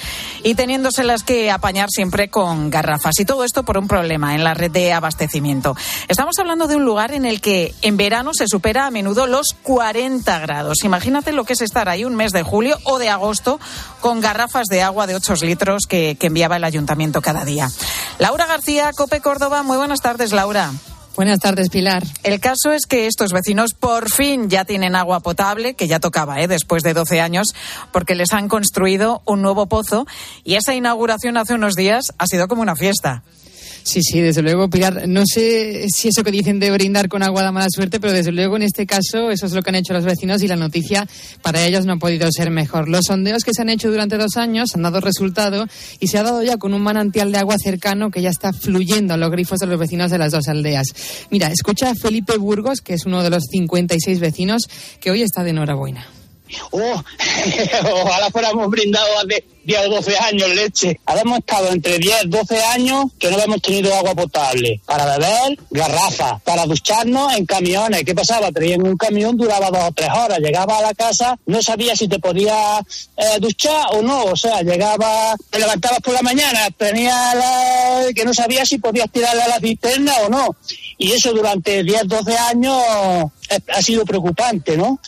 y 0.45 0.55
teniéndoselas 0.55 1.25
que 1.25 1.51
apañar 1.51 1.89
siempre 1.91 2.29
con 2.29 2.71
garrafas. 2.71 3.19
Y 3.19 3.25
todo 3.25 3.43
esto 3.43 3.65
por 3.65 3.77
un 3.77 3.89
problema 3.89 4.37
en 4.37 4.45
la 4.45 4.55
red 4.55 4.71
de 4.71 4.93
abastecimiento. 4.93 5.75
Estamos 6.07 6.39
hablando 6.39 6.69
de 6.69 6.77
un 6.77 6.85
lugar 6.85 7.11
en 7.11 7.27
el 7.27 7.41
que 7.41 7.75
en 7.83 7.97
verano 7.97 8.31
se 8.33 8.47
supera 8.47 8.87
a 8.87 8.93
menudo 8.93 9.27
los 9.27 9.57
40 9.65 10.39
grados. 10.39 10.85
Imagínate 10.85 11.33
lo 11.33 11.43
que 11.43 11.55
es 11.55 11.63
estar 11.63 11.89
ahí 11.89 12.05
un 12.05 12.15
mes 12.15 12.31
de 12.31 12.45
julio 12.45 12.79
o 12.85 13.01
de 13.01 13.09
agosto 13.09 13.59
con 14.01 14.21
garrafas 14.21 14.69
de 14.69 14.83
agua 14.83 15.09
de 15.09 15.17
8 15.17 15.35
litros 15.43 15.80
que, 15.87 16.17
que 16.19 16.29
enviaba 16.29 16.57
el 16.57 16.65
ayuntamiento 16.65 17.23
cada 17.23 17.45
día. 17.45 17.71
Laura 18.19 18.47
García, 18.47 18.93
Cope 18.93 19.21
Córdoba. 19.21 19.63
Muy 19.63 19.77
buenas 19.77 20.01
tardes, 20.01 20.33
Laura. 20.33 20.73
Buenas 21.17 21.41
tardes, 21.41 21.69
Pilar. 21.69 22.03
El 22.23 22.41
caso 22.41 22.73
es 22.73 22.87
que 22.87 23.07
estos 23.07 23.33
vecinos 23.33 23.75
por 23.75 24.11
fin 24.11 24.49
ya 24.49 24.65
tienen 24.65 24.95
agua 24.95 25.21
potable, 25.21 25.75
que 25.75 25.89
ya 25.89 25.99
tocaba, 26.01 26.41
¿eh? 26.41 26.49
después 26.49 26.83
de 26.83 26.95
12 26.95 27.21
años, 27.21 27.49
porque 27.93 28.15
les 28.15 28.33
han 28.33 28.49
construido 28.49 29.21
un 29.27 29.43
nuevo 29.43 29.67
pozo 29.67 30.07
y 30.45 30.55
esa 30.55 30.75
inauguración 30.75 31.37
hace 31.37 31.55
unos 31.55 31.75
días 31.75 32.15
ha 32.17 32.27
sido 32.27 32.49
como 32.49 32.63
una 32.63 32.77
fiesta. 32.77 33.23
Sí, 33.83 34.03
sí, 34.03 34.21
desde 34.21 34.43
luego, 34.43 34.69
Pilar. 34.69 35.09
No 35.09 35.23
sé 35.27 35.87
si 35.89 36.09
eso 36.09 36.23
que 36.23 36.31
dicen 36.31 36.61
de 36.61 36.71
brindar 36.71 37.09
con 37.09 37.23
agua 37.23 37.43
da 37.43 37.53
mala 37.53 37.69
suerte, 37.71 38.01
pero 38.01 38.13
desde 38.13 38.33
luego 38.33 38.57
en 38.57 38.63
este 38.63 38.87
caso 38.87 39.31
eso 39.31 39.47
es 39.47 39.53
lo 39.53 39.63
que 39.63 39.71
han 39.71 39.77
hecho 39.77 39.93
los 39.93 40.05
vecinos 40.05 40.43
y 40.43 40.49
la 40.49 40.57
noticia 40.57 41.07
para 41.43 41.65
ellos 41.65 41.87
no 41.87 41.95
ha 41.95 41.97
podido 41.97 42.29
ser 42.31 42.51
mejor. 42.51 42.89
Los 42.89 43.07
sondeos 43.07 43.45
que 43.45 43.53
se 43.55 43.63
han 43.63 43.69
hecho 43.69 43.91
durante 43.91 44.19
dos 44.19 44.37
años 44.37 44.75
han 44.75 44.83
dado 44.83 45.01
resultado 45.01 45.67
y 45.99 46.09
se 46.09 46.19
ha 46.19 46.23
dado 46.23 46.43
ya 46.43 46.57
con 46.57 46.75
un 46.75 46.83
manantial 46.83 47.33
de 47.33 47.39
agua 47.39 47.57
cercano 47.59 48.11
que 48.11 48.23
ya 48.23 48.31
está 48.31 48.53
fluyendo 48.53 49.15
a 49.15 49.17
los 49.17 49.31
grifos 49.31 49.59
de 49.59 49.67
los 49.67 49.79
vecinos 49.79 50.11
de 50.11 50.19
las 50.19 50.33
dos 50.33 50.49
aldeas. 50.49 50.87
Mira, 51.31 51.49
escucha 51.49 51.91
a 51.91 51.95
Felipe 51.95 52.37
Burgos, 52.37 52.81
que 52.81 52.95
es 52.95 53.07
uno 53.07 53.23
de 53.23 53.31
los 53.31 53.45
56 53.51 54.21
vecinos, 54.21 54.63
que 55.01 55.11
hoy 55.11 55.23
está 55.23 55.43
de 55.43 55.51
enhorabuena. 55.51 56.20
Oh, 56.71 57.03
ojalá 58.05 58.31
fuéramos 58.31 58.69
brindado 58.69 59.19
hace 59.19 59.45
10 59.65 59.87
o 59.87 59.91
12 59.91 60.17
años 60.19 60.49
leche. 60.55 61.01
Ahora 61.07 61.23
hemos 61.23 61.39
estado 61.39 61.69
entre 61.69 61.99
10 61.99 62.25
y 62.25 62.29
12 62.29 62.63
años 62.65 63.05
que 63.19 63.31
no 63.31 63.39
hemos 63.39 63.61
tenido 63.61 63.95
agua 63.95 64.15
potable. 64.15 64.81
Para 64.87 65.05
beber, 65.17 65.59
garrafas. 65.71 66.41
Para 66.43 66.67
ducharnos, 66.67 67.35
en 67.35 67.47
camiones. 67.47 68.05
¿Qué 68.05 68.15
pasaba? 68.15 68.51
Traían 68.51 68.87
un 68.87 68.97
camión, 68.97 69.37
duraba 69.37 69.71
dos 69.71 69.89
o 69.89 69.93
tres 69.93 70.11
horas. 70.11 70.39
Llegaba 70.39 70.79
a 70.79 70.83
la 70.83 70.95
casa, 70.95 71.39
no 71.47 71.63
sabía 71.63 71.95
si 71.95 72.09
te 72.09 72.19
podías 72.19 72.81
eh, 73.17 73.39
duchar 73.39 73.87
o 73.93 74.03
no. 74.03 74.25
O 74.25 74.37
sea, 74.37 74.63
llegaba, 74.63 75.35
te 75.51 75.59
levantabas 75.59 76.01
por 76.01 76.15
la 76.15 76.23
mañana, 76.23 76.71
tenía 76.77 77.35
la, 77.35 78.13
que 78.15 78.25
no 78.25 78.35
sabía 78.35 78.65
si 78.65 78.79
podías 78.79 79.11
tirarle 79.11 79.43
a 79.43 79.49
la 79.49 79.61
cisterna 79.61 80.15
o 80.27 80.29
no. 80.29 80.57
Y 80.99 81.13
eso 81.13 81.33
durante 81.33 81.83
10, 81.83 82.09
12 82.09 82.39
años 82.39 82.83
eh, 83.51 83.59
ha 83.73 83.83
sido 83.83 84.05
preocupante, 84.05 84.77
¿no? 84.77 84.99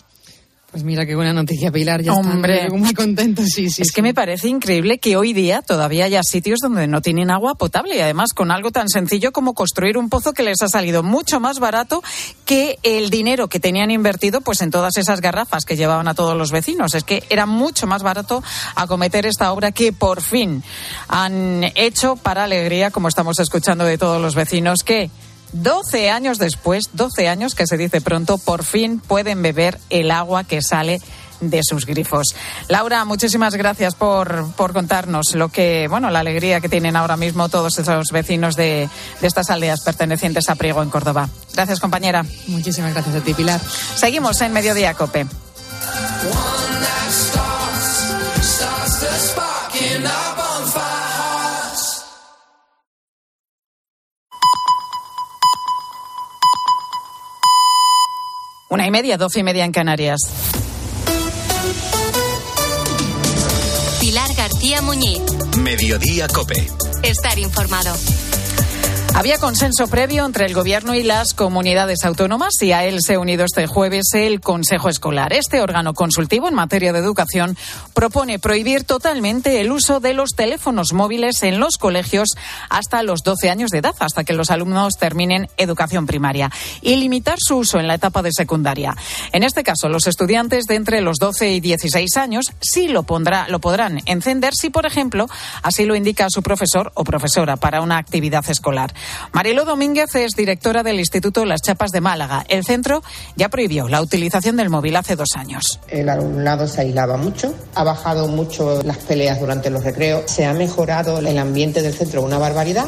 Pues 0.73 0.85
mira 0.85 1.05
qué 1.05 1.15
buena 1.15 1.35
noticia, 1.35 1.71
Pilar. 1.71 2.01
Ya 2.01 2.15
Hombre. 2.15 2.63
están 2.65 2.81
muy 2.81 2.95
contentos, 2.95 3.45
sí, 3.55 3.69
sí. 3.69 3.83
Es 3.83 3.93
que 3.93 4.01
me 4.01 4.15
parece 4.15 4.49
increíble 4.49 4.97
que 4.97 5.19
hoy 5.19 5.35
día 5.35 5.61
todavía 5.61 6.07
haya 6.07 6.23
sitios 6.23 6.61
donde 6.63 6.87
no 6.87 7.03
tienen 7.03 7.31
agua 7.31 7.57
potable 7.57 7.95
y 7.95 8.01
además 8.01 8.33
con 8.33 8.51
algo 8.51 8.71
tan 8.71 8.89
sencillo 8.89 9.33
como 9.33 9.53
construir 9.53 9.99
un 9.99 10.09
pozo 10.09 10.33
que 10.33 10.43
les 10.43 10.63
ha 10.63 10.69
salido 10.69 11.03
mucho 11.03 11.41
más 11.41 11.59
barato 11.59 12.03
que 12.47 12.79
el 12.85 13.11
dinero 13.11 13.49
que 13.49 13.61
tenían 13.61 13.91
invertido 13.91 14.41
pues 14.41 14.63
en 14.63 14.71
todas 14.71 14.97
esas 14.97 15.21
garrafas 15.21 15.67
que 15.67 15.77
llevaban 15.77 16.09
a 16.09 16.15
todos 16.15 16.39
los 16.39 16.51
vecinos. 16.51 16.95
Es 16.95 17.05
que 17.05 17.23
era 17.29 17.45
mucho 17.45 17.87
más 17.87 18.03
barato 18.03 18.43
acometer 18.75 19.27
esta 19.27 19.53
obra 19.53 19.73
que 19.73 19.93
por 19.93 20.23
fin 20.23 20.63
han 21.07 21.65
hecho 21.75 22.17
para 22.17 22.45
alegría, 22.45 22.91
como 22.91 23.09
estamos 23.09 23.39
escuchando 23.41 23.85
de 23.85 23.99
todos 23.99 24.23
los 24.23 24.35
vecinos, 24.35 24.85
que 24.85 25.11
12 25.53 26.11
años 26.11 26.39
después, 26.39 26.85
12 26.93 27.29
años 27.29 27.55
que 27.55 27.67
se 27.67 27.77
dice 27.77 28.01
pronto, 28.01 28.39
por 28.39 28.65
fin 28.65 29.01
pueden 29.01 29.43
beber 29.43 29.79
el 29.91 30.11
agua 30.11 30.45
que 30.45 30.63
sale 30.63 31.01
de 31.43 31.61
sus 31.63 31.87
grifos. 31.87 32.35
Laura, 32.69 33.05
muchísimas 33.05 33.55
gracias 33.55 33.95
por, 33.95 34.53
por 34.55 34.73
contarnos 34.73 35.35
lo 35.35 35.49
que, 35.49 35.89
bueno, 35.89 36.11
la 36.11 36.21
alegría 36.21 36.61
que 36.61 36.69
tienen 36.69 36.97
ahora 36.97 37.17
mismo 37.17 37.49
todos 37.49 37.79
esos 37.79 38.11
vecinos 38.13 38.57
de, 38.57 38.89
de 39.21 39.27
estas 39.27 39.51
aldeas 39.51 39.81
pertenecientes 39.81 40.49
a 40.49 40.55
Priego 40.55 40.83
en 40.83 40.91
Córdoba. 40.91 41.29
Gracias, 41.53 41.81
compañera. 41.81 42.25
Muchísimas 42.47 42.93
gracias 42.93 43.17
a 43.17 43.21
ti, 43.21 43.35
Pilar. 43.35 43.61
Seguimos 43.97 44.41
en 44.41 44.53
Mediodía 44.53 44.95
Cope. 44.95 45.27
Una 58.73 58.87
y 58.87 58.91
media, 58.91 59.19
doce 59.19 59.41
y 59.41 59.43
media 59.43 59.67
en 59.67 59.71
Canarias. 59.71 60.19
Pilar 64.01 64.35
García 64.35 64.81
Muñiz. 64.81 65.21
Mediodía 65.59 66.27
Cope. 66.27 66.71
Estar 67.03 67.39
informado. 67.39 67.95
Había 69.15 69.39
consenso 69.39 69.89
previo 69.89 70.25
entre 70.25 70.47
el 70.47 70.55
Gobierno 70.55 70.95
y 70.95 71.03
las 71.03 71.35
comunidades 71.35 72.05
autónomas 72.05 72.55
y 72.63 72.73
a 72.73 72.87
él 72.87 73.03
se 73.03 73.15
ha 73.15 73.19
unido 73.19 73.45
este 73.45 73.67
jueves 73.67 74.07
el 74.15 74.41
Consejo 74.41 74.89
Escolar. 74.89 75.35
Este 75.35 75.61
órgano 75.61 75.93
consultivo 75.93 76.49
en 76.49 76.55
materia 76.55 76.95
de 76.95 76.99
educación 76.99 77.57
propone 77.93 78.39
prohibir 78.39 78.85
totalmente 78.85 79.61
el 79.61 79.71
uso 79.71 80.01
de 80.01 80.15
los 80.15 80.31
teléfonos 80.31 80.95
móviles 80.95 81.43
en 81.43 81.61
los 81.61 81.77
colegios 81.77 82.31
hasta 82.71 83.03
los 83.03 83.23
12 83.23 83.51
años 83.51 83.71
de 83.71 83.79
edad, 83.79 83.95
hasta 84.01 84.25
que 84.25 84.33
los 84.33 84.51
alumnos 84.51 84.95
terminen 84.99 85.47
educación 85.59 86.07
primaria, 86.07 86.51
y 86.81 86.97
limitar 86.97 87.37
su 87.39 87.59
uso 87.59 87.79
en 87.79 87.89
la 87.89 87.95
etapa 87.95 88.23
de 88.23 88.33
secundaria. 88.33 88.97
En 89.33 89.43
este 89.43 89.63
caso, 89.63 89.91
los 89.91 90.07
estudiantes 90.07 90.65
de 90.65 90.77
entre 90.77 91.03
los 91.03 91.19
12 91.19 91.53
y 91.53 91.61
16 91.61 92.17
años 92.17 92.47
sí 92.61 92.89
lo, 92.89 93.03
pondrá, 93.03 93.47
lo 93.49 93.61
podrán 93.61 94.01
encender 94.07 94.55
si, 94.55 94.71
por 94.71 94.87
ejemplo, 94.87 95.29
así 95.63 95.85
lo 95.85 95.95
indica 95.95 96.29
su 96.31 96.43
profesor 96.43 96.93
o 96.95 97.05
profesora 97.05 97.57
para 97.57 97.83
una 97.83 97.99
actividad 97.99 98.49
escolar. 98.49 98.95
Marilo 99.33 99.65
Domínguez 99.65 100.15
es 100.15 100.33
directora 100.33 100.83
del 100.83 100.99
Instituto 100.99 101.45
Las 101.45 101.63
Chapas 101.63 101.91
de 101.91 102.01
Málaga. 102.01 102.45
El 102.49 102.65
centro 102.65 103.03
ya 103.37 103.49
prohibió 103.49 103.89
la 103.89 104.01
utilización 104.01 104.57
del 104.57 104.71
móvil 104.71 104.97
hace 104.97 105.17
dos 105.17 105.31
años. 105.37 105.81
El 105.89 106.09
alumnado 106.09 106.67
se 106.67 106.83
aislaba 106.83 107.17
mucho, 107.17 107.55
ha 107.75 107.85
bajado 107.85 108.29
mucho 108.29 108.83
las 108.83 108.99
peleas 108.99 109.41
durante 109.41 109.71
los 109.71 109.85
recreos, 109.85 110.31
se 110.31 110.45
ha 110.45 110.55
mejorado 110.55 111.19
el 111.19 111.39
ambiente 111.39 111.83
del 111.83 111.95
centro 111.95 112.23
una 112.23 112.39
barbaridad. 112.39 112.87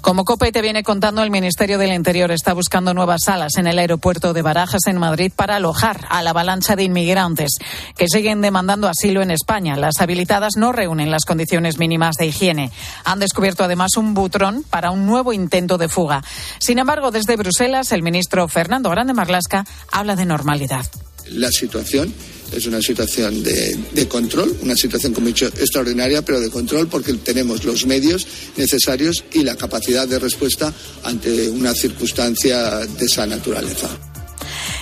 Como 0.00 0.24
COPE 0.24 0.52
te 0.52 0.62
viene 0.62 0.82
contando, 0.82 1.22
el 1.22 1.30
Ministerio 1.30 1.78
del 1.78 1.92
Interior 1.92 2.30
está 2.30 2.52
buscando 2.52 2.94
nuevas 2.94 3.22
salas 3.24 3.56
en 3.56 3.66
el 3.66 3.78
aeropuerto 3.78 4.32
de 4.32 4.42
Barajas, 4.42 4.86
en 4.86 4.98
Madrid, 4.98 5.32
para 5.34 5.56
alojar 5.56 6.06
a 6.08 6.22
la 6.22 6.30
avalancha 6.30 6.76
de 6.76 6.84
inmigrantes 6.84 7.56
que 7.96 8.08
siguen 8.08 8.40
demandando 8.40 8.88
asilo 8.88 9.22
en 9.22 9.30
España. 9.30 9.76
Las 9.76 10.00
habilitadas 10.00 10.56
no 10.56 10.72
reúnen 10.72 11.10
las 11.10 11.24
condiciones 11.24 11.78
mínimas 11.78 12.16
de 12.16 12.26
higiene. 12.26 12.70
Han 13.04 13.18
descubierto 13.18 13.64
además 13.64 13.96
un 13.96 14.14
butrón 14.14 14.64
para 14.68 14.90
un 14.90 15.06
nuevo 15.06 15.32
intento 15.32 15.78
de 15.78 15.88
fuga. 15.88 16.22
Sin 16.58 16.78
embargo, 16.78 17.10
desde 17.10 17.36
Bruselas, 17.36 17.92
el 17.92 18.02
ministro 18.02 18.48
Fernando 18.48 18.90
Grande 18.90 19.14
Marlasca 19.14 19.64
habla 19.90 20.16
de 20.16 20.26
normalidad. 20.26 20.86
La 21.30 21.50
situación 21.50 22.12
es 22.52 22.66
una 22.66 22.80
situación 22.80 23.42
de, 23.42 23.76
de, 23.92 24.08
control, 24.08 24.56
una 24.62 24.76
situación, 24.76 25.12
como 25.12 25.26
he 25.26 25.32
dicho, 25.32 25.46
extraordinaria, 25.46 26.22
pero 26.22 26.40
de 26.40 26.50
control 26.50 26.88
porque 26.88 27.12
tenemos 27.14 27.64
los 27.64 27.86
medios 27.86 28.26
necesarios 28.56 29.24
y 29.32 29.42
la 29.42 29.56
capacidad 29.56 30.06
de 30.06 30.18
respuesta 30.18 30.72
ante 31.02 31.48
una 31.48 31.74
circunstancia 31.74 32.86
de 32.86 33.04
esa 33.04 33.26
naturaleza. 33.26 34.15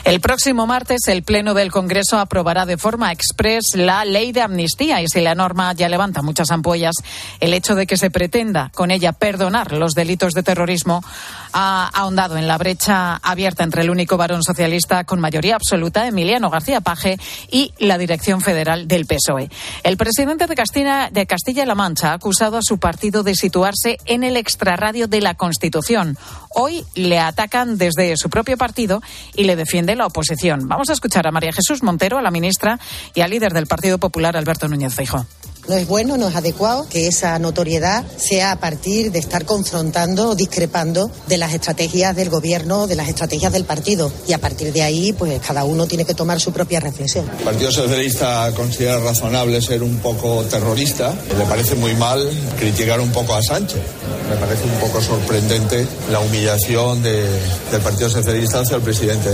El 0.04 0.20
próximo 0.20 0.66
martes 0.66 1.02
el 1.08 1.22
Pleno 1.22 1.54
del 1.54 1.70
Congreso 1.70 2.18
aprobará 2.18 2.66
de 2.66 2.76
forma 2.76 3.12
express 3.12 3.74
la 3.74 4.04
ley 4.04 4.32
de 4.32 4.42
amnistía 4.42 5.00
y 5.02 5.08
si 5.08 5.20
la 5.20 5.34
norma 5.34 5.72
ya 5.72 5.88
levanta 5.88 6.22
muchas 6.22 6.50
ampollas, 6.50 6.94
el 7.40 7.54
hecho 7.54 7.74
de 7.74 7.86
que 7.86 7.96
se 7.96 8.10
pretenda 8.10 8.70
con 8.74 8.90
ella 8.90 9.12
perdonar 9.12 9.72
los 9.72 9.94
delitos 9.94 10.34
de 10.34 10.42
terrorismo 10.42 11.02
ha 11.52 11.88
ahondado 11.94 12.36
en 12.36 12.48
la 12.48 12.58
brecha 12.58 13.16
abierta 13.16 13.62
entre 13.62 13.82
el 13.82 13.90
único 13.90 14.16
varón 14.16 14.42
socialista 14.42 15.04
con 15.04 15.20
mayoría 15.20 15.54
absoluta, 15.54 16.06
Emiliano 16.06 16.50
García 16.50 16.80
Paje, 16.80 17.18
y 17.50 17.72
la 17.78 17.96
dirección 17.96 18.40
federal 18.40 18.88
del 18.88 19.06
PSOE. 19.06 19.48
El 19.84 19.96
presidente 19.96 20.46
de 20.46 20.54
Castilla, 20.54 21.10
de 21.10 21.26
Castilla-La 21.26 21.74
Mancha 21.74 22.10
ha 22.10 22.14
acusado 22.14 22.58
a 22.58 22.62
su 22.62 22.78
partido 22.78 23.22
de 23.22 23.34
situarse 23.34 23.98
en 24.04 24.24
el 24.24 24.36
extrarradio 24.36 25.06
de 25.06 25.20
la 25.20 25.34
Constitución. 25.34 26.18
Hoy 26.50 26.84
le 26.94 27.18
atacan 27.18 27.78
desde 27.78 28.16
su 28.16 28.30
propio 28.30 28.56
partido 28.56 29.00
y 29.34 29.44
le 29.44 29.56
la 29.74 30.06
oposición. 30.06 30.68
Vamos 30.68 30.88
a 30.88 30.92
escuchar 30.92 31.26
a 31.26 31.32
María 31.32 31.52
Jesús 31.52 31.82
Montero, 31.82 32.16
a 32.16 32.22
la 32.22 32.30
ministra, 32.30 32.78
y 33.12 33.22
al 33.22 33.30
líder 33.30 33.52
del 33.52 33.66
Partido 33.66 33.98
Popular, 33.98 34.36
Alberto 34.36 34.68
Núñez 34.68 34.94
Feijóo. 34.94 35.26
No 35.68 35.76
es 35.76 35.86
bueno, 35.86 36.16
no 36.16 36.28
es 36.28 36.36
adecuado 36.36 36.86
que 36.88 37.06
esa 37.06 37.38
notoriedad 37.38 38.04
sea 38.16 38.52
a 38.52 38.60
partir 38.60 39.10
de 39.12 39.18
estar 39.18 39.44
confrontando 39.44 40.30
o 40.30 40.34
discrepando 40.34 41.10
de 41.26 41.38
las 41.38 41.54
estrategias 41.54 42.14
del 42.14 42.28
gobierno, 42.28 42.86
de 42.86 42.96
las 42.96 43.08
estrategias 43.08 43.52
del 43.52 43.64
partido. 43.64 44.12
Y 44.28 44.34
a 44.34 44.38
partir 44.38 44.72
de 44.72 44.82
ahí, 44.82 45.12
pues 45.12 45.40
cada 45.40 45.64
uno 45.64 45.86
tiene 45.86 46.04
que 46.04 46.14
tomar 46.14 46.38
su 46.40 46.52
propia 46.52 46.80
reflexión. 46.80 47.26
El 47.38 47.44
Partido 47.44 47.72
Socialista 47.72 48.52
considera 48.54 48.98
razonable 48.98 49.62
ser 49.62 49.82
un 49.82 49.96
poco 49.98 50.42
terrorista. 50.44 51.14
Le 51.38 51.44
parece 51.46 51.74
muy 51.76 51.94
mal 51.94 52.28
criticar 52.58 53.00
un 53.00 53.10
poco 53.10 53.34
a 53.34 53.42
Sánchez. 53.42 53.80
Me 54.28 54.36
parece 54.36 54.64
un 54.64 54.80
poco 54.80 55.00
sorprendente 55.00 55.86
la 56.10 56.20
humillación 56.20 57.02
de, 57.02 57.22
del 57.70 57.80
Partido 57.82 58.10
Socialista 58.10 58.60
hacia 58.60 58.76
el 58.76 58.82
presidente 58.82 59.30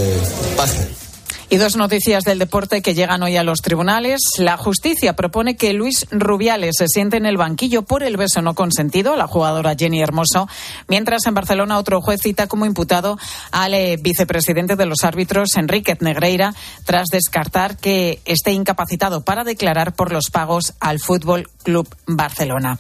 Paje. 0.57 1.10
Y 1.53 1.57
dos 1.57 1.75
noticias 1.75 2.23
del 2.23 2.39
deporte 2.39 2.81
que 2.81 2.95
llegan 2.95 3.25
hoy 3.25 3.37
a 3.37 3.43
los 3.43 3.61
tribunales. 3.61 4.21
La 4.39 4.57
justicia 4.57 5.17
propone 5.17 5.57
que 5.57 5.73
Luis 5.73 6.07
Rubiales 6.13 6.77
se 6.79 6.87
siente 6.87 7.17
en 7.17 7.27
el 7.27 7.39
banquillo 7.39 7.83
por 7.83 8.05
el 8.05 8.17
beso 8.17 8.41
no 8.41 8.55
consentido 8.55 9.15
a 9.15 9.17
la 9.17 9.27
jugadora 9.27 9.75
Jenny 9.77 10.01
Hermoso, 10.01 10.49
mientras 10.87 11.27
en 11.27 11.35
Barcelona 11.35 11.79
otro 11.79 12.01
juez 12.03 12.21
cita 12.23 12.47
como 12.47 12.67
imputado 12.67 13.19
al 13.51 13.75
eh, 13.75 13.99
vicepresidente 14.01 14.77
de 14.77 14.87
los 14.87 15.03
árbitros, 15.03 15.57
Enrique 15.57 15.97
Negreira, 15.99 16.55
tras 16.85 17.09
descartar 17.09 17.77
que 17.77 18.21
esté 18.27 18.53
incapacitado 18.53 19.23
para 19.23 19.43
declarar 19.43 19.93
por 19.93 20.13
los 20.13 20.31
pagos 20.31 20.75
al 20.79 21.01
Fútbol 21.01 21.51
Club 21.63 21.89
Barcelona. 22.07 22.79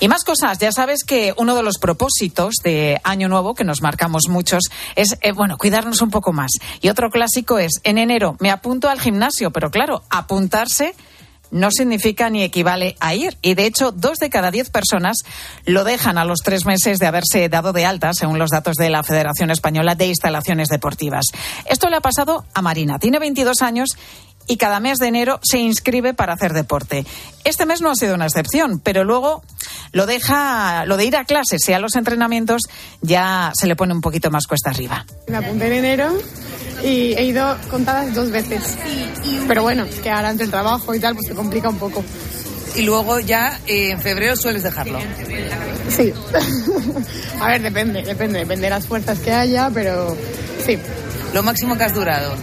Y 0.00 0.08
más 0.08 0.24
cosas. 0.24 0.58
Ya 0.58 0.72
sabes 0.72 1.04
que 1.04 1.34
uno 1.36 1.54
de 1.54 1.62
los 1.62 1.78
propósitos 1.78 2.56
de 2.64 3.00
Año 3.04 3.28
Nuevo 3.28 3.54
que 3.54 3.64
nos 3.64 3.82
marcamos 3.82 4.24
muchos 4.28 4.64
es, 4.96 5.16
eh, 5.20 5.32
bueno, 5.32 5.58
cuidarnos 5.58 6.02
un 6.02 6.10
poco 6.10 6.32
más. 6.32 6.50
Y 6.80 6.88
otro 6.88 7.10
clásico 7.10 7.58
es, 7.58 7.80
en 7.84 7.98
enero 7.98 8.36
me 8.40 8.50
apunto 8.50 8.88
al 8.88 9.00
gimnasio, 9.00 9.50
pero 9.50 9.70
claro, 9.70 10.02
apuntarse 10.10 10.94
no 11.52 11.70
significa 11.70 12.30
ni 12.30 12.42
equivale 12.42 12.96
a 12.98 13.14
ir. 13.14 13.36
Y 13.42 13.54
de 13.54 13.66
hecho, 13.66 13.92
dos 13.92 14.18
de 14.18 14.30
cada 14.30 14.50
diez 14.50 14.70
personas 14.70 15.18
lo 15.64 15.84
dejan 15.84 16.18
a 16.18 16.24
los 16.24 16.40
tres 16.40 16.64
meses 16.64 16.98
de 16.98 17.06
haberse 17.06 17.48
dado 17.48 17.72
de 17.72 17.84
alta, 17.84 18.12
según 18.14 18.38
los 18.38 18.50
datos 18.50 18.74
de 18.76 18.90
la 18.90 19.04
Federación 19.04 19.50
Española 19.50 19.94
de 19.94 20.06
Instalaciones 20.06 20.68
Deportivas. 20.68 21.26
Esto 21.66 21.90
le 21.90 21.96
ha 21.96 22.00
pasado 22.00 22.44
a 22.54 22.62
Marina. 22.62 22.98
Tiene 22.98 23.18
22 23.18 23.60
años 23.62 23.90
y 24.46 24.56
cada 24.56 24.80
mes 24.80 24.98
de 24.98 25.08
enero 25.08 25.40
se 25.42 25.58
inscribe 25.58 26.14
para 26.14 26.34
hacer 26.34 26.52
deporte. 26.52 27.06
Este 27.44 27.66
mes 27.66 27.80
no 27.80 27.90
ha 27.90 27.94
sido 27.94 28.14
una 28.14 28.26
excepción, 28.26 28.80
pero 28.80 29.04
luego 29.04 29.42
lo 29.92 30.06
deja, 30.06 30.84
lo 30.86 30.96
de 30.96 31.04
ir 31.04 31.16
a 31.16 31.24
clases 31.24 31.68
y 31.68 31.72
a 31.72 31.78
los 31.78 31.96
entrenamientos 31.96 32.62
ya 33.00 33.52
se 33.58 33.66
le 33.66 33.76
pone 33.76 33.94
un 33.94 34.00
poquito 34.00 34.30
más 34.30 34.46
cuesta 34.46 34.70
arriba. 34.70 35.04
Me 35.28 35.36
apunté 35.36 35.66
en 35.66 35.72
enero 35.72 36.12
y 36.82 37.14
he 37.14 37.24
ido 37.24 37.56
contadas 37.70 38.14
dos 38.14 38.30
veces. 38.30 38.76
Pero 39.46 39.62
bueno, 39.62 39.86
que 40.02 40.10
ahora 40.10 40.30
entre 40.30 40.44
el 40.44 40.50
trabajo 40.50 40.94
y 40.94 41.00
tal, 41.00 41.14
pues 41.14 41.26
se 41.26 41.34
complica 41.34 41.68
un 41.68 41.78
poco. 41.78 42.04
Y 42.74 42.82
luego 42.82 43.20
ya 43.20 43.60
eh, 43.66 43.90
en 43.90 44.00
febrero 44.00 44.34
sueles 44.34 44.62
dejarlo. 44.62 44.98
Sí. 45.88 46.12
a 47.40 47.48
ver, 47.48 47.60
depende, 47.60 48.02
depende, 48.02 48.38
depende 48.38 48.64
de 48.64 48.70
las 48.70 48.86
fuerzas 48.86 49.18
que 49.18 49.30
haya, 49.30 49.70
pero 49.72 50.16
sí. 50.64 50.78
Lo 51.34 51.42
máximo 51.42 51.76
que 51.76 51.84
has 51.84 51.94
durado. 51.94 52.34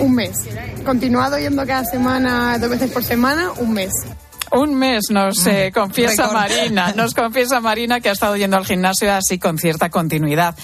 Un 0.00 0.14
mes. 0.14 0.36
Continuado 0.84 1.38
yendo 1.38 1.66
cada 1.66 1.84
semana, 1.84 2.58
dos 2.58 2.70
veces 2.70 2.90
por 2.90 3.04
semana, 3.04 3.52
un 3.58 3.72
mes. 3.72 3.92
Un 4.50 4.74
mes 4.74 5.04
nos 5.10 5.46
eh, 5.46 5.72
confiesa 5.74 6.28
Récord. 6.28 6.34
Marina, 6.34 6.92
nos 6.96 7.14
confiesa 7.14 7.60
Marina 7.60 8.00
que 8.00 8.08
ha 8.08 8.12
estado 8.12 8.36
yendo 8.36 8.56
al 8.56 8.64
gimnasio 8.64 9.12
así 9.12 9.38
con 9.38 9.58
cierta 9.58 9.90
continuidad. 9.90 10.54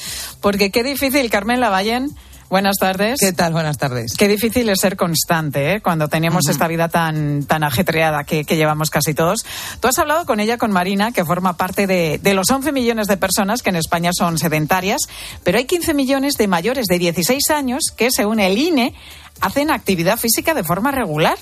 Porque 0.41 0.71
qué 0.71 0.85
difícil, 0.85 1.31
Carmen 1.31 1.61
Lavallén, 1.61 2.11
buenas 2.51 2.77
tardes. 2.77 3.21
¿Qué 3.21 3.33
tal? 3.33 3.53
Buenas 3.55 3.79
tardes. 3.79 4.15
Qué 4.19 4.29
difícil 4.29 4.69
es 4.69 4.81
ser 4.81 4.97
constante 4.97 5.73
¿eh? 5.73 5.81
cuando 5.81 6.09
tenemos 6.09 6.49
esta 6.49 6.69
vida 6.69 6.89
tan, 6.89 7.45
tan 7.45 7.63
ajetreada 7.63 8.25
que, 8.25 8.45
que, 8.45 8.57
llevamos 8.57 8.91
casi 8.91 9.15
todos. 9.15 9.47
Tú 9.81 9.89
has 9.89 9.99
hablado 9.99 10.27
con 10.27 10.41
ella, 10.41 10.59
con 10.59 10.71
Marina, 10.71 11.13
que 11.13 11.25
forma 11.25 11.57
parte 11.57 11.87
de, 11.87 12.19
de 12.19 12.35
los 12.35 12.51
11 12.51 12.73
millones 12.73 13.07
de 13.07 13.17
personas 13.17 13.63
que 13.63 13.71
en 13.71 13.77
España 13.77 14.11
son 14.13 14.37
sedentarias, 14.37 15.01
pero 15.45 15.57
hay 15.57 15.65
15 15.65 15.95
millones 15.95 16.35
de 16.35 16.49
mayores 16.49 16.87
de 16.87 16.99
16 16.99 17.49
años 17.51 17.85
que, 17.97 18.11
según 18.11 18.41
el 18.41 18.59
INE, 18.59 18.95
hacen 19.41 19.71
actividad 19.71 20.19
física 20.19 20.53
de 20.53 20.65
forma 20.65 20.91
regular. 20.91 21.39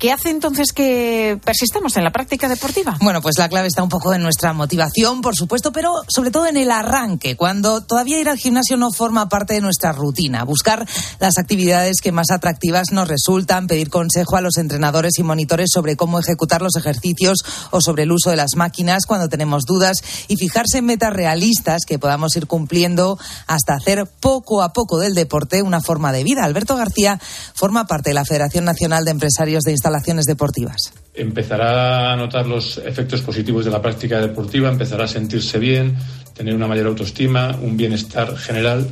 ¿Qué 0.00 0.10
hace 0.12 0.30
entonces 0.30 0.72
que 0.72 1.38
persistamos 1.44 1.94
en 1.98 2.04
la 2.04 2.10
práctica 2.10 2.48
deportiva? 2.48 2.96
Bueno, 3.02 3.20
pues 3.20 3.36
la 3.36 3.50
clave 3.50 3.68
está 3.68 3.82
un 3.82 3.90
poco 3.90 4.14
en 4.14 4.22
nuestra 4.22 4.54
motivación, 4.54 5.20
por 5.20 5.36
supuesto, 5.36 5.72
pero 5.72 5.92
sobre 6.08 6.30
todo 6.30 6.46
en 6.46 6.56
el 6.56 6.70
arranque, 6.70 7.36
cuando 7.36 7.82
todavía 7.82 8.18
ir 8.18 8.30
al 8.30 8.38
gimnasio 8.38 8.78
no 8.78 8.92
forma 8.92 9.28
parte 9.28 9.52
de 9.52 9.60
nuestra 9.60 9.92
rutina. 9.92 10.44
Buscar 10.44 10.88
las 11.18 11.36
actividades 11.36 12.00
que 12.02 12.12
más 12.12 12.30
atractivas 12.30 12.92
nos 12.92 13.08
resultan, 13.08 13.66
pedir 13.66 13.90
consejo 13.90 14.36
a 14.36 14.40
los 14.40 14.56
entrenadores 14.56 15.18
y 15.18 15.22
monitores 15.22 15.68
sobre 15.70 15.96
cómo 15.96 16.18
ejecutar 16.18 16.62
los 16.62 16.76
ejercicios 16.76 17.44
o 17.70 17.82
sobre 17.82 18.04
el 18.04 18.12
uso 18.12 18.30
de 18.30 18.36
las 18.36 18.56
máquinas 18.56 19.04
cuando 19.04 19.28
tenemos 19.28 19.64
dudas 19.66 19.98
y 20.28 20.36
fijarse 20.36 20.78
en 20.78 20.86
metas 20.86 21.12
realistas 21.12 21.82
que 21.86 21.98
podamos 21.98 22.34
ir 22.36 22.46
cumpliendo 22.46 23.18
hasta 23.46 23.74
hacer 23.74 24.06
poco 24.06 24.62
a 24.62 24.72
poco 24.72 24.98
del 24.98 25.12
deporte 25.12 25.60
una 25.60 25.82
forma 25.82 26.10
de 26.10 26.24
vida. 26.24 26.44
Alberto 26.44 26.74
García 26.74 27.20
forma 27.52 27.86
parte 27.86 28.08
de 28.08 28.14
la 28.14 28.24
Federación 28.24 28.64
Nacional 28.64 29.04
de 29.04 29.10
Empresarios 29.10 29.64
de 29.64 29.72
Instalaciones 29.72 29.89
instalaciones 29.90 30.24
deportivas. 30.24 30.92
Empezará 31.14 32.12
a 32.12 32.16
notar 32.16 32.46
los 32.46 32.78
efectos 32.78 33.22
positivos 33.22 33.64
de 33.64 33.70
la 33.70 33.82
práctica 33.82 34.20
deportiva, 34.20 34.68
empezará 34.68 35.04
a 35.04 35.08
sentirse 35.08 35.58
bien, 35.58 35.96
tener 36.34 36.54
una 36.54 36.68
mayor 36.68 36.86
autoestima, 36.86 37.58
un 37.60 37.76
bienestar 37.76 38.36
general 38.36 38.86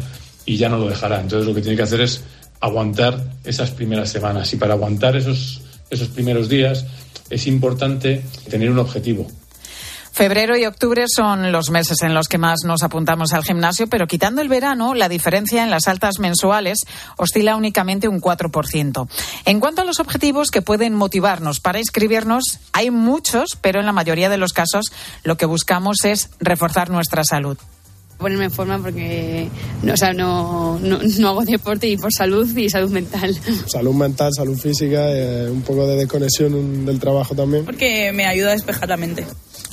y 0.44 0.56
ya 0.56 0.68
no 0.68 0.78
lo 0.78 0.88
dejará. 0.88 1.20
Entonces 1.20 1.46
lo 1.46 1.54
que 1.54 1.60
tiene 1.60 1.76
que 1.76 1.84
hacer 1.84 2.00
es 2.00 2.22
aguantar 2.60 3.22
esas 3.44 3.70
primeras 3.70 4.10
semanas 4.10 4.52
y 4.52 4.56
para 4.56 4.74
aguantar 4.74 5.16
esos, 5.16 5.62
esos 5.88 6.08
primeros 6.08 6.48
días 6.48 6.84
es 7.30 7.46
importante 7.46 8.22
tener 8.50 8.70
un 8.70 8.80
objetivo. 8.80 9.28
Febrero 10.18 10.56
y 10.56 10.66
octubre 10.66 11.04
son 11.06 11.52
los 11.52 11.70
meses 11.70 12.02
en 12.02 12.12
los 12.12 12.26
que 12.26 12.38
más 12.38 12.64
nos 12.64 12.82
apuntamos 12.82 13.32
al 13.32 13.44
gimnasio, 13.44 13.86
pero 13.86 14.08
quitando 14.08 14.42
el 14.42 14.48
verano, 14.48 14.92
la 14.94 15.08
diferencia 15.08 15.62
en 15.62 15.70
las 15.70 15.86
altas 15.86 16.18
mensuales 16.18 16.78
oscila 17.16 17.54
únicamente 17.54 18.08
un 18.08 18.20
4%. 18.20 19.08
En 19.44 19.60
cuanto 19.60 19.82
a 19.82 19.84
los 19.84 20.00
objetivos 20.00 20.50
que 20.50 20.60
pueden 20.60 20.92
motivarnos 20.94 21.60
para 21.60 21.78
inscribirnos, 21.78 22.58
hay 22.72 22.90
muchos, 22.90 23.50
pero 23.60 23.78
en 23.78 23.86
la 23.86 23.92
mayoría 23.92 24.28
de 24.28 24.38
los 24.38 24.52
casos 24.52 24.86
lo 25.22 25.36
que 25.36 25.46
buscamos 25.46 25.98
es 26.04 26.30
reforzar 26.40 26.90
nuestra 26.90 27.22
salud 27.22 27.56
ponerme 28.18 28.46
en 28.46 28.50
forma 28.50 28.78
porque 28.82 29.48
no, 29.84 29.94
o 29.94 29.96
sea, 29.96 30.12
no, 30.12 30.76
no, 30.80 30.98
no, 31.18 31.28
hago 31.28 31.44
deporte 31.44 31.86
y 31.86 31.96
por 31.96 32.12
salud 32.12 32.48
y 32.56 32.68
salud 32.68 32.90
mental. 32.90 33.38
Salud 33.66 33.94
mental, 33.94 34.32
salud 34.34 34.58
física, 34.58 35.14
eh, 35.14 35.48
un 35.48 35.62
poco 35.62 35.86
de 35.86 35.94
desconexión 35.94 36.84
del 36.84 36.98
trabajo 36.98 37.36
también. 37.36 37.64
Porque 37.64 38.10
me 38.12 38.26
ayuda 38.26 38.48
a 38.48 38.52
despejar 38.54 38.88
la 38.88 38.96
mente. 38.96 39.24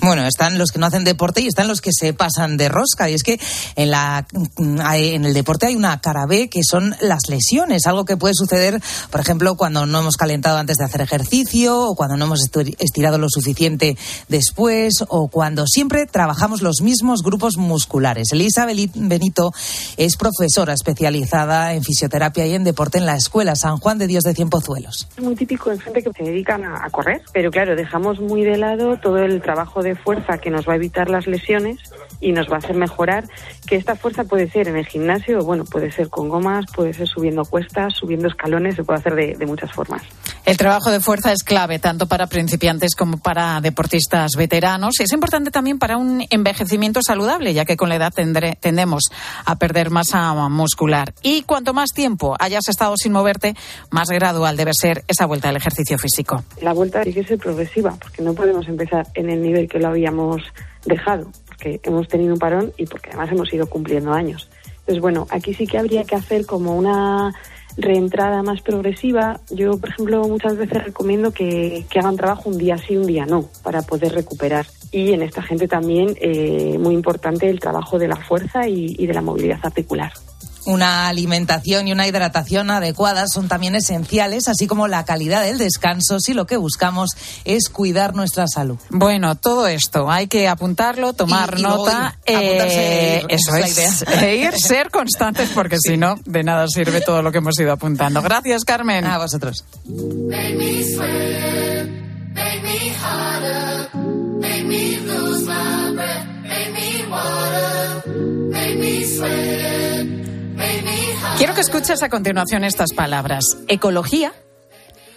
Bueno, 0.01 0.25
están 0.25 0.57
los 0.57 0.71
que 0.71 0.79
no 0.79 0.85
hacen 0.85 1.03
deporte 1.03 1.41
y 1.41 1.47
están 1.47 1.67
los 1.67 1.81
que 1.81 1.91
se 1.93 2.13
pasan 2.13 2.57
de 2.57 2.69
rosca. 2.69 3.09
Y 3.09 3.13
es 3.13 3.23
que 3.23 3.39
en, 3.75 3.91
la, 3.91 4.25
en 4.57 5.25
el 5.25 5.33
deporte 5.33 5.67
hay 5.67 5.75
una 5.75 5.99
cara 6.01 6.25
B 6.27 6.49
que 6.49 6.63
son 6.63 6.95
las 7.01 7.29
lesiones, 7.29 7.87
algo 7.87 8.05
que 8.05 8.17
puede 8.17 8.33
suceder, 8.35 8.81
por 9.09 9.21
ejemplo, 9.21 9.55
cuando 9.55 9.85
no 9.85 9.99
hemos 9.99 10.17
calentado 10.17 10.57
antes 10.57 10.77
de 10.77 10.85
hacer 10.85 11.01
ejercicio 11.01 11.81
o 11.81 11.95
cuando 11.95 12.17
no 12.17 12.25
hemos 12.25 12.41
estirado 12.79 13.17
lo 13.17 13.29
suficiente 13.29 13.97
después 14.27 15.03
o 15.07 15.27
cuando 15.27 15.65
siempre 15.67 16.05
trabajamos 16.05 16.61
los 16.61 16.81
mismos 16.81 17.23
grupos 17.23 17.57
musculares. 17.57 18.31
Elisa 18.31 18.65
Benito 18.65 19.51
es 19.97 20.17
profesora 20.17 20.73
especializada 20.73 21.73
en 21.73 21.83
fisioterapia 21.83 22.45
y 22.45 22.53
en 22.53 22.63
deporte 22.63 22.97
en 22.97 23.05
la 23.05 23.15
Escuela 23.15 23.55
San 23.55 23.77
Juan 23.77 23.97
de 23.97 24.07
Dios 24.07 24.23
de 24.23 24.33
Cienpozuelos. 24.33 25.07
Es 25.17 25.23
muy 25.23 25.35
típico 25.35 25.71
en 25.71 25.79
gente 25.79 26.03
que 26.03 26.11
se 26.11 26.23
dedican 26.23 26.63
a 26.63 26.89
correr, 26.89 27.21
pero 27.33 27.51
claro, 27.51 27.75
dejamos 27.75 28.19
muy 28.19 28.43
de 28.43 28.57
lado 28.57 28.97
todo 28.97 29.17
el 29.17 29.41
trabajo 29.41 29.81
de 29.85 29.95
fuerza 29.95 30.39
que 30.39 30.49
nos 30.49 30.67
va 30.67 30.73
a 30.73 30.75
evitar 30.75 31.09
las 31.09 31.27
lesiones 31.27 31.79
y 32.25 32.31
nos 32.31 32.49
va 32.49 32.55
a 32.55 32.57
hacer 32.57 32.75
mejorar, 32.75 33.25
que 33.67 33.75
esta 33.75 33.95
fuerza 33.95 34.23
puede 34.23 34.49
ser 34.49 34.67
en 34.67 34.75
el 34.77 34.87
gimnasio, 34.87 35.43
bueno, 35.45 35.63
puede 35.63 35.91
ser 35.91 36.09
con 36.09 36.27
gomas, 36.27 36.65
puede 36.75 36.91
ser 36.91 37.07
subiendo 37.07 37.45
cuestas, 37.45 37.93
subiendo 37.93 38.27
escalones, 38.27 38.75
se 38.75 38.83
puede 38.83 38.99
hacer 38.99 39.13
de, 39.13 39.35
de 39.35 39.45
muchas 39.45 39.71
formas. 39.71 40.01
El 40.43 40.57
trabajo 40.57 40.89
de 40.89 40.99
fuerza 40.99 41.31
es 41.31 41.43
clave 41.43 41.77
tanto 41.77 42.07
para 42.07 42.25
principiantes 42.25 42.95
como 42.95 43.17
para 43.17 43.61
deportistas 43.61 44.31
veteranos. 44.37 44.99
Es 44.99 45.11
importante 45.13 45.51
también 45.51 45.77
para 45.77 45.97
un 45.97 46.25
envejecimiento 46.31 46.99
saludable, 47.05 47.53
ya 47.53 47.65
que 47.65 47.77
con 47.77 47.89
la 47.89 47.95
edad 47.95 48.11
tendré, 48.11 48.57
tendemos 48.59 49.03
a 49.45 49.55
perder 49.57 49.91
masa 49.91 50.33
muscular. 50.49 51.13
Y 51.21 51.43
cuanto 51.43 51.73
más 51.73 51.89
tiempo 51.91 52.35
hayas 52.39 52.67
estado 52.69 52.95
sin 52.97 53.11
moverte, 53.11 53.55
más 53.91 54.09
gradual 54.09 54.57
debe 54.57 54.71
ser 54.73 55.03
esa 55.07 55.27
vuelta 55.27 55.49
al 55.49 55.57
ejercicio 55.57 55.99
físico. 55.99 56.43
La 56.61 56.73
vuelta 56.73 57.01
tiene 57.03 57.21
que 57.21 57.27
ser 57.27 57.37
progresiva, 57.37 57.95
porque 57.99 58.23
no 58.23 58.33
podemos 58.33 58.67
empezar 58.67 59.05
en 59.13 59.29
el 59.29 59.41
nivel 59.41 59.67
que 59.67 59.79
lo 59.79 59.89
habíamos 59.89 60.41
dejado, 60.85 61.31
porque 61.55 61.79
hemos 61.83 62.07
tenido 62.07 62.33
un 62.33 62.39
parón 62.39 62.73
y 62.77 62.85
porque 62.85 63.09
además 63.09 63.31
hemos 63.31 63.53
ido 63.53 63.67
cumpliendo 63.67 64.13
años. 64.13 64.49
Entonces, 64.79 65.01
bueno, 65.01 65.25
aquí 65.29 65.53
sí 65.53 65.65
que 65.65 65.77
habría 65.77 66.03
que 66.03 66.15
hacer 66.15 66.45
como 66.45 66.75
una 66.75 67.33
reentrada 67.77 68.43
más 68.43 68.61
progresiva. 68.61 69.39
Yo, 69.49 69.77
por 69.77 69.89
ejemplo, 69.89 70.27
muchas 70.27 70.57
veces 70.57 70.83
recomiendo 70.83 71.31
que, 71.31 71.85
hagan 71.95 72.17
trabajo 72.17 72.49
un 72.49 72.57
día 72.57 72.77
sí, 72.77 72.95
un 72.95 73.07
día 73.07 73.25
no, 73.25 73.49
para 73.63 73.81
poder 73.81 74.13
recuperar. 74.13 74.67
Y 74.91 75.13
en 75.13 75.21
esta 75.21 75.41
gente 75.41 75.67
también, 75.67 76.15
eh, 76.21 76.77
muy 76.79 76.93
importante 76.93 77.49
el 77.49 77.59
trabajo 77.59 77.97
de 77.97 78.07
la 78.07 78.17
fuerza 78.17 78.67
y 78.67 79.05
de 79.05 79.13
la 79.13 79.21
movilidad 79.21 79.59
articular. 79.63 80.11
Una 80.65 81.07
alimentación 81.07 81.87
y 81.87 81.91
una 81.91 82.07
hidratación 82.07 82.71
adecuadas 82.71 83.31
son 83.31 83.47
también 83.47 83.75
esenciales, 83.75 84.47
así 84.47 84.65
como 84.67 84.87
la 84.87 85.05
calidad 85.05 85.43
del 85.43 85.57
descanso 85.57 86.19
si 86.19 86.33
lo 86.33 86.45
que 86.45 86.57
buscamos 86.57 87.11
es 87.43 87.69
cuidar 87.69 88.15
nuestra 88.15 88.47
salud. 88.47 88.77
Bueno, 88.89 89.35
todo 89.35 89.67
esto 89.67 90.09
hay 90.11 90.27
que 90.27 90.47
apuntarlo, 90.47 91.13
tomar 91.13 91.53
Y- 91.55 91.59
y 91.59 91.61
luego 91.63 91.77
nota. 91.85 92.17
e 92.25 93.21
ir, 93.23 93.25
eso 93.29 93.55
es. 93.55 93.77
es 93.77 94.01
la 94.05 94.13
idea. 94.13 94.21
E 94.29 94.35
ir, 94.37 94.53
ser 94.57 94.89
constantes, 94.89 95.49
porque 95.53 95.77
si 95.79 95.97
no, 95.97 96.15
de 96.25 96.43
nada 96.43 96.67
sirve 96.67 97.01
todo 97.01 97.21
lo 97.21 97.31
que 97.31 97.37
hemos 97.39 97.59
ido 97.59 97.71
apuntando. 97.71 98.21
Gracias, 98.21 98.63
Carmen. 98.65 99.05
A 99.05 99.17
vosotros. 99.19 99.63
Make 99.85 100.55
me 108.79 109.03
sweat, 109.05 110.14
Quiero 111.37 111.53
que 111.53 111.61
escuches 111.61 112.01
a 112.01 112.09
continuación 112.09 112.63
estas 112.63 112.93
palabras. 112.93 113.43
Ecología, 113.67 114.33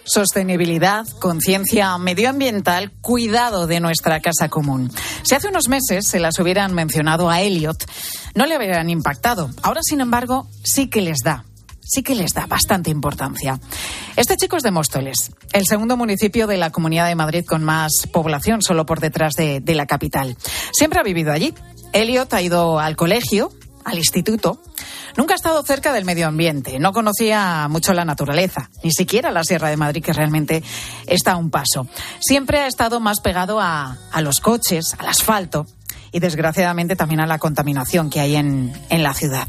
sostenibilidad, 0.03 1.07
conciencia 1.19 1.97
medioambiental, 1.97 2.91
cuidado 3.01 3.67
de 3.67 3.79
nuestra 3.79 4.19
casa 4.19 4.49
común. 4.49 4.91
Si 5.23 5.35
hace 5.35 5.47
unos 5.47 5.69
meses 5.69 6.07
se 6.07 6.19
las 6.19 6.37
hubieran 6.39 6.73
mencionado 6.73 7.29
a 7.29 7.41
Elliot, 7.41 7.85
no 8.35 8.45
le 8.45 8.55
habrían 8.55 8.89
impactado. 8.89 9.49
Ahora, 9.61 9.81
sin 9.83 10.01
embargo, 10.01 10.47
sí 10.63 10.89
que 10.89 11.01
les 11.01 11.19
da. 11.23 11.45
Sí 11.81 12.03
que 12.03 12.15
les 12.15 12.33
da 12.33 12.45
bastante 12.45 12.91
importancia. 12.91 13.59
Este 14.15 14.35
chico 14.35 14.57
es 14.57 14.63
de 14.63 14.71
Móstoles, 14.71 15.31
el 15.53 15.65
segundo 15.65 15.97
municipio 15.97 16.45
de 16.45 16.57
la 16.57 16.69
Comunidad 16.69 17.07
de 17.07 17.15
Madrid 17.15 17.45
con 17.47 17.63
más 17.63 17.91
población, 18.11 18.61
solo 18.61 18.85
por 18.85 18.99
detrás 18.99 19.33
de, 19.33 19.59
de 19.59 19.73
la 19.73 19.87
capital. 19.87 20.37
Siempre 20.71 20.99
ha 20.99 21.03
vivido 21.03 21.31
allí. 21.31 21.53
Elliot 21.93 22.31
ha 22.33 22.41
ido 22.41 22.79
al 22.79 22.95
colegio, 22.95 23.51
al 23.85 23.97
instituto. 23.97 24.61
Nunca 25.17 25.33
ha 25.33 25.35
estado 25.35 25.61
cerca 25.63 25.93
del 25.93 26.05
medio 26.05 26.27
ambiente, 26.27 26.79
no 26.79 26.93
conocía 26.93 27.67
mucho 27.69 27.93
la 27.93 28.05
naturaleza, 28.05 28.69
ni 28.83 28.91
siquiera 28.91 29.31
la 29.31 29.43
Sierra 29.43 29.69
de 29.69 29.77
Madrid, 29.77 30.03
que 30.03 30.13
realmente 30.13 30.63
está 31.07 31.33
a 31.33 31.37
un 31.37 31.49
paso. 31.49 31.87
Siempre 32.19 32.59
ha 32.59 32.67
estado 32.67 32.99
más 32.99 33.19
pegado 33.19 33.59
a, 33.59 33.97
los 34.21 34.39
coches, 34.39 34.95
al 34.97 35.07
asfalto 35.07 35.65
y 36.11 36.19
desgraciadamente 36.19 36.95
también 36.95 37.21
a 37.21 37.27
la 37.27 37.39
contaminación 37.39 38.09
que 38.09 38.19
hay 38.19 38.35
en 38.35 38.73
la 38.89 39.13
ciudad. 39.13 39.47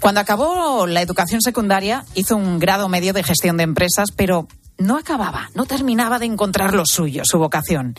Cuando 0.00 0.20
acabó 0.20 0.86
la 0.86 1.02
educación 1.02 1.40
secundaria, 1.40 2.04
hizo 2.14 2.36
un 2.36 2.58
grado 2.58 2.88
medio 2.88 3.12
de 3.12 3.22
gestión 3.22 3.56
de 3.56 3.64
empresas, 3.64 4.10
pero 4.14 4.48
no 4.78 4.96
acababa, 4.96 5.50
no 5.54 5.66
terminaba 5.66 6.18
de 6.18 6.26
encontrar 6.26 6.72
lo 6.72 6.86
suyo, 6.86 7.22
su 7.24 7.38
vocación. 7.38 7.94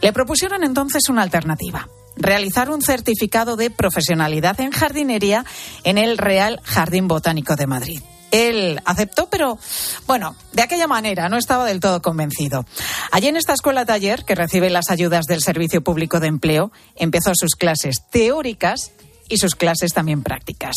Le 0.00 0.12
propusieron 0.12 0.64
entonces 0.64 1.08
una 1.08 1.22
alternativa 1.22 1.86
realizar 2.22 2.70
un 2.70 2.82
certificado 2.82 3.56
de 3.56 3.70
profesionalidad 3.70 4.60
en 4.60 4.70
jardinería 4.70 5.44
en 5.84 5.98
el 5.98 6.18
Real 6.18 6.60
Jardín 6.64 7.08
Botánico 7.08 7.56
de 7.56 7.66
Madrid. 7.66 8.00
Él 8.30 8.80
aceptó, 8.86 9.28
pero 9.28 9.58
bueno, 10.06 10.34
de 10.52 10.62
aquella 10.62 10.86
manera 10.86 11.28
no 11.28 11.36
estaba 11.36 11.66
del 11.66 11.80
todo 11.80 12.00
convencido. 12.00 12.64
Allí 13.10 13.28
en 13.28 13.36
esta 13.36 13.52
escuela 13.52 13.84
taller, 13.84 14.24
que 14.24 14.34
recibe 14.34 14.70
las 14.70 14.90
ayudas 14.90 15.26
del 15.26 15.42
Servicio 15.42 15.82
Público 15.82 16.18
de 16.18 16.28
Empleo, 16.28 16.72
empezó 16.96 17.32
sus 17.34 17.54
clases 17.54 17.96
teóricas 18.10 18.92
y 19.28 19.36
sus 19.36 19.54
clases 19.54 19.92
también 19.92 20.22
prácticas. 20.22 20.74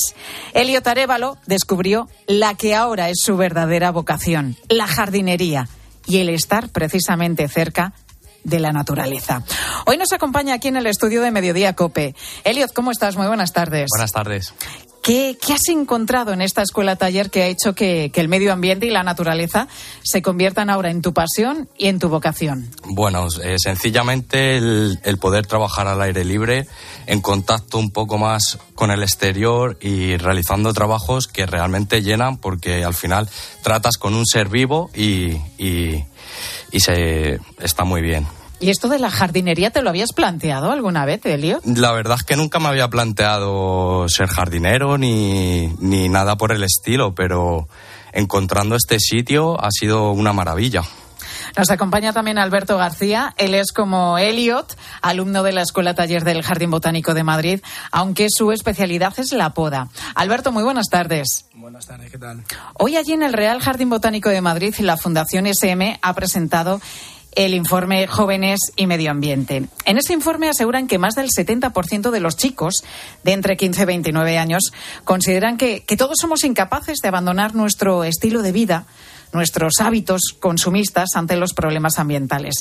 Elliot 0.53 0.85
Arevalo 0.85 1.37
descubrió 1.45 2.09
la 2.27 2.55
que 2.55 2.75
ahora 2.75 3.09
es 3.09 3.19
su 3.21 3.37
verdadera 3.37 3.91
vocación, 3.91 4.57
la 4.67 4.87
jardinería 4.87 5.69
y 6.07 6.17
el 6.17 6.29
estar 6.29 6.69
precisamente 6.69 7.47
cerca 7.47 7.93
de 8.45 8.59
la 8.59 8.71
naturaleza. 8.71 9.43
Hoy 9.85 9.97
nos 9.97 10.13
acompaña 10.13 10.53
aquí 10.53 10.69
en 10.69 10.77
el 10.77 10.87
estudio 10.87 11.21
de 11.21 11.31
Mediodía 11.31 11.73
Cope. 11.73 12.15
Elliot, 12.45 12.71
¿cómo 12.71 12.91
estás? 12.91 13.17
Muy 13.17 13.27
buenas 13.27 13.51
tardes. 13.51 13.87
Buenas 13.89 14.13
tardes. 14.13 14.53
¿Qué, 15.05 15.37
qué 15.39 15.53
has 15.53 15.67
encontrado 15.67 16.33
en 16.33 16.41
esta 16.41 16.63
escuela 16.63 16.95
taller 16.95 17.29
que 17.29 17.43
ha 17.43 17.47
hecho 17.47 17.75
que, 17.75 18.09
que 18.11 18.21
el 18.21 18.27
medio 18.27 18.51
ambiente 18.51 18.87
y 18.87 18.89
la 18.89 19.03
naturaleza 19.03 19.67
se 20.01 20.23
conviertan 20.23 20.71
ahora 20.71 20.89
en 20.89 21.03
tu 21.03 21.13
pasión 21.13 21.69
y 21.77 21.89
en 21.89 21.99
tu 21.99 22.09
vocación? 22.09 22.71
Bueno, 22.85 23.27
eh, 23.43 23.57
sencillamente 23.59 24.57
el, 24.57 24.99
el 25.03 25.17
poder 25.19 25.45
trabajar 25.45 25.87
al 25.87 26.01
aire 26.01 26.25
libre, 26.25 26.67
en 27.07 27.21
contacto 27.21 27.77
un 27.77 27.91
poco 27.91 28.17
más 28.17 28.57
con 28.73 28.91
el 28.91 29.03
exterior 29.03 29.77
y 29.81 30.17
realizando 30.17 30.73
trabajos 30.73 31.27
que 31.27 31.45
realmente 31.45 32.01
llenan 32.01 32.37
porque 32.37 32.83
al 32.83 32.93
final 32.93 33.29
tratas 33.63 33.97
con 33.97 34.13
un 34.13 34.25
ser 34.25 34.49
vivo 34.49 34.89
y, 34.93 35.37
y, 35.57 36.03
y 36.71 36.79
se 36.79 37.39
está 37.59 37.83
muy 37.83 38.01
bien. 38.01 38.25
¿Y 38.59 38.69
esto 38.69 38.87
de 38.87 38.99
la 38.99 39.11
jardinería 39.11 39.69
te 39.69 39.81
lo 39.81 39.89
habías 39.89 40.13
planteado 40.13 40.71
alguna 40.71 41.05
vez, 41.05 41.25
Elio? 41.25 41.59
La 41.65 41.91
verdad 41.91 42.17
es 42.19 42.23
que 42.23 42.37
nunca 42.37 42.59
me 42.59 42.69
había 42.69 42.89
planteado 42.89 44.07
ser 44.07 44.27
jardinero 44.27 44.97
ni, 44.97 45.67
ni 45.79 46.07
nada 46.07 46.37
por 46.37 46.51
el 46.51 46.63
estilo, 46.63 47.13
pero 47.13 47.67
encontrando 48.13 48.75
este 48.75 48.99
sitio 48.99 49.61
ha 49.61 49.69
sido 49.71 50.11
una 50.11 50.31
maravilla. 50.31 50.83
Nos 51.57 51.71
acompaña 51.71 52.11
también 52.11 52.37
Alberto 52.37 52.77
García. 52.77 53.33
Él 53.37 53.53
es 53.53 53.71
como 53.71 54.17
Elliot, 54.17 54.77
alumno 55.01 55.41
de 55.41 55.53
la 55.53 55.61
Escuela 55.61 55.95
Taller 55.95 56.25
del 56.25 56.43
Jardín 56.43 56.69
Botánico 56.69 57.13
de 57.13 57.23
Madrid, 57.23 57.61
aunque 57.91 58.27
su 58.29 58.51
especialidad 58.51 59.13
es 59.17 59.31
la 59.31 59.53
poda. 59.53 59.87
Alberto, 60.15 60.51
muy 60.51 60.63
buenas 60.63 60.89
tardes. 60.89 61.45
Buenas 61.53 61.87
tardes, 61.87 62.11
¿qué 62.11 62.17
tal? 62.17 62.43
Hoy 62.73 62.97
allí 62.97 63.13
en 63.13 63.23
el 63.23 63.31
Real 63.31 63.61
Jardín 63.61 63.89
Botánico 63.89 64.29
de 64.29 64.41
Madrid, 64.41 64.75
la 64.79 64.97
Fundación 64.97 65.47
SM 65.47 65.97
ha 66.01 66.13
presentado 66.13 66.81
el 67.35 67.53
informe 67.53 68.07
Jóvenes 68.07 68.59
y 68.75 68.87
Medio 68.87 69.11
Ambiente. 69.11 69.65
En 69.85 69.97
ese 69.97 70.13
informe 70.13 70.49
aseguran 70.49 70.87
que 70.87 70.97
más 70.97 71.15
del 71.15 71.29
70% 71.29 72.09
de 72.09 72.19
los 72.19 72.35
chicos 72.35 72.83
de 73.23 73.33
entre 73.33 73.57
15 73.57 73.81
y 73.81 73.85
29 73.85 74.37
años 74.37 74.71
consideran 75.03 75.57
que, 75.57 75.83
que 75.83 75.97
todos 75.97 76.17
somos 76.19 76.43
incapaces 76.43 76.99
de 76.99 77.07
abandonar 77.07 77.55
nuestro 77.55 78.03
estilo 78.03 78.41
de 78.41 78.51
vida 78.51 78.85
nuestros 79.35 79.73
hábitos 79.79 80.21
consumistas 80.39 81.09
ante 81.15 81.35
los 81.35 81.53
problemas 81.53 81.99
ambientales. 81.99 82.55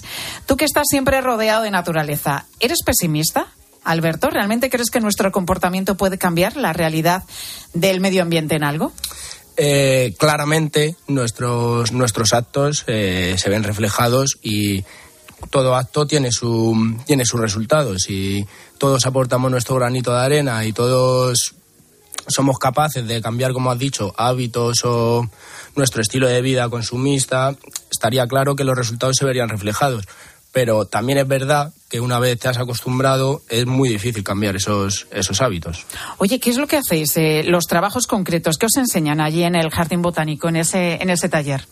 Tú 0.46 0.56
que 0.56 0.64
estás 0.64 0.86
siempre 0.88 1.20
rodeado 1.20 1.62
de 1.62 1.70
naturaleza, 1.70 2.46
¿eres 2.60 2.82
pesimista? 2.84 3.46
Alberto, 3.84 4.30
¿realmente 4.30 4.70
crees 4.70 4.90
que 4.90 5.00
nuestro 5.00 5.30
comportamiento 5.30 5.96
puede 5.96 6.18
cambiar 6.18 6.56
la 6.56 6.72
realidad 6.72 7.22
del 7.74 8.00
medio 8.00 8.22
ambiente 8.22 8.56
en 8.56 8.64
algo? 8.64 8.92
Eh, 9.56 10.14
claramente 10.18 10.96
nuestros, 11.06 11.92
nuestros 11.92 12.32
actos 12.32 12.84
eh, 12.88 13.36
se 13.38 13.50
ven 13.50 13.62
reflejados 13.62 14.38
y 14.42 14.84
todo 15.50 15.76
acto 15.76 16.06
tiene, 16.06 16.32
su, 16.32 16.96
tiene 17.06 17.24
sus 17.24 17.40
resultados. 17.40 18.02
Si 18.02 18.44
todos 18.78 19.06
aportamos 19.06 19.50
nuestro 19.50 19.76
granito 19.76 20.12
de 20.12 20.20
arena 20.20 20.64
y 20.64 20.72
todos 20.72 21.54
somos 22.26 22.58
capaces 22.58 23.06
de 23.06 23.20
cambiar, 23.20 23.52
como 23.52 23.70
has 23.70 23.78
dicho, 23.78 24.12
hábitos 24.16 24.84
o 24.84 25.28
nuestro 25.76 26.02
estilo 26.02 26.28
de 26.28 26.42
vida 26.42 26.68
consumista, 26.68 27.56
estaría 27.90 28.26
claro 28.26 28.56
que 28.56 28.64
los 28.64 28.76
resultados 28.76 29.16
se 29.16 29.24
verían 29.24 29.48
reflejados. 29.48 30.04
Pero 30.52 30.84
también 30.84 31.18
es 31.18 31.26
verdad 31.26 31.72
que 31.90 32.00
una 32.00 32.20
vez 32.20 32.38
te 32.38 32.48
has 32.48 32.58
acostumbrado 32.58 33.42
es 33.48 33.66
muy 33.66 33.88
difícil 33.88 34.22
cambiar 34.22 34.54
esos, 34.54 35.08
esos 35.10 35.40
hábitos. 35.40 35.84
Oye, 36.18 36.38
¿qué 36.38 36.50
es 36.50 36.58
lo 36.58 36.68
que 36.68 36.76
hacéis? 36.76 37.16
Eh, 37.16 37.42
los 37.44 37.66
trabajos 37.66 38.06
concretos 38.06 38.56
que 38.56 38.66
os 38.66 38.76
enseñan 38.76 39.20
allí 39.20 39.42
en 39.42 39.56
el 39.56 39.70
Jardín 39.70 40.00
Botánico, 40.00 40.48
en 40.48 40.56
ese, 40.56 41.02
en 41.02 41.10
ese 41.10 41.28
taller. 41.28 41.66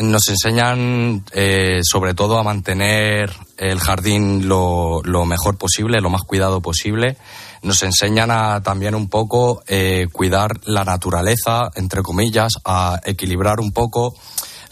Nos 0.00 0.28
enseñan 0.28 1.24
eh, 1.32 1.80
sobre 1.82 2.14
todo 2.14 2.38
a 2.38 2.42
mantener 2.42 3.30
el 3.58 3.78
jardín 3.78 4.48
lo, 4.48 5.02
mejor 5.26 5.58
posible, 5.58 6.00
lo 6.00 6.10
más 6.10 6.22
cuidado 6.22 6.60
posible. 6.60 7.16
Nos 7.62 7.82
enseñan 7.82 8.30
a 8.30 8.62
también 8.62 8.94
un 8.94 9.08
poco 9.08 9.62
eh, 9.68 10.08
cuidar 10.12 10.60
la 10.64 10.84
naturaleza, 10.84 11.70
entre 11.74 12.02
comillas, 12.02 12.54
a 12.64 13.00
equilibrar 13.04 13.60
un 13.60 13.72
poco 13.72 14.14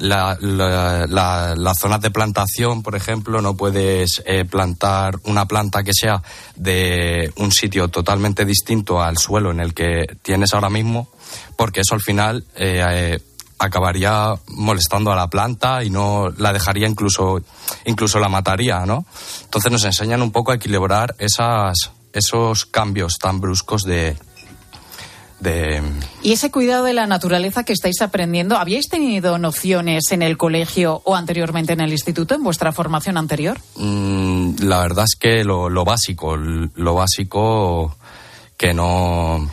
la, 0.01 0.37
la, 0.41 1.07
la, 1.07 1.55
las 1.57 1.79
zonas 1.79 2.01
de 2.01 2.11
plantación, 2.11 2.83
por 2.83 2.97
ejemplo, 2.97 3.43
no 3.43 3.57
puedes 3.57 4.23
eh, 4.25 4.45
plantar 4.45 5.17
una 5.25 5.47
planta 5.47 5.83
que 5.83 5.93
sea 5.93 6.23
de 6.57 7.33
un 7.37 7.53
sitio 7.53 7.89
totalmente 7.89 8.45
distinto 8.45 9.01
al 9.03 9.19
suelo 9.19 9.51
en 9.51 9.61
el 9.61 9.75
que 9.75 10.07
tienes 10.23 10.55
ahora 10.55 10.71
mismo, 10.71 11.09
porque 11.57 11.81
eso 11.81 11.95
al 11.95 12.01
final 12.01 12.45
eh, 12.57 13.21
acabaría 13.61 14.35
molestando 14.49 15.13
a 15.13 15.17
la 15.17 15.29
planta 15.29 15.85
y 15.85 15.91
no 15.91 16.31
la 16.39 16.53
dejaría 16.53 16.89
incluso 16.89 17.41
incluso 17.85 18.19
la 18.19 18.29
mataría, 18.29 18.87
¿no? 18.87 19.05
Entonces 19.45 19.71
nos 19.71 19.85
enseñan 19.85 20.23
un 20.23 20.33
poco 20.33 20.51
a 20.51 20.55
equilibrar 20.57 21.15
esas 21.19 21.93
esos 22.13 22.67
cambios 22.67 23.19
tan 23.19 23.41
bruscos 23.41 23.83
de, 23.83 24.17
de... 25.39 25.83
Y 26.23 26.33
ese 26.33 26.51
cuidado 26.51 26.85
de 26.85 26.93
la 26.93 27.07
naturaleza 27.07 27.63
que 27.65 27.73
estáis 27.73 28.01
aprendiendo, 28.03 28.57
¿habíais 28.57 28.89
tenido 28.89 29.39
nociones 29.39 30.11
en 30.11 30.23
el 30.23 30.37
colegio 30.37 31.03
o 31.05 31.15
anteriormente 31.15 31.73
en 31.73 31.81
el 31.81 31.93
instituto, 31.93 32.35
en 32.35 32.43
vuestra 32.43 32.73
formación 32.73 33.17
anterior? 33.17 33.61
Mm, 33.77 34.57
la 34.63 34.81
verdad 34.81 35.05
es 35.05 35.15
que 35.15 35.45
lo, 35.45 35.69
lo, 35.69 35.85
básico, 35.85 36.37
lo 36.37 36.95
básico 36.95 37.97
que 38.57 38.75
no... 38.75 39.49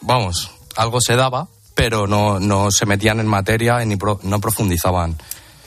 Vamos, 0.00 0.50
algo 0.76 1.00
se 1.00 1.16
daba, 1.16 1.48
pero 1.78 2.08
no, 2.08 2.40
no 2.40 2.72
se 2.72 2.86
metían 2.86 3.20
en 3.20 3.28
materia 3.28 3.78
ni 3.84 3.94
pro, 3.94 4.18
no 4.24 4.40
profundizaban. 4.40 5.16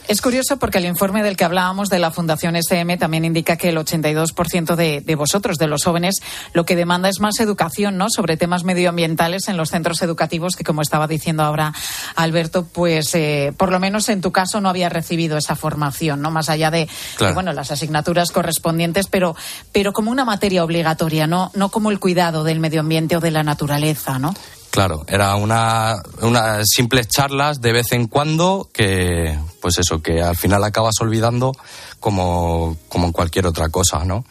Es 0.08 0.20
curioso 0.20 0.58
porque 0.58 0.76
el 0.76 0.84
informe 0.84 1.22
del 1.22 1.38
que 1.38 1.44
hablábamos 1.44 1.88
de 1.88 1.98
la 1.98 2.10
Fundación 2.10 2.54
SM 2.54 2.98
también 2.98 3.24
indica 3.24 3.56
que 3.56 3.70
el 3.70 3.78
82% 3.78 4.74
de, 4.74 5.00
de, 5.00 5.14
vosotros, 5.14 5.56
de 5.56 5.68
los 5.68 5.84
jóvenes, 5.84 6.16
lo 6.52 6.66
que 6.66 6.76
demanda 6.76 7.08
es 7.08 7.20
más 7.20 7.40
educación, 7.40 7.96
¿no? 7.96 8.08
Sobre 8.10 8.36
temas 8.36 8.62
medioambientales 8.62 9.48
en 9.48 9.56
los 9.56 9.70
centros 9.70 10.02
educativos, 10.02 10.54
que 10.54 10.64
como 10.64 10.82
estaba 10.82 11.06
diciendo 11.06 11.44
ahora 11.44 11.72
Alberto, 12.14 12.66
pues 12.66 13.14
eh, 13.14 13.54
por 13.56 13.72
lo 13.72 13.80
menos 13.80 14.10
en 14.10 14.20
tu 14.20 14.32
caso 14.32 14.60
no 14.60 14.68
había 14.68 14.90
recibido 14.90 15.38
esa 15.38 15.56
formación, 15.56 16.20
¿no? 16.20 16.30
Más 16.30 16.50
allá 16.50 16.70
de, 16.70 16.90
claro. 17.16 17.30
de 17.30 17.34
bueno, 17.34 17.52
las 17.54 17.70
asignaturas 17.70 18.32
correspondientes, 18.32 19.06
pero, 19.06 19.34
pero 19.72 19.94
como 19.94 20.10
una 20.10 20.26
materia 20.26 20.62
obligatoria, 20.62 21.26
¿no? 21.26 21.50
No 21.54 21.70
como 21.70 21.90
el 21.90 22.00
cuidado 22.00 22.44
del 22.44 22.60
medio 22.60 22.80
ambiente 22.80 23.16
o 23.16 23.20
de 23.20 23.30
la 23.30 23.44
naturaleza, 23.44 24.18
¿no? 24.18 24.34
Claro, 24.72 25.04
era 25.06 25.36
una, 25.36 25.96
unas 26.22 26.66
simples 26.66 27.06
charlas 27.06 27.60
de 27.60 27.72
vez 27.72 27.92
en 27.92 28.06
cuando 28.06 28.70
que, 28.72 29.38
pues 29.60 29.78
eso, 29.78 30.00
que 30.00 30.22
al 30.22 30.34
final 30.34 30.64
acabas 30.64 30.94
olvidando 31.02 31.52
como, 32.00 32.78
como 32.88 33.04
en 33.04 33.12
cualquier 33.12 33.46
otra 33.46 33.68
cosa, 33.68 34.02
¿no? 34.06 34.24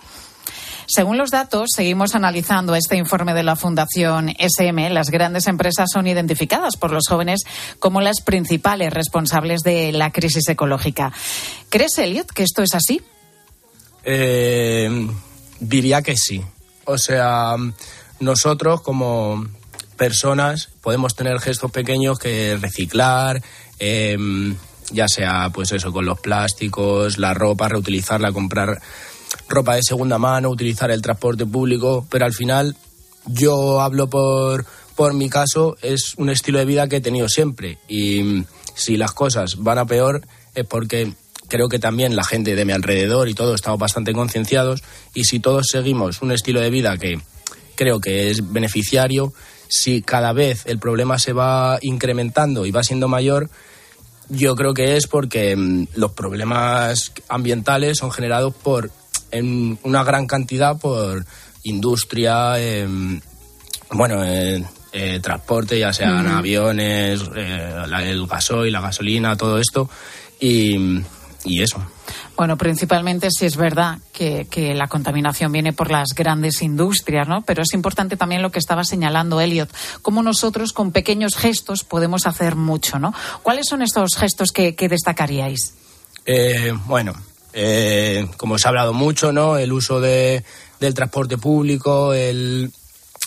Según 0.87 1.19
los 1.19 1.29
datos, 1.29 1.69
seguimos 1.75 2.15
analizando 2.15 2.73
este 2.73 2.97
informe 2.97 3.35
de 3.35 3.43
la 3.43 3.55
Fundación 3.55 4.33
SM. 4.39 4.89
Las 4.89 5.11
grandes 5.11 5.45
empresas 5.45 5.89
son 5.93 6.07
identificadas 6.07 6.75
por 6.75 6.91
los 6.91 7.03
jóvenes 7.07 7.41
como 7.77 8.01
las 8.01 8.21
principales 8.21 8.91
responsables 8.91 9.61
de 9.61 9.91
la 9.91 10.11
crisis 10.11 10.49
ecológica. 10.49 11.13
¿Crees, 11.69 11.99
Elliot, 11.99 12.31
que 12.31 12.41
esto 12.41 12.63
es 12.63 12.73
así? 12.73 12.99
Eh, 14.03 15.07
diría 15.59 16.01
que 16.01 16.17
sí. 16.17 16.43
O 16.85 16.97
sea, 16.97 17.57
nosotros 18.19 18.81
como 18.81 19.45
personas 20.01 20.69
podemos 20.81 21.13
tener 21.13 21.39
gestos 21.39 21.69
pequeños 21.69 22.17
que 22.17 22.57
reciclar, 22.59 23.39
eh, 23.77 24.17
ya 24.91 25.07
sea 25.07 25.51
pues 25.53 25.71
eso 25.73 25.91
con 25.91 26.05
los 26.05 26.19
plásticos, 26.19 27.19
la 27.19 27.35
ropa, 27.35 27.69
reutilizarla, 27.69 28.31
comprar 28.31 28.81
ropa 29.47 29.75
de 29.75 29.83
segunda 29.83 30.17
mano, 30.17 30.49
utilizar 30.49 30.89
el 30.89 31.03
transporte 31.03 31.45
público, 31.45 32.07
pero 32.09 32.25
al 32.25 32.33
final 32.33 32.75
yo 33.27 33.79
hablo 33.79 34.09
por, 34.09 34.65
por 34.95 35.13
mi 35.13 35.29
caso, 35.29 35.77
es 35.83 36.15
un 36.17 36.31
estilo 36.31 36.57
de 36.57 36.65
vida 36.65 36.87
que 36.87 36.95
he 36.95 37.01
tenido 37.01 37.29
siempre. 37.29 37.77
Y 37.87 38.43
si 38.73 38.97
las 38.97 39.11
cosas 39.11 39.57
van 39.57 39.77
a 39.77 39.85
peor 39.85 40.21
es 40.55 40.65
porque 40.65 41.13
creo 41.47 41.69
que 41.69 41.77
también 41.77 42.15
la 42.15 42.23
gente 42.23 42.55
de 42.55 42.65
mi 42.65 42.73
alrededor 42.73 43.29
y 43.29 43.35
todo 43.35 43.53
estamos 43.53 43.79
bastante 43.79 44.13
concienciados 44.13 44.81
y 45.13 45.25
si 45.25 45.39
todos 45.39 45.67
seguimos 45.67 46.23
un 46.23 46.31
estilo 46.31 46.59
de 46.59 46.71
vida 46.71 46.97
que 46.97 47.21
creo 47.75 47.99
que 47.99 48.29
es 48.29 48.51
beneficiario, 48.51 49.33
si 49.67 50.01
cada 50.01 50.33
vez 50.33 50.63
el 50.65 50.79
problema 50.79 51.17
se 51.17 51.33
va 51.33 51.79
incrementando 51.81 52.65
y 52.65 52.71
va 52.71 52.83
siendo 52.83 53.07
mayor, 53.07 53.49
yo 54.29 54.55
creo 54.55 54.73
que 54.73 54.97
es 54.97 55.07
porque 55.07 55.55
mm, 55.55 55.87
los 55.95 56.11
problemas 56.11 57.13
ambientales 57.29 57.97
son 57.97 58.11
generados 58.11 58.53
por 58.53 58.91
en 59.31 59.79
una 59.83 60.03
gran 60.03 60.27
cantidad 60.27 60.77
por 60.77 61.25
industria, 61.63 62.53
eh, 62.57 62.87
bueno, 63.91 64.23
eh, 64.23 64.63
eh, 64.91 65.19
transporte, 65.21 65.79
ya 65.79 65.93
sean 65.93 66.25
uh 66.25 66.29
-huh. 66.29 66.37
aviones, 66.39 67.21
la, 67.29 68.03
el 68.03 68.27
gasoil, 68.27 68.73
la 68.73 68.81
gasolina, 68.81 69.37
todo 69.37 69.57
esto, 69.57 69.89
y, 70.39 71.01
y 71.43 71.61
eso. 71.61 71.83
Bueno, 72.35 72.57
principalmente 72.57 73.29
si 73.31 73.45
es 73.45 73.55
verdad 73.55 73.99
que, 74.13 74.47
que, 74.49 74.73
la 74.73 74.87
contaminación 74.87 75.51
viene 75.51 75.73
por 75.73 75.91
las 75.91 76.09
grandes 76.15 76.61
industrias, 76.61 77.27
¿no? 77.27 77.43
Pero 77.43 77.61
es 77.63 77.73
importante 77.73 78.17
también 78.17 78.41
lo 78.41 78.51
que 78.51 78.59
estaba 78.59 78.83
señalando 78.83 79.41
Elliot, 79.41 79.69
cómo 80.01 80.23
nosotros 80.23 80.73
con 80.73 80.91
pequeños 80.91 81.35
gestos 81.35 81.83
podemos 81.83 82.25
hacer 82.27 82.55
mucho, 82.55 82.99
¿no? 82.99 83.13
¿Cuáles 83.43 83.67
son 83.67 83.81
estos 83.81 84.15
gestos 84.15 84.51
que, 84.51 84.75
que 84.75 84.89
destacaríais? 84.89 85.73
Eh, 86.25 86.73
bueno, 86.85 87.13
eh, 87.53 88.27
como 88.37 88.57
se 88.57 88.67
ha 88.67 88.69
hablado 88.69 88.93
mucho, 88.93 89.31
¿no? 89.31 89.57
El 89.57 89.71
uso 89.73 89.99
de, 89.99 90.43
del 90.79 90.93
transporte 90.93 91.37
público, 91.37 92.13
el 92.13 92.71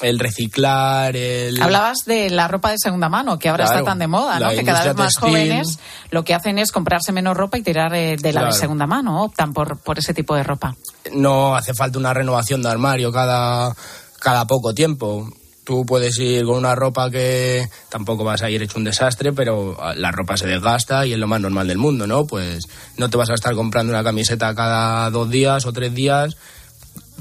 el 0.02 0.18
reciclar, 0.18 1.14
el... 1.16 1.62
Hablabas 1.62 1.98
de 2.06 2.28
la 2.30 2.48
ropa 2.48 2.70
de 2.70 2.78
segunda 2.78 3.08
mano, 3.08 3.38
que 3.38 3.48
ahora 3.48 3.64
Claro, 3.64 3.80
está 3.80 3.90
tan 3.90 3.98
de 3.98 4.08
moda, 4.08 4.40
¿no? 4.40 4.50
Que 4.50 4.64
cada 4.64 4.84
vez 4.84 4.96
más 4.96 5.14
textil. 5.14 5.28
jóvenes 5.28 5.78
lo 6.10 6.24
que 6.24 6.34
hacen 6.34 6.58
es 6.58 6.72
comprarse 6.72 7.12
menos 7.12 7.36
ropa 7.36 7.58
y 7.58 7.62
tirar 7.62 7.94
eh, 7.94 8.16
de 8.16 8.32
la 8.32 8.46
de 8.46 8.52
segunda 8.52 8.86
mano, 8.86 9.22
optan 9.24 9.52
por, 9.52 9.78
por 9.78 9.98
ese 9.98 10.12
tipo 10.12 10.34
de 10.34 10.42
ropa. 10.42 10.74
no 11.12 11.54
hace 11.54 11.74
falta 11.74 11.98
una 11.98 12.12
renovación 12.12 12.62
de 12.62 12.70
armario 12.70 13.12
cada, 13.12 13.74
cada 14.18 14.46
poco 14.46 14.74
tiempo. 14.74 15.28
Tú 15.64 15.86
puedes 15.86 16.18
ir 16.18 16.44
con 16.44 16.56
una 16.56 16.74
ropa 16.74 17.10
que 17.10 17.66
tampoco 17.88 18.22
vas 18.22 18.42
a 18.42 18.50
ir 18.50 18.62
hecho 18.62 18.78
un 18.78 18.84
desastre, 18.84 19.32
pero 19.32 19.76
ah, 19.80 19.94
la 19.96 20.10
ropa 20.10 20.36
se 20.36 20.46
desgasta 20.46 21.06
y 21.06 21.14
es 21.14 21.18
lo 21.18 21.26
más 21.26 21.40
normal 21.40 21.68
del 21.68 21.78
mundo, 21.78 22.06
¿no? 22.06 22.26
Pues 22.26 22.64
no 22.98 23.08
te 23.08 23.16
vas 23.16 23.30
a 23.30 23.34
estar 23.34 23.54
comprando 23.54 23.90
una 23.92 24.04
camiseta 24.04 24.54
cada 24.54 25.08
dos 25.08 25.30
días 25.30 25.64
o 25.64 25.72
tres 25.72 25.94
días. 25.94 26.36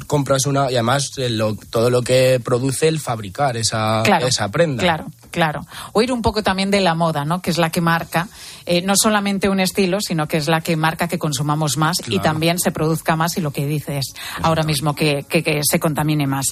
Compras 0.07 0.45
una 0.45 0.71
y 0.71 0.75
además 0.75 1.11
eh, 1.17 1.29
lo- 1.29 1.55
todo 1.55 1.89
lo 1.89 2.01
que 2.01 2.39
produce 2.43 2.87
el 2.87 2.99
fabricar 2.99 3.57
esa, 3.57 4.01
Claro, 4.03 4.27
esa 4.27 4.49
prenda. 4.49 4.83
Claro, 4.83 5.05
claro. 5.33 5.65
Oír 5.91 6.13
un 6.13 6.21
poco 6.21 6.43
también 6.43 6.71
de 6.71 6.79
la 6.79 6.93
moda, 6.95 7.25
¿no? 7.25 7.41
Que 7.41 7.49
es 7.49 7.57
la 7.57 7.69
que 7.71 7.81
marca 7.81 8.29
eh, 8.65 8.81
no 8.83 8.93
solamente 8.95 9.49
un 9.49 9.59
estilo, 9.59 9.99
sino 9.99 10.27
que 10.27 10.37
es 10.37 10.47
la 10.47 10.61
que 10.61 10.77
marca 10.77 11.09
que 11.09 11.19
consumamos 11.19 11.75
más 11.75 11.97
y 12.07 12.19
también 12.19 12.59
se 12.59 12.71
produzca 12.71 13.15
más 13.17 13.35
y 13.37 13.41
lo 13.41 13.51
que 13.51 13.65
dices 13.65 14.13
ahora 14.41 14.63
mismo 14.63 14.93
que, 14.95 15.25
que- 15.27 15.43
que 15.43 15.59
se 15.63 15.79
contamine 15.79 16.27
más. 16.27 16.45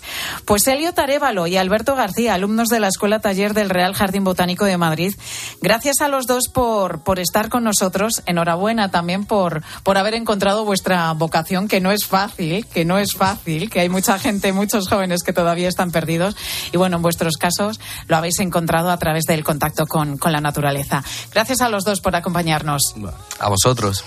Pues 0.44 0.68
Elio 0.68 0.94
Tarévalo 0.94 1.46
y 1.48 1.56
Alberto 1.58 1.96
García, 1.96 2.34
alumnos 2.34 2.68
de 2.70 2.80
la 2.80 2.88
Escuela 2.88 3.20
Taller 3.20 3.54
del 3.54 3.70
Real 3.70 3.94
Jardín 3.94 4.24
Botánico 4.24 4.66
de 4.66 4.78
Madrid, 4.78 5.14
gracias 5.62 6.02
a 6.02 6.08
los 6.08 6.26
dos 6.26 6.50
por, 6.52 7.04
por 7.04 7.20
estar 7.20 7.50
con 7.50 7.64
nosotros. 7.64 8.24
Enhorabuena 8.26 8.90
también 8.90 9.26
por, 9.26 9.62
por 9.84 9.98
haber 9.98 10.16
encontrado 10.16 10.66
vuestra 10.66 11.12
vocación, 11.14 11.68
que 11.68 11.80
no 11.82 11.92
es 11.92 12.06
fácil, 12.06 12.66
que 12.66 12.84
no 12.84 12.98
es 12.98 13.14
fácil, 13.14 13.70
que 13.70 13.80
hay 13.82 13.90
mucha 13.90 14.18
gente, 14.18 14.52
muchos 14.54 14.90
jóvenes 14.90 15.22
que 15.24 15.34
todavía 15.34 15.70
están 15.70 15.92
perdidos. 15.92 16.36
Y 16.74 16.78
bueno, 16.78 16.96
en 16.98 17.04
vuestros 17.04 17.36
casos 17.38 17.80
lo 18.08 18.18
habéis 18.18 18.40
encontrado 18.40 18.71
a 18.76 18.98
través 18.98 19.26
del 19.26 19.44
contacto 19.44 19.86
con, 19.86 20.18
con 20.18 20.32
la 20.32 20.42
naturaleza. 20.42 21.04
Gracias 21.34 21.62
a 21.62 21.70
los 21.70 21.84
dos 21.84 22.02
por 22.02 22.16
acompañarnos. 22.16 22.96
A 23.40 23.50
vosotros. 23.50 24.04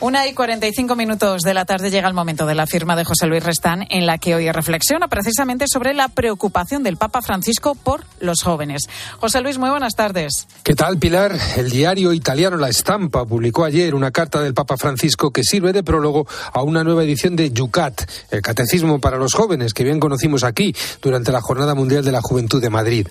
Una 0.00 0.26
y 0.26 0.34
45 0.34 0.96
minutos 0.96 1.42
de 1.42 1.54
la 1.54 1.64
tarde 1.64 1.90
llega 1.90 2.08
el 2.08 2.14
momento 2.14 2.46
de 2.46 2.54
la 2.54 2.66
firma 2.66 2.96
de 2.96 3.04
José 3.04 3.26
Luis 3.26 3.42
Restán, 3.42 3.86
en 3.90 4.06
la 4.06 4.18
que 4.18 4.34
hoy 4.34 4.50
reflexiona 4.50 5.08
precisamente 5.08 5.66
sobre 5.66 5.94
la 5.94 6.08
preocupación 6.08 6.82
del 6.82 6.96
Papa 6.96 7.22
Francisco 7.22 7.74
por 7.74 8.04
los 8.20 8.42
jóvenes. 8.42 8.82
José 9.18 9.40
Luis, 9.40 9.58
muy 9.58 9.70
buenas 9.70 9.94
tardes. 9.94 10.46
¿Qué 10.62 10.74
tal, 10.74 10.98
Pilar? 10.98 11.36
El 11.56 11.70
diario 11.70 12.12
italiano 12.12 12.56
La 12.56 12.68
Estampa 12.68 13.24
publicó 13.24 13.64
ayer 13.64 13.94
una 13.94 14.10
carta 14.10 14.40
del 14.40 14.54
Papa 14.54 14.76
Francisco 14.76 15.30
que 15.30 15.44
sirve 15.44 15.72
de 15.72 15.82
prólogo 15.82 16.26
a 16.52 16.62
una 16.62 16.84
nueva 16.84 17.04
edición 17.04 17.36
de 17.36 17.50
Yucat, 17.50 18.02
el 18.30 18.42
Catecismo 18.42 19.00
para 19.00 19.16
los 19.16 19.34
Jóvenes, 19.34 19.74
que 19.74 19.84
bien 19.84 20.00
conocimos 20.00 20.44
aquí 20.44 20.74
durante 21.00 21.32
la 21.32 21.40
Jornada 21.40 21.74
Mundial 21.74 22.04
de 22.04 22.12
la 22.12 22.20
Juventud 22.20 22.60
de 22.60 22.70
Madrid. 22.70 23.08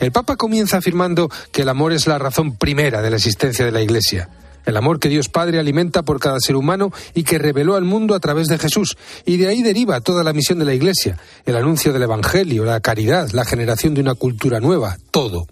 El 0.00 0.12
Papa 0.12 0.36
comienza 0.36 0.78
afirmando 0.78 1.30
que 1.52 1.62
el 1.62 1.68
amor 1.68 1.92
es 1.92 2.06
la 2.06 2.18
razón 2.18 2.56
primera 2.56 3.02
de 3.02 3.10
la 3.10 3.16
existencia 3.16 3.64
de 3.64 3.72
la 3.72 3.82
Iglesia. 3.82 4.28
El 4.64 4.76
amor 4.76 4.98
que 4.98 5.08
Dios 5.08 5.28
Padre 5.28 5.58
alimenta 5.58 6.02
por 6.02 6.20
cada 6.20 6.40
ser 6.40 6.56
humano 6.56 6.92
y 7.14 7.24
que 7.24 7.38
reveló 7.38 7.76
al 7.76 7.84
mundo 7.84 8.14
a 8.14 8.20
través 8.20 8.48
de 8.48 8.58
Jesús. 8.58 8.96
Y 9.24 9.36
de 9.36 9.48
ahí 9.48 9.62
deriva 9.62 10.00
toda 10.00 10.24
la 10.24 10.32
misión 10.32 10.58
de 10.58 10.64
la 10.64 10.74
Iglesia, 10.74 11.18
el 11.46 11.56
anuncio 11.56 11.92
del 11.92 12.02
Evangelio, 12.02 12.64
la 12.64 12.80
caridad, 12.80 13.30
la 13.32 13.44
generación 13.44 13.94
de 13.94 14.00
una 14.00 14.14
cultura 14.14 14.60
nueva, 14.60 14.96
todo. 15.10 15.46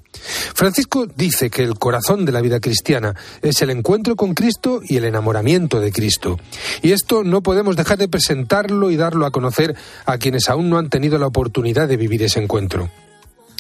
Francisco 0.54 1.06
dice 1.06 1.50
que 1.50 1.62
el 1.62 1.78
corazón 1.78 2.24
de 2.24 2.32
la 2.32 2.40
vida 2.40 2.60
cristiana 2.60 3.14
es 3.40 3.62
el 3.62 3.70
encuentro 3.70 4.16
con 4.16 4.34
Cristo 4.34 4.80
y 4.82 4.96
el 4.96 5.04
enamoramiento 5.04 5.80
de 5.80 5.92
Cristo. 5.92 6.38
Y 6.82 6.92
esto 6.92 7.24
no 7.24 7.42
podemos 7.42 7.76
dejar 7.76 7.98
de 7.98 8.08
presentarlo 8.08 8.90
y 8.90 8.96
darlo 8.96 9.26
a 9.26 9.30
conocer 9.30 9.74
a 10.06 10.18
quienes 10.18 10.48
aún 10.48 10.70
no 10.70 10.78
han 10.78 10.90
tenido 10.90 11.18
la 11.18 11.26
oportunidad 11.26 11.88
de 11.88 11.96
vivir 11.96 12.22
ese 12.22 12.42
encuentro. 12.42 12.90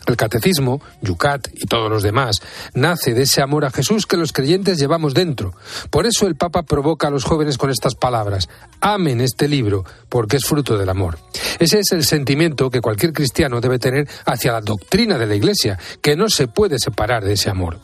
El 0.06 0.16
catecismo, 0.16 0.80
Yucat 1.00 1.48
y 1.54 1.66
todos 1.66 1.90
los 1.90 2.02
demás, 2.02 2.36
nace 2.74 3.14
de 3.14 3.22
ese 3.22 3.42
amor 3.42 3.64
a 3.64 3.70
Jesús 3.70 4.06
que 4.06 4.16
los 4.16 4.32
creyentes 4.32 4.78
llevamos 4.78 5.14
dentro. 5.14 5.54
Por 5.90 6.06
eso 6.06 6.26
el 6.26 6.36
Papa 6.36 6.62
provoca 6.62 7.08
a 7.08 7.10
los 7.10 7.24
jóvenes 7.24 7.58
con 7.58 7.70
estas 7.70 7.94
palabras. 7.94 8.48
Amen 8.80 9.20
este 9.20 9.48
libro, 9.48 9.84
porque 10.08 10.36
es 10.36 10.44
fruto 10.44 10.76
del 10.76 10.88
amor. 10.88 11.18
Ese 11.58 11.80
es 11.80 11.92
el 11.92 12.04
sentimiento 12.04 12.70
que 12.70 12.80
cualquier 12.80 13.12
cristiano 13.12 13.60
debe 13.60 13.78
tener 13.78 14.08
hacia 14.26 14.52
la 14.52 14.60
doctrina 14.60 15.18
de 15.18 15.26
la 15.26 15.34
Iglesia, 15.34 15.78
que 16.00 16.16
no 16.16 16.28
se 16.28 16.48
puede 16.48 16.78
separar 16.78 17.24
de 17.24 17.34
ese 17.34 17.50
amor. 17.50 17.78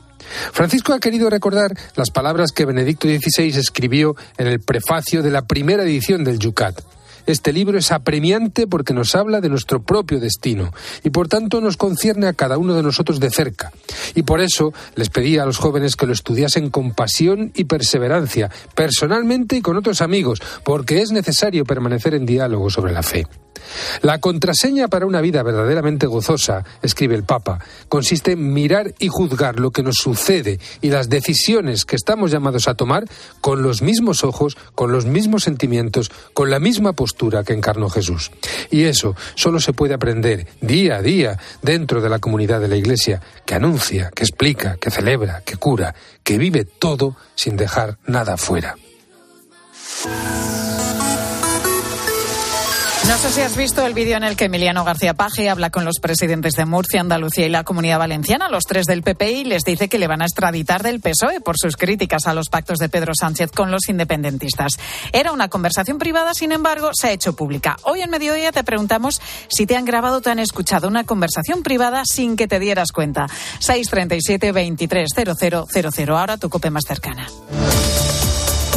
Francisco 0.53 0.93
ha 0.93 1.01
querido 1.01 1.31
recordar 1.31 1.73
las 1.97 2.11
palabras 2.11 2.53
que 2.53 2.65
Benedicto 2.65 3.09
XVI 3.09 3.59
escribió 3.59 4.17
en 4.37 4.47
el 4.47 4.61
prefacio 4.61 5.23
de 5.23 5.31
la 5.31 5.43
primera 5.43 5.83
edición 5.83 6.25
del 6.25 6.39
Yucat. 6.39 6.81
Este 7.29 7.53
libro 7.53 7.77
es 7.77 7.93
apremiante 7.93 8.67
porque 8.67 8.95
nos 8.95 9.15
habla 9.15 9.43
de 9.43 9.51
nuestro 9.51 9.83
propio 9.83 10.19
destino 10.19 10.73
y 11.05 11.11
por 11.11 11.29
tanto 11.29 11.61
nos 11.61 11.77
concierne 11.77 12.27
a 12.27 12.33
cada 12.33 12.57
uno 12.57 12.73
de 12.73 12.83
nosotros 12.83 13.21
de 13.21 13.29
cerca. 13.29 13.71
Y 14.15 14.23
por 14.23 14.41
eso 14.41 14.73
les 14.95 15.11
pedí 15.11 15.37
a 15.37 15.45
los 15.45 15.59
jóvenes 15.59 15.95
que 15.95 16.07
lo 16.07 16.15
estudiasen 16.15 16.71
con 16.71 16.95
pasión 16.95 17.53
y 17.55 17.65
perseverancia, 17.65 18.51
personalmente 18.75 19.57
y 19.57 19.61
con 19.61 19.77
otros 19.77 20.01
amigos, 20.01 20.41
porque 20.65 21.03
es 21.03 21.13
necesario 21.13 21.67
permanecer 21.67 22.15
en 22.15 22.25
diálogo 22.25 22.71
sobre 22.71 22.95
la 22.95 23.03
fe. 23.03 23.27
La 24.01 24.19
contraseña 24.19 24.89
para 24.89 25.05
una 25.05 25.21
vida 25.21 25.43
verdaderamente 25.43 26.07
gozosa, 26.07 26.65
escribe 26.81 27.15
el 27.15 27.25
Papa, 27.25 27.59
consiste 27.89 28.33
en 28.33 28.55
mirar 28.55 28.95
y 28.99 29.09
juzgar 29.09 29.61
lo 29.61 29.73
que 29.73 29.83
nos 29.83 29.97
sucede 29.97 30.61
y 30.81 30.89
las 30.89 31.11
decisiones 31.11 31.85
que 31.85 31.97
estamos 31.97 32.31
llamados 32.31 32.69
a 32.69 32.75
tomar 32.75 33.05
con 33.43 33.63
los 33.63 33.83
mismos 33.83 34.25
ojos, 34.25 34.57
con 34.75 34.93
los 34.93 35.05
mismos 35.05 35.43
sentimientos, 35.43 36.11
con 36.33 36.51
la 36.51 36.61
misma 36.61 36.95
postura 36.95 37.18
que 37.45 37.53
encarnó 37.53 37.91
Jesús. 37.91 38.31
Y 38.71 38.85
eso 38.85 39.15
solo 39.35 39.61
se 39.61 39.73
puede 39.73 39.95
aprender 39.95 40.47
día 40.61 40.97
a 40.97 41.03
día 41.03 41.39
dentro 41.63 42.01
de 42.01 42.09
la 42.09 42.19
comunidad 42.19 42.61
de 42.61 42.69
la 42.69 42.77
Iglesia, 42.77 43.21
que 43.45 43.55
anuncia, 43.55 44.11
que 44.15 44.23
explica, 44.23 44.77
que 44.77 44.91
celebra, 44.91 45.43
que 45.45 45.57
cura, 45.57 45.95
que 46.23 46.39
vive 46.39 46.65
todo 46.65 47.17
sin 47.35 47.57
dejar 47.57 47.99
nada 48.07 48.37
fuera. 48.37 48.77
No 53.09 53.17
sé 53.17 53.31
si 53.31 53.41
has 53.41 53.57
visto 53.57 53.87
el 53.87 53.95
vídeo 53.95 54.19
en 54.19 54.23
el 54.23 54.37
que 54.37 54.45
Emiliano 54.45 54.85
García 54.85 55.15
Paje 55.15 55.49
habla 55.49 55.71
con 55.71 55.87
los 55.87 55.99
presidentes 55.99 56.53
de 56.53 56.67
Murcia, 56.67 57.01
Andalucía 57.01 57.47
y 57.47 57.49
la 57.49 57.65
Comunidad 57.65 57.99
Valenciana, 57.99 58.51
los 58.51 58.65
tres 58.65 58.85
del 58.85 59.03
PP, 59.03 59.31
y 59.33 59.45
les 59.45 59.65
dice 59.65 59.89
que 59.89 59.99
le 59.99 60.07
van 60.07 60.21
a 60.21 60.27
extraditar 60.27 60.83
del 60.83 61.01
PSOE 61.01 61.41
por 61.41 61.57
sus 61.59 61.77
críticas 61.77 62.27
a 62.27 62.35
los 62.35 62.51
pactos 62.51 62.77
de 62.77 62.91
Pedro 62.91 63.15
Sánchez 63.19 63.51
con 63.51 63.71
los 63.71 63.89
independentistas. 63.89 64.73
Era 65.15 65.33
una 65.33 65.49
conversación 65.49 65.97
privada, 65.97 66.35
sin 66.35 66.53
embargo, 66.53 66.91
se 66.93 67.09
ha 67.09 67.13
hecho 67.13 67.35
pública. 67.35 67.79
Hoy 67.83 68.03
en 68.03 68.11
Mediodía 68.11 68.53
te 68.53 68.63
preguntamos 68.63 69.23
si 69.49 69.65
te 69.65 69.75
han 69.75 69.87
grabado 69.87 70.19
o 70.19 70.21
te 70.21 70.29
han 70.29 70.39
escuchado 70.39 70.87
una 70.87 71.05
conversación 71.05 71.63
privada 71.63 72.03
sin 72.05 72.37
que 72.37 72.47
te 72.47 72.61
dieras 72.61 72.93
cuenta. 72.93 73.27
637 73.61 74.53
230000. 74.53 76.11
Ahora 76.11 76.37
tu 76.37 76.51
cope 76.51 76.69
más 76.69 76.85
cercana. 76.87 77.27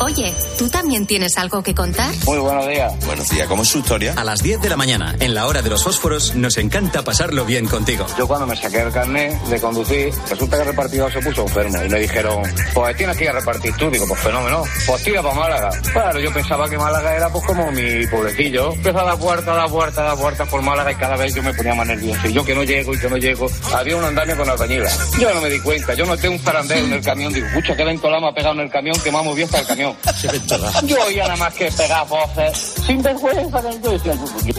Oye, 0.00 0.34
¿tú 0.58 0.68
también 0.68 1.06
tienes 1.06 1.38
algo 1.38 1.62
que 1.62 1.72
contar? 1.74 2.12
Muy 2.26 2.38
buenos 2.38 2.66
días. 2.66 2.92
Buenos 3.06 3.28
días, 3.30 3.46
¿cómo 3.46 3.62
es 3.62 3.68
su 3.68 3.78
historia? 3.78 4.12
A 4.16 4.24
las 4.24 4.42
10 4.42 4.60
de 4.60 4.68
la 4.68 4.76
mañana, 4.76 5.14
en 5.20 5.34
la 5.34 5.46
hora 5.46 5.62
de 5.62 5.70
los 5.70 5.84
fósforos, 5.84 6.34
nos 6.34 6.58
encanta 6.58 7.02
pasarlo 7.04 7.44
bien 7.44 7.66
contigo. 7.66 8.04
Yo 8.18 8.26
cuando 8.26 8.46
me 8.46 8.56
saqué 8.56 8.80
el 8.80 8.92
carnet 8.92 9.40
de 9.44 9.60
conducir, 9.60 10.12
resulta 10.28 10.56
que 10.56 10.62
el 10.62 10.68
repartidor 10.68 11.12
se 11.12 11.20
puso 11.20 11.42
enfermo 11.42 11.78
y 11.84 11.88
me 11.88 12.00
dijeron, 12.00 12.42
pues 12.74 12.96
tienes 12.96 13.16
que 13.16 13.24
ir 13.24 13.30
a 13.30 13.34
repartir 13.34 13.72
tú. 13.76 13.88
Digo, 13.88 14.06
pues 14.08 14.20
fenómeno, 14.20 14.64
pues 14.86 15.02
tira 15.04 15.22
para 15.22 15.34
Málaga. 15.34 15.70
Claro, 15.92 16.20
yo 16.20 16.32
pensaba 16.32 16.68
que 16.68 16.76
Málaga 16.76 17.16
era 17.16 17.28
pues 17.30 17.44
como 17.46 17.70
mi 17.70 18.06
pueblecillo. 18.08 18.72
Empezó 18.74 18.98
a 18.98 19.04
dar 19.04 19.18
puerta, 19.18 19.52
a 19.52 19.56
dar 19.56 19.70
puerta, 19.70 20.00
a 20.00 20.04
dar 20.04 20.18
puerta 20.18 20.44
por 20.44 20.60
Málaga 20.60 20.90
y 20.90 20.96
cada 20.96 21.16
vez 21.16 21.34
yo 21.34 21.42
me 21.42 21.54
ponía 21.54 21.74
más 21.74 21.86
nervioso. 21.86 22.28
Y 22.28 22.32
yo 22.32 22.44
que 22.44 22.54
no 22.54 22.64
llego 22.64 22.92
y 22.94 22.98
que 22.98 23.08
no 23.08 23.16
llego, 23.16 23.46
había 23.72 23.96
un 23.96 24.04
andamio 24.04 24.36
con 24.36 24.50
albañila. 24.50 24.90
Yo 25.20 25.32
no 25.32 25.40
me 25.40 25.48
di 25.50 25.60
cuenta, 25.60 25.94
yo 25.94 26.04
noté 26.04 26.28
un 26.28 26.38
zarandeo 26.40 26.84
en 26.84 26.92
el 26.92 27.02
camión. 27.02 27.32
Digo, 27.32 27.46
pucha, 27.54 27.76
qué 27.76 27.84
ventolama 27.84 28.30
ha 28.30 28.34
pegado 28.34 28.54
en 28.56 28.60
el 28.62 28.70
camión 28.70 28.96
que 29.02 29.12
me 29.12 29.18
ha 29.18 29.22
movido 29.22 29.46
hasta 29.46 29.60
el 29.60 29.66
camión. 29.66 29.83
Yo 30.84 30.96
oía 31.06 31.24
nada 31.24 31.36
más 31.36 31.54
que 31.54 31.70
pegar 31.70 32.06
voces 32.08 32.74
sin 32.86 33.02
vergüenza 33.02 33.62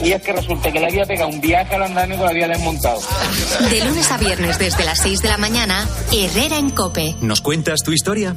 Y 0.02 0.12
es 0.12 0.22
que 0.22 0.32
resulta 0.32 0.72
que 0.72 0.80
le 0.80 0.86
había 0.86 1.04
pegado 1.04 1.28
un 1.28 1.40
viaje 1.40 1.74
al 1.74 1.82
andamio 1.82 2.16
que 2.16 2.22
lo 2.22 2.28
había 2.28 2.48
desmontado. 2.48 3.00
De 3.70 3.84
lunes 3.84 4.10
a 4.10 4.18
viernes 4.18 4.58
desde 4.58 4.84
las 4.84 4.98
6 5.00 5.22
de 5.22 5.28
la 5.28 5.38
mañana, 5.38 5.86
Herrera 6.12 6.58
en 6.58 6.70
Cope. 6.70 7.14
¿Nos 7.20 7.40
cuentas 7.40 7.82
tu 7.82 7.92
historia? 7.92 8.36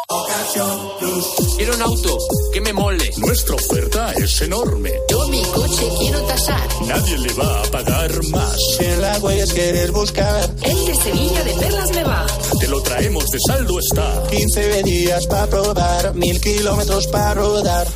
Quiero 1.57 1.75
un 1.75 1.81
auto 1.81 2.17
que 2.51 2.61
me 2.61 2.73
mole. 2.73 3.11
Nuestra 3.17 3.55
oferta 3.55 4.11
es 4.13 4.41
enorme. 4.41 4.91
Yo 5.09 5.27
mi 5.29 5.41
coche 5.43 5.87
quiero 5.99 6.21
tasar. 6.23 6.67
Nadie 6.87 7.17
le 7.17 7.33
va 7.33 7.61
a 7.61 7.63
pagar 7.63 8.11
más. 8.25 8.57
Si 8.77 8.83
en 8.83 9.01
la 9.01 9.17
huellas 9.19 9.53
quieres 9.53 9.91
buscar. 9.91 10.49
El 10.63 10.85
de 10.85 10.95
Sevilla 10.95 11.43
de 11.43 11.53
Perlas 11.53 11.91
me 11.91 12.03
va. 12.03 12.25
Te 12.59 12.67
lo 12.67 12.81
traemos 12.81 13.25
de 13.29 13.37
saldo 13.47 13.79
está. 13.79 14.23
15 14.29 14.83
días 14.83 15.27
para 15.27 15.47
probar, 15.47 16.15
mil 16.15 16.41
kilómetros 16.41 17.07
para 17.07 17.33
rodar. 17.35 17.87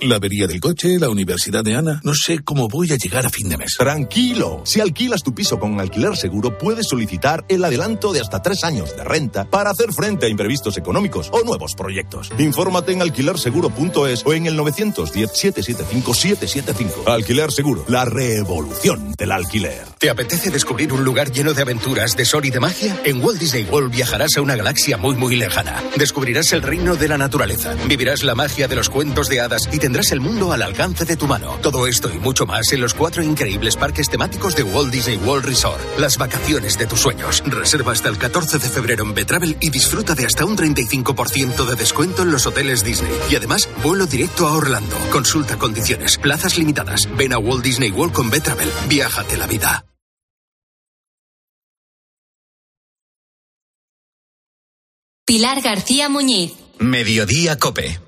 La 0.00 0.16
avería 0.16 0.46
del 0.46 0.60
coche, 0.60 0.98
la 1.00 1.08
universidad 1.08 1.64
de 1.64 1.74
Ana. 1.74 2.00
No 2.04 2.12
sé 2.14 2.38
cómo 2.44 2.68
voy 2.68 2.92
a 2.92 2.96
llegar 2.96 3.26
a 3.26 3.30
fin 3.30 3.48
de 3.48 3.56
mes. 3.56 3.74
Tranquilo. 3.76 4.62
Si 4.64 4.80
alquilas 4.80 5.24
tu 5.24 5.34
piso 5.34 5.58
con 5.58 5.80
alquiler 5.80 6.16
seguro, 6.16 6.56
puedes 6.56 6.86
solicitar 6.86 7.44
el 7.48 7.64
adelanto 7.64 8.12
de 8.12 8.20
hasta 8.20 8.40
tres 8.40 8.62
años 8.62 8.96
de 8.96 9.02
renta 9.02 9.50
para 9.50 9.70
hacer 9.70 9.92
frente 9.92 10.26
a 10.26 10.28
imprevistos 10.28 10.76
económicos 10.76 11.30
o 11.32 11.42
nuevos 11.42 11.74
proyectos. 11.74 12.30
Infórmate 12.38 12.92
en 12.92 13.02
alquilerseguro.es 13.02 14.24
o 14.24 14.34
en 14.34 14.46
el 14.46 14.56
910-775-775. 14.56 17.02
Alquiler 17.06 17.50
Seguro, 17.50 17.84
la 17.88 18.04
revolución 18.04 19.14
del 19.18 19.32
alquiler. 19.32 19.84
¿Te 19.98 20.10
apetece 20.10 20.50
descubrir 20.50 20.92
un 20.92 21.02
lugar 21.02 21.32
lleno 21.32 21.54
de 21.54 21.62
aventuras, 21.62 22.16
de 22.16 22.24
sol 22.24 22.44
y 22.44 22.50
de 22.50 22.60
magia? 22.60 23.00
En 23.04 23.20
Walt 23.20 23.40
Disney 23.40 23.64
World 23.64 23.90
viajarás 23.90 24.36
a 24.36 24.42
una 24.42 24.54
galaxia 24.54 24.96
muy, 24.96 25.16
muy 25.16 25.34
lejana. 25.34 25.82
Descubrirás 25.96 26.52
el 26.52 26.62
reino 26.62 26.94
de 26.94 27.08
la 27.08 27.18
naturaleza, 27.18 27.74
vivirás 27.88 28.22
la 28.22 28.36
magia 28.36 28.68
de 28.68 28.76
los 28.76 28.90
cuentos 28.90 29.28
de 29.28 29.40
hadas 29.40 29.68
y 29.72 29.87
tendrás 29.88 30.12
el 30.12 30.20
mundo 30.20 30.52
al 30.52 30.60
alcance 30.60 31.06
de 31.06 31.16
tu 31.16 31.26
mano. 31.26 31.58
Todo 31.62 31.86
esto 31.86 32.12
y 32.12 32.18
mucho 32.18 32.44
más 32.44 32.70
en 32.74 32.82
los 32.82 32.92
cuatro 32.92 33.22
increíbles 33.22 33.74
parques 33.74 34.10
temáticos 34.10 34.54
de 34.54 34.62
Walt 34.62 34.92
Disney 34.92 35.16
World 35.16 35.46
Resort. 35.46 35.80
Las 35.98 36.18
vacaciones 36.18 36.76
de 36.76 36.84
tus 36.84 37.00
sueños. 37.00 37.42
Reserva 37.46 37.92
hasta 37.92 38.10
el 38.10 38.18
14 38.18 38.58
de 38.58 38.68
febrero 38.68 39.02
en 39.02 39.14
Betravel 39.14 39.56
y 39.62 39.70
disfruta 39.70 40.14
de 40.14 40.26
hasta 40.26 40.44
un 40.44 40.58
35% 40.58 41.64
de 41.64 41.74
descuento 41.74 42.20
en 42.20 42.30
los 42.30 42.46
hoteles 42.46 42.84
Disney. 42.84 43.10
Y 43.30 43.36
además, 43.36 43.66
vuelo 43.82 44.04
directo 44.04 44.46
a 44.46 44.52
Orlando. 44.52 44.94
Consulta 45.10 45.56
condiciones. 45.56 46.18
Plazas 46.18 46.58
limitadas. 46.58 47.08
Ven 47.16 47.32
a 47.32 47.38
Walt 47.38 47.64
Disney 47.64 47.90
World 47.90 48.12
con 48.12 48.28
Betravel. 48.28 48.70
Viájate 48.90 49.38
la 49.38 49.46
vida. 49.46 49.86
Pilar 55.24 55.62
García 55.62 56.10
Muñiz. 56.10 56.52
Mediodía 56.78 57.58
Cope. 57.58 58.07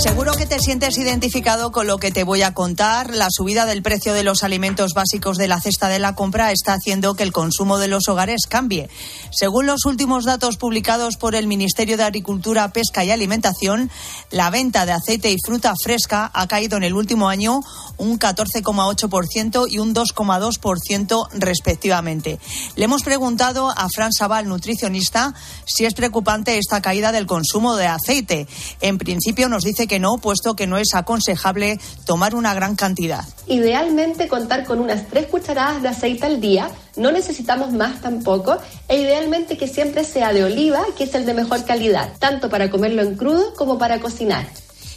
Seguro 0.00 0.32
que 0.32 0.46
te 0.46 0.58
sientes 0.58 0.96
identificado 0.96 1.72
con 1.72 1.86
lo 1.86 1.98
que 1.98 2.10
te 2.10 2.24
voy 2.24 2.40
a 2.40 2.54
contar. 2.54 3.14
La 3.14 3.28
subida 3.30 3.66
del 3.66 3.82
precio 3.82 4.14
de 4.14 4.22
los 4.22 4.42
alimentos 4.42 4.94
básicos 4.94 5.36
de 5.36 5.46
la 5.46 5.60
cesta 5.60 5.90
de 5.90 5.98
la 5.98 6.14
compra 6.14 6.52
está 6.52 6.72
haciendo 6.72 7.12
que 7.12 7.22
el 7.22 7.32
consumo 7.32 7.78
de 7.78 7.88
los 7.88 8.08
hogares 8.08 8.46
cambie. 8.48 8.88
Según 9.30 9.66
los 9.66 9.84
últimos 9.84 10.24
datos 10.24 10.56
publicados 10.56 11.18
por 11.18 11.34
el 11.34 11.46
Ministerio 11.46 11.98
de 11.98 12.04
Agricultura, 12.04 12.72
Pesca 12.72 13.04
y 13.04 13.10
Alimentación, 13.10 13.90
la 14.30 14.48
venta 14.48 14.86
de 14.86 14.92
aceite 14.92 15.32
y 15.32 15.36
fruta 15.44 15.74
fresca 15.78 16.30
ha 16.32 16.48
caído 16.48 16.78
en 16.78 16.84
el 16.84 16.94
último 16.94 17.28
año 17.28 17.60
un 17.98 18.18
14,8% 18.18 19.66
y 19.68 19.80
un 19.80 19.94
2,2% 19.94 21.28
respectivamente. 21.34 22.40
Le 22.74 22.86
hemos 22.86 23.02
preguntado 23.02 23.68
a 23.68 23.86
Fran 23.94 24.12
Sabal, 24.12 24.48
nutricionista, 24.48 25.34
si 25.66 25.84
es 25.84 25.92
preocupante 25.92 26.56
esta 26.56 26.80
caída 26.80 27.12
del 27.12 27.26
consumo 27.26 27.76
de 27.76 27.86
aceite. 27.86 28.48
En 28.80 28.96
principio 28.96 29.50
nos 29.50 29.62
dice 29.62 29.89
que 29.90 29.98
no, 29.98 30.18
puesto 30.18 30.54
que 30.54 30.68
no 30.68 30.78
es 30.78 30.94
aconsejable 30.94 31.80
tomar 32.06 32.36
una 32.36 32.54
gran 32.54 32.76
cantidad. 32.76 33.24
Idealmente 33.48 34.28
contar 34.28 34.64
con 34.64 34.78
unas 34.78 35.08
tres 35.08 35.26
cucharadas 35.26 35.82
de 35.82 35.88
aceite 35.88 36.26
al 36.26 36.40
día, 36.40 36.70
no 36.94 37.10
necesitamos 37.10 37.72
más 37.72 38.00
tampoco, 38.00 38.56
e 38.86 39.00
idealmente 39.00 39.58
que 39.58 39.66
siempre 39.66 40.04
sea 40.04 40.32
de 40.32 40.44
oliva, 40.44 40.84
que 40.96 41.02
es 41.04 41.14
el 41.16 41.26
de 41.26 41.34
mejor 41.34 41.64
calidad, 41.64 42.12
tanto 42.20 42.48
para 42.48 42.70
comerlo 42.70 43.02
en 43.02 43.16
crudo 43.16 43.52
como 43.54 43.78
para 43.78 44.00
cocinar. 44.00 44.46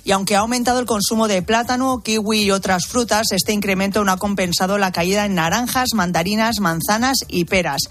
Y 0.06 0.12
aunque 0.12 0.36
ha 0.36 0.39
aumentado 0.39 0.80
el 0.80 0.86
consumo 0.86 1.30
de 1.30 1.41
plátano, 1.41 2.01
kiwi 2.04 2.41
y 2.41 2.51
otras 2.51 2.88
frutas, 2.88 3.28
este 3.32 3.54
incremento 3.54 4.04
no 4.04 4.12
ha 4.12 4.18
compensado 4.18 4.78
la 4.78 4.91
caída 4.91 5.26
en 5.26 5.36
naranjas, 5.36 5.89
mandarinas, 5.93 6.60
manzanas 6.60 7.20
y 7.30 7.45
peras. 7.45 7.84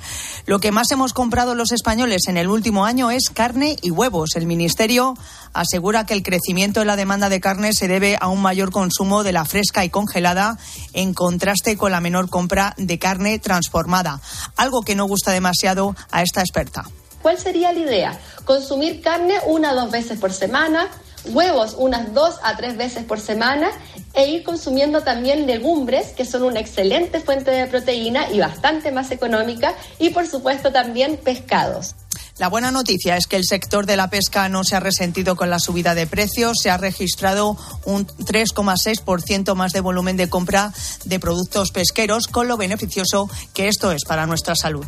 Lo 0.45 0.59
que 0.59 0.73
más 0.73 0.91
hemos 0.91 1.15
comprado 1.15 1.55
los 1.55 1.73
españoles 1.73 2.23
en 2.29 2.37
el 2.37 2.49
último 2.49 2.85
año 2.85 3.11
es 3.11 3.31
carne 3.33 3.77
y 3.81 3.91
huevos. 3.91 4.37
El 4.37 4.47
Ministerio 4.47 5.15
asegura 5.55 6.05
que 6.05 6.13
el 6.13 6.23
crecimiento 6.23 6.81
de 6.81 6.87
la 6.87 6.97
demanda 6.97 7.31
de 7.31 7.41
carne 7.41 7.73
se 7.73 7.89
debe 7.89 8.19
a 8.21 8.29
un 8.29 8.43
mayor 8.43 8.73
consumo 8.73 9.23
de 9.23 9.33
la 9.33 9.47
fresca 9.47 9.85
y 9.85 9.89
congelada, 9.89 10.59
en 10.93 11.15
contraste 11.15 11.79
con 11.79 11.93
la 11.93 12.01
menor 12.01 12.29
compra 12.29 12.75
de 12.77 12.99
carne 12.99 13.39
transformada, 13.39 14.21
algo 14.57 14.83
que 14.83 14.95
no 14.95 15.07
gusta 15.07 15.33
demasiado 15.33 15.97
a 16.11 16.23
esta 16.23 16.43
experta. 16.43 16.85
¿Cuál 17.23 17.39
sería 17.39 17.73
la 17.73 17.79
idea? 17.79 18.21
Consumir 18.45 19.01
carne 19.01 19.37
una 19.47 19.73
o 19.73 19.77
dos 19.77 19.91
veces 19.91 20.19
por 20.19 20.33
semana, 20.33 20.89
huevos 21.27 21.75
unas 21.79 22.13
dos 22.15 22.37
a 22.43 22.57
tres 22.57 22.77
veces 22.77 23.05
por 23.05 23.21
semana 23.21 23.71
e 24.15 24.29
ir 24.29 24.43
consumiendo 24.43 25.03
también 25.03 25.47
legumbres, 25.47 26.09
que 26.09 26.25
son 26.25 26.43
una 26.43 26.61
excelente 26.61 27.21
fuente 27.21 27.51
de 27.51 27.67
proteína 27.67 28.31
y 28.31 28.41
bastante 28.41 28.93
más 28.93 29.11
económica, 29.11 29.75
y 29.99 30.11
por 30.11 30.27
supuesto 30.27 30.73
también 30.73 31.17
pescados. 31.17 31.95
La 32.39 32.49
buena 32.49 32.71
noticia 32.71 33.17
es 33.17 33.27
que 33.27 33.37
el 33.37 33.45
sector 33.45 33.85
de 33.87 33.97
la 33.97 34.09
pesca 34.09 34.49
no 34.49 34.65
se 34.65 34.75
ha 34.75 34.81
resentido 34.81 35.37
con 35.37 35.51
la 35.51 35.59
subida 35.59 35.95
de 35.95 36.07
precios. 36.07 36.59
Se 36.63 36.71
ha 36.71 36.79
registrado 36.79 37.57
un 37.85 38.07
3,6% 38.07 39.55
más 39.55 39.73
de 39.73 39.81
volumen 39.81 40.17
de 40.17 40.31
compra 40.31 40.73
de 41.05 41.21
productos 41.21 41.71
pesqueros, 41.71 42.27
con 42.29 42.49
lo 42.49 42.57
beneficioso 42.57 43.29
que 43.53 43.69
esto 43.69 43.93
es 43.93 44.05
para 44.05 44.27
nuestra 44.27 44.57
salud 44.57 44.87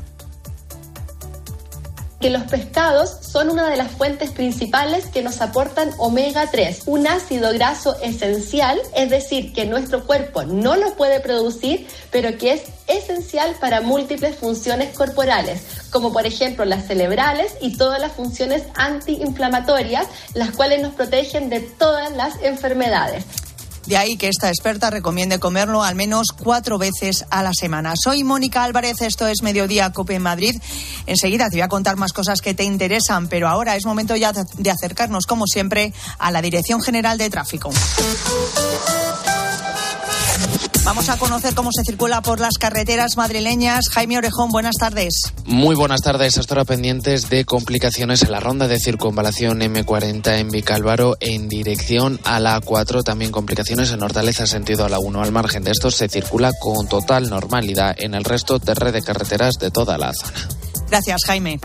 que 2.24 2.30
los 2.30 2.44
pescados 2.44 3.18
son 3.20 3.50
una 3.50 3.68
de 3.68 3.76
las 3.76 3.90
fuentes 3.90 4.30
principales 4.30 5.08
que 5.08 5.20
nos 5.20 5.42
aportan 5.42 5.90
omega 5.98 6.50
3, 6.50 6.84
un 6.86 7.06
ácido 7.06 7.52
graso 7.52 8.00
esencial, 8.00 8.80
es 8.96 9.10
decir, 9.10 9.52
que 9.52 9.66
nuestro 9.66 10.06
cuerpo 10.06 10.42
no 10.42 10.74
lo 10.74 10.94
puede 10.94 11.20
producir, 11.20 11.86
pero 12.10 12.38
que 12.38 12.54
es 12.54 12.62
esencial 12.86 13.54
para 13.60 13.82
múltiples 13.82 14.36
funciones 14.36 14.96
corporales, 14.96 15.60
como 15.90 16.14
por 16.14 16.24
ejemplo 16.24 16.64
las 16.64 16.86
cerebrales 16.86 17.56
y 17.60 17.76
todas 17.76 18.00
las 18.00 18.12
funciones 18.12 18.62
antiinflamatorias, 18.74 20.06
las 20.32 20.52
cuales 20.52 20.80
nos 20.80 20.94
protegen 20.94 21.50
de 21.50 21.60
todas 21.60 22.10
las 22.16 22.40
enfermedades. 22.40 23.26
De 23.86 23.96
ahí 23.96 24.16
que 24.16 24.28
esta 24.28 24.48
experta 24.48 24.90
recomiende 24.90 25.38
comerlo 25.38 25.82
al 25.82 25.94
menos 25.94 26.28
cuatro 26.32 26.78
veces 26.78 27.24
a 27.30 27.42
la 27.42 27.52
semana. 27.52 27.94
Soy 28.02 28.24
Mónica 28.24 28.64
Álvarez, 28.64 29.02
esto 29.02 29.26
es 29.26 29.42
Mediodía 29.42 29.90
Cope 29.90 30.14
en 30.14 30.22
Madrid. 30.22 30.56
Enseguida 31.06 31.50
te 31.50 31.56
voy 31.56 31.62
a 31.62 31.68
contar 31.68 31.96
más 31.96 32.12
cosas 32.12 32.40
que 32.40 32.54
te 32.54 32.64
interesan, 32.64 33.28
pero 33.28 33.48
ahora 33.48 33.76
es 33.76 33.84
momento 33.84 34.16
ya 34.16 34.32
de 34.32 34.70
acercarnos, 34.70 35.26
como 35.26 35.46
siempre, 35.46 35.92
a 36.18 36.30
la 36.30 36.40
Dirección 36.40 36.80
General 36.82 37.18
de 37.18 37.28
Tráfico. 37.28 37.70
Vamos 40.84 41.08
a 41.08 41.16
conocer 41.16 41.54
cómo 41.54 41.70
se 41.72 41.82
circula 41.82 42.20
por 42.20 42.40
las 42.40 42.58
carreteras 42.58 43.16
madrileñas. 43.16 43.88
Jaime 43.88 44.18
Orejón, 44.18 44.50
buenas 44.50 44.76
tardes. 44.78 45.14
Muy 45.46 45.74
buenas 45.74 46.02
tardes. 46.02 46.36
Hasta 46.36 46.54
ahora 46.54 46.66
pendientes 46.66 47.30
de 47.30 47.46
complicaciones 47.46 48.22
en 48.22 48.30
la 48.30 48.40
ronda 48.40 48.68
de 48.68 48.78
circunvalación 48.78 49.60
M40 49.60 50.38
en 50.38 50.50
Vicálvaro 50.50 51.16
en 51.20 51.48
dirección 51.48 52.20
a 52.24 52.38
la 52.38 52.60
A4. 52.60 53.02
También 53.02 53.32
complicaciones 53.32 53.92
en 53.92 54.02
Hortaleza 54.02 54.46
sentido 54.46 54.84
a 54.84 54.90
la 54.90 54.98
1. 54.98 55.22
Al 55.22 55.32
margen 55.32 55.64
de 55.64 55.70
esto 55.70 55.90
se 55.90 56.08
circula 56.08 56.52
con 56.60 56.86
total 56.86 57.30
normalidad 57.30 57.96
en 57.98 58.14
el 58.14 58.24
resto 58.24 58.58
de 58.58 58.74
red 58.74 58.92
de 58.92 59.00
carreteras 59.00 59.54
de 59.54 59.70
toda 59.70 59.96
la 59.96 60.12
zona. 60.12 60.48
Gracias, 60.90 61.22
Jaime. 61.24 61.60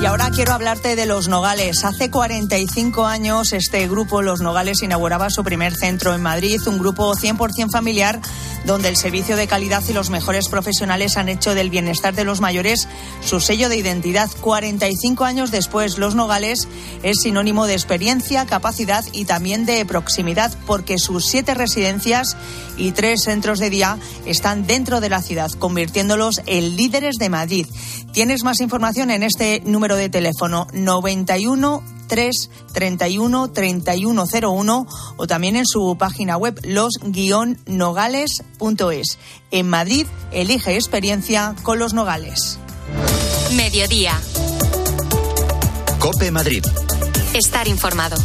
Y 0.00 0.06
ahora 0.06 0.30
quiero 0.30 0.54
hablarte 0.54 0.96
de 0.96 1.04
Los 1.04 1.28
Nogales. 1.28 1.84
Hace 1.84 2.10
45 2.10 3.04
años 3.04 3.52
este 3.52 3.86
grupo, 3.86 4.22
Los 4.22 4.40
Nogales, 4.40 4.82
inauguraba 4.82 5.28
su 5.28 5.44
primer 5.44 5.74
centro 5.74 6.14
en 6.14 6.22
Madrid, 6.22 6.58
un 6.66 6.78
grupo 6.78 7.14
100% 7.14 7.70
familiar 7.70 8.18
donde 8.64 8.88
el 8.88 8.96
servicio 8.96 9.36
de 9.36 9.46
calidad 9.46 9.82
y 9.88 9.92
los 9.92 10.10
mejores 10.10 10.48
profesionales 10.48 11.16
han 11.16 11.28
hecho 11.28 11.54
del 11.54 11.70
bienestar 11.70 12.14
de 12.14 12.24
los 12.24 12.40
mayores 12.40 12.88
su 13.24 13.40
sello 13.40 13.68
de 13.68 13.76
identidad. 13.76 14.30
45 14.40 15.24
años 15.24 15.50
después, 15.50 15.98
Los 15.98 16.14
Nogales 16.14 16.68
es 17.02 17.20
sinónimo 17.20 17.66
de 17.66 17.74
experiencia, 17.74 18.46
capacidad 18.46 19.04
y 19.12 19.24
también 19.24 19.66
de 19.66 19.84
proximidad, 19.84 20.52
porque 20.66 20.98
sus 20.98 21.26
siete 21.26 21.54
residencias 21.54 22.36
y 22.76 22.92
tres 22.92 23.22
centros 23.24 23.58
de 23.58 23.70
día 23.70 23.98
están 24.26 24.66
dentro 24.66 25.00
de 25.00 25.08
la 25.08 25.22
ciudad, 25.22 25.50
convirtiéndolos 25.52 26.40
en 26.46 26.76
líderes 26.76 27.16
de 27.16 27.28
Madrid. 27.28 27.66
Tienes 28.12 28.42
más 28.42 28.60
información 28.60 29.10
en 29.10 29.22
este 29.22 29.62
número 29.64 29.89
número 29.90 29.96
de 29.96 30.08
teléfono 30.08 30.68
91 30.72 31.82
331 32.06 33.50
3101 33.50 34.86
o 35.16 35.26
también 35.26 35.56
en 35.56 35.66
su 35.66 35.96
página 35.98 36.36
web 36.36 36.60
los-nogales.es. 36.62 39.18
En 39.50 39.68
Madrid, 39.68 40.06
elige 40.30 40.76
experiencia 40.76 41.56
con 41.64 41.80
los 41.80 41.92
Nogales. 41.92 42.60
Mediodía. 43.56 44.16
Cope 45.98 46.30
Madrid. 46.30 46.64
Estar 47.34 47.66
informado. 47.66 48.16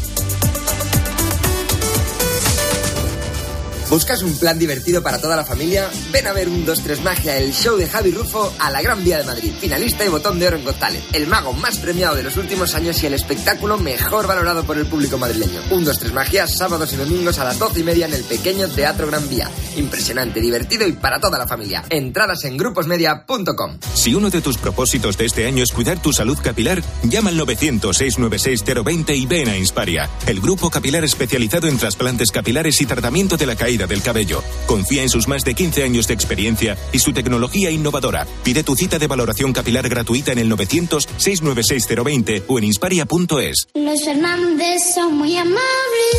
¿Buscas 3.90 4.24
un 4.24 4.36
plan 4.38 4.58
divertido 4.58 5.04
para 5.04 5.22
toda 5.22 5.36
la 5.36 5.46
familia? 5.46 5.90
Ven 6.12 6.26
a 6.26 6.34
ver 6.34 6.50
un 6.50 6.66
2-3 6.66 7.02
Magia, 7.02 7.38
el 7.38 7.54
show 7.54 7.78
de 7.78 7.88
Javi 7.88 8.12
Rufo 8.12 8.52
a 8.58 8.72
la 8.72 8.82
Gran 8.82 9.04
Vía 9.04 9.20
de 9.20 9.24
Madrid. 9.26 9.54
Finalista 9.60 10.04
y 10.04 10.10
botón 10.10 10.40
de 10.40 10.48
oro 10.48 10.58
en 10.58 10.66
Got. 10.66 10.76
El 11.14 11.28
mago 11.28 11.54
más 11.54 11.78
premiado 11.78 12.16
de 12.16 12.24
los 12.24 12.36
últimos 12.36 12.74
años 12.74 13.02
y 13.04 13.06
el 13.06 13.14
espectáculo 13.14 13.78
mejor 13.78 14.28
valorado 14.28 14.64
por 14.64 14.78
el 14.78 14.88
público 14.88 15.18
madrileño. 15.18 15.62
Un 15.70 15.86
2-3 15.86 16.12
Magia, 16.14 16.48
sábados 16.48 16.92
y 16.94 16.96
domingos 16.96 17.38
a 17.38 17.44
las 17.46 17.60
12 17.60 17.80
y 17.80 17.84
media 17.84 18.08
en 18.08 18.14
el 18.14 18.24
pequeño 18.24 18.68
Teatro 18.68 19.08
Gran 19.08 19.30
Vía. 19.30 19.50
Impresionante, 19.78 20.42
divertido 20.42 20.88
y 20.88 20.94
para 20.94 21.20
toda 21.20 21.38
la 21.38 21.48
familia. 21.48 21.84
Entradas 21.90 22.44
en 22.46 22.58
gruposmedia.com. 22.58 23.78
Si 23.94 24.16
uno 24.16 24.32
de 24.32 24.42
tus 24.42 24.58
propósitos 24.58 25.18
de 25.18 25.26
este 25.26 25.46
año 25.46 25.64
es 25.64 25.72
cuidar 25.72 26.02
tu 26.02 26.12
salud 26.12 26.38
capilar, 26.42 26.82
llama 27.04 27.30
al 27.30 27.40
900-696-020 27.40 29.16
y 29.16 29.26
ven 29.28 29.50
a 29.50 29.58
Insparia, 29.58 30.10
el 30.26 30.42
grupo 30.42 30.72
capilar 30.72 31.04
especializado 31.04 31.68
en 31.68 31.78
trasplantes 31.78 32.32
capilares 32.32 32.82
y 32.82 32.86
tratamiento 32.86 33.38
de 33.38 33.46
la 33.46 33.56
caída 33.56 33.75
del 33.78 34.02
cabello. 34.02 34.42
Confía 34.66 35.04
en 35.04 35.10
sus 35.10 35.28
más 35.28 35.44
de 35.44 35.54
15 35.54 35.84
años 35.84 36.08
de 36.08 36.14
experiencia 36.14 36.78
y 36.94 37.00
su 37.00 37.12
tecnología 37.12 37.70
innovadora. 37.70 38.26
Pide 38.44 38.64
tu 38.64 38.76
cita 38.76 38.98
de 38.98 39.08
valoración 39.08 39.52
capilar 39.52 39.90
gratuita 39.90 40.32
en 40.32 40.40
el 40.40 40.50
900-696-020 40.52 42.44
o 42.48 42.58
en 42.58 42.64
insparia.es. 42.64 43.68
Los 43.74 44.04
Fernández 44.04 44.82
son 44.96 45.18
muy 45.18 45.36
amables. 45.36 45.62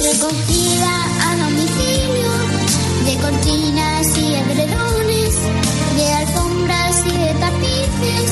Recogida 0.03 1.05
a 1.23 1.37
domicilio 1.37 2.31
de 3.07 3.17
cortinas 3.17 4.19
y 4.19 4.35
edredones, 4.35 5.35
de 5.97 6.13
alfombras 6.13 7.07
y 7.07 7.17
de 7.17 7.35
tapices, 7.35 8.31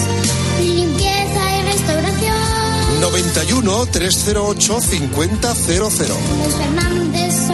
limpieza 0.61 1.59
y 1.59 1.62
restauración. 1.62 3.01
91 3.01 3.87
308 3.87 4.81
5000. 4.81 5.31
Los 5.41 5.95
Fernández 5.95 7.35
son. 7.47 7.54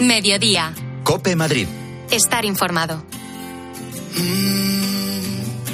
Mediodía. 0.00 0.72
Cope 1.02 1.34
Madrid. 1.34 1.66
Estar 2.10 2.44
informado. 2.44 3.02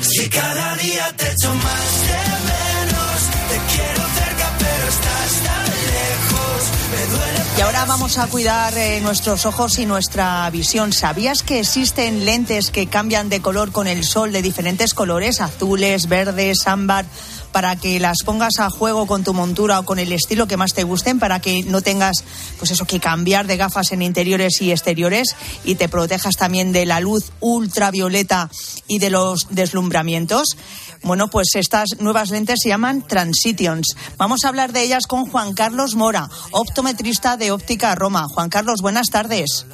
Si 0.00 0.28
cada 0.28 0.76
día 0.76 1.12
te 1.16 1.30
echo 1.30 1.54
más 1.54 2.00
de 2.06 2.18
menos, 2.50 3.18
te 3.48 3.74
quiero 3.74 4.02
cerca, 4.14 4.52
pero 4.58 4.88
estás 4.88 5.32
tan 5.44 5.66
lejos. 5.66 6.62
Me 6.90 7.06
duele. 7.12 7.40
Y 7.56 7.60
ahora 7.60 7.84
vamos 7.84 8.18
a 8.18 8.26
cuidar 8.26 8.76
eh, 8.76 9.00
nuestros 9.00 9.46
ojos 9.46 9.78
y 9.78 9.86
nuestra 9.86 10.48
visión. 10.50 10.92
¿Sabías 10.92 11.42
que 11.42 11.60
existen 11.60 12.24
lentes 12.24 12.70
que 12.70 12.86
cambian 12.86 13.28
de 13.28 13.40
color 13.40 13.72
con 13.72 13.86
el 13.86 14.04
sol 14.04 14.32
de 14.32 14.42
diferentes 14.42 14.94
colores, 14.94 15.40
azules, 15.40 16.08
verdes, 16.08 16.66
ámbar, 16.66 17.06
para 17.54 17.76
que 17.76 18.00
las 18.00 18.24
pongas 18.24 18.58
a 18.58 18.68
juego 18.68 19.06
con 19.06 19.22
tu 19.22 19.32
montura 19.32 19.78
o 19.78 19.84
con 19.84 20.00
el 20.00 20.10
estilo 20.10 20.48
que 20.48 20.56
más 20.56 20.74
te 20.74 20.82
gusten, 20.82 21.20
para 21.20 21.38
que 21.38 21.62
no 21.62 21.82
tengas, 21.82 22.24
pues 22.58 22.72
eso, 22.72 22.84
que 22.84 22.98
cambiar 22.98 23.46
de 23.46 23.56
gafas 23.56 23.92
en 23.92 24.02
interiores 24.02 24.60
y 24.60 24.72
exteriores 24.72 25.36
y 25.62 25.76
te 25.76 25.88
protejas 25.88 26.34
también 26.34 26.72
de 26.72 26.84
la 26.84 26.98
luz 26.98 27.30
ultravioleta 27.38 28.50
y 28.88 28.98
de 28.98 29.10
los 29.10 29.46
deslumbramientos? 29.50 30.56
Bueno, 31.04 31.28
pues 31.28 31.54
estas 31.54 31.90
nuevas 32.00 32.30
lentes 32.30 32.58
se 32.60 32.70
llaman 32.70 33.06
Transitions. 33.06 33.94
Vamos 34.16 34.44
a 34.44 34.48
hablar 34.48 34.72
de 34.72 34.82
ellas 34.82 35.06
con 35.06 35.24
Juan 35.24 35.54
Carlos 35.54 35.94
Mora, 35.94 36.28
optometrista 36.50 37.36
de 37.36 37.52
Óptica 37.52 37.94
Roma. 37.94 38.26
Juan 38.28 38.48
Carlos, 38.48 38.80
buenas 38.82 39.10
tardes. 39.10 39.64